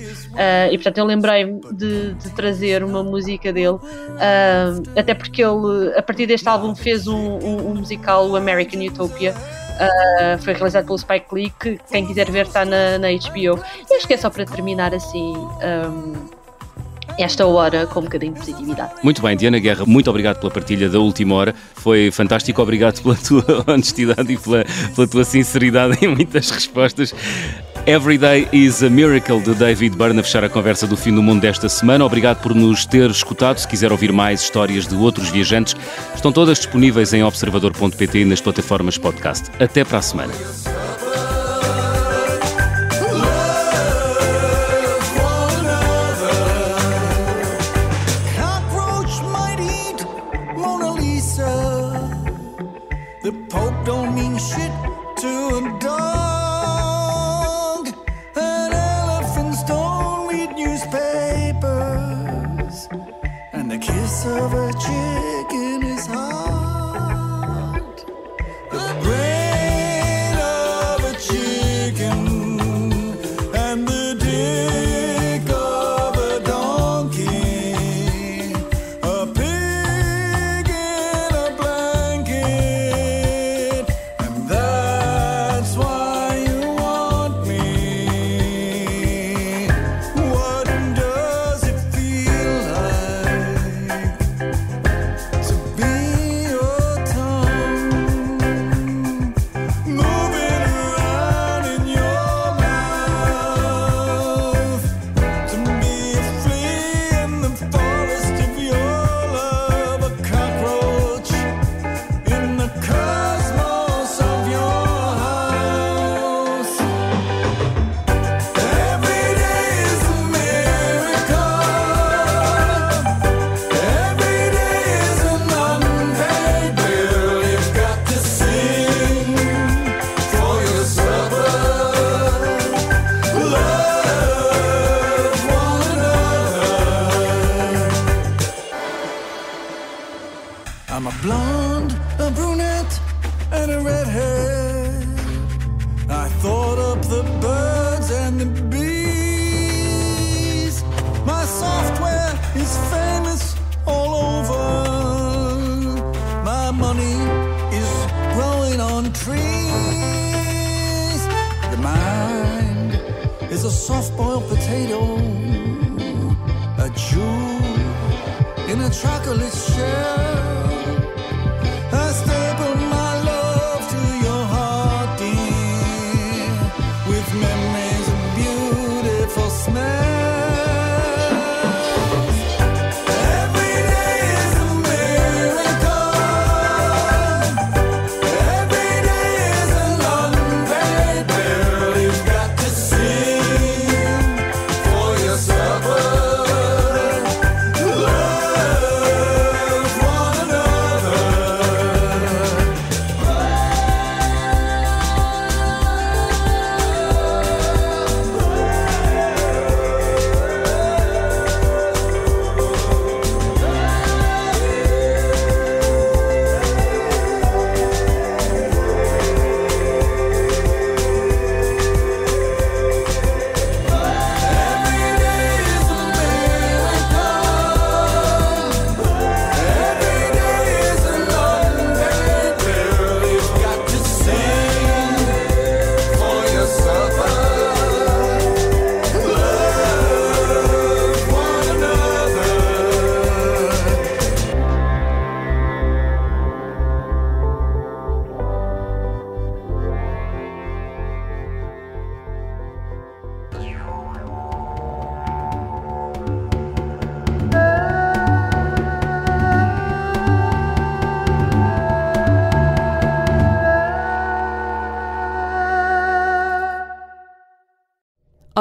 e 0.70 0.76
portanto 0.76 0.98
eu 0.98 1.04
lembrei-me 1.04 1.60
de, 1.72 2.14
de, 2.14 2.30
trazer 2.34 2.84
uma 2.84 3.02
música 3.02 3.52
dele, 3.52 3.78
até 4.96 5.14
porque 5.14 5.42
ele, 5.42 5.96
a 5.96 6.02
partir 6.02 6.26
deste 6.26 6.48
álbum, 6.48 6.74
fez 6.74 7.06
um, 7.06 7.16
um, 7.16 7.70
um 7.70 7.74
musical, 7.74 8.28
o 8.28 8.36
American 8.36 8.80
Utopia. 8.86 9.34
Uh, 9.78 10.42
foi 10.42 10.54
realizado 10.54 10.86
pelo 10.86 10.98
Spike 10.98 11.26
Lee, 11.32 11.52
que 11.58 11.78
quem 11.90 12.04
quiser 12.06 12.30
ver 12.30 12.46
está 12.46 12.64
na, 12.64 12.98
na 12.98 13.08
HBO. 13.08 13.62
E 13.88 13.94
acho 13.94 14.06
que 14.06 14.14
é 14.14 14.16
só 14.16 14.28
para 14.28 14.44
terminar 14.44 14.94
assim. 14.94 15.34
Um, 15.36 16.38
esta 17.18 17.44
hora 17.44 17.84
com 17.86 18.00
um 18.00 18.04
bocadinho 18.04 18.32
de 18.32 18.38
positividade. 18.38 18.92
Muito 19.02 19.20
bem, 19.20 19.36
Diana 19.36 19.58
Guerra, 19.58 19.84
muito 19.84 20.08
obrigado 20.08 20.38
pela 20.38 20.52
partilha 20.52 20.88
da 20.88 21.00
última 21.00 21.34
hora. 21.34 21.54
Foi 21.74 22.10
fantástico, 22.12 22.62
obrigado 22.62 23.02
pela 23.02 23.16
tua 23.16 23.64
honestidade 23.66 24.32
e 24.32 24.36
pela, 24.36 24.64
pela 24.94 25.08
tua 25.08 25.24
sinceridade 25.24 25.98
em 26.04 26.08
muitas 26.08 26.48
respostas. 26.48 27.12
Every 27.88 28.18
Day 28.18 28.46
is 28.52 28.82
a 28.82 28.90
Miracle 28.90 29.40
de 29.40 29.54
David 29.54 29.96
Byrne 29.96 30.20
a 30.20 30.22
fechar 30.22 30.44
a 30.44 30.48
conversa 30.50 30.86
do 30.86 30.94
fim 30.94 31.14
do 31.14 31.22
mundo 31.22 31.40
desta 31.40 31.70
semana. 31.70 32.04
Obrigado 32.04 32.42
por 32.42 32.54
nos 32.54 32.84
ter 32.84 33.08
escutado. 33.08 33.56
Se 33.56 33.66
quiser 33.66 33.90
ouvir 33.90 34.12
mais 34.12 34.42
histórias 34.42 34.86
de 34.86 34.94
outros 34.94 35.30
viajantes, 35.30 35.74
estão 36.14 36.30
todas 36.30 36.58
disponíveis 36.58 37.14
em 37.14 37.24
observador.pt 37.24 38.18
e 38.18 38.24
nas 38.26 38.42
plataformas 38.42 38.98
podcast. 38.98 39.50
Até 39.58 39.86
para 39.86 40.00
a 40.00 40.02
semana. 40.02 40.34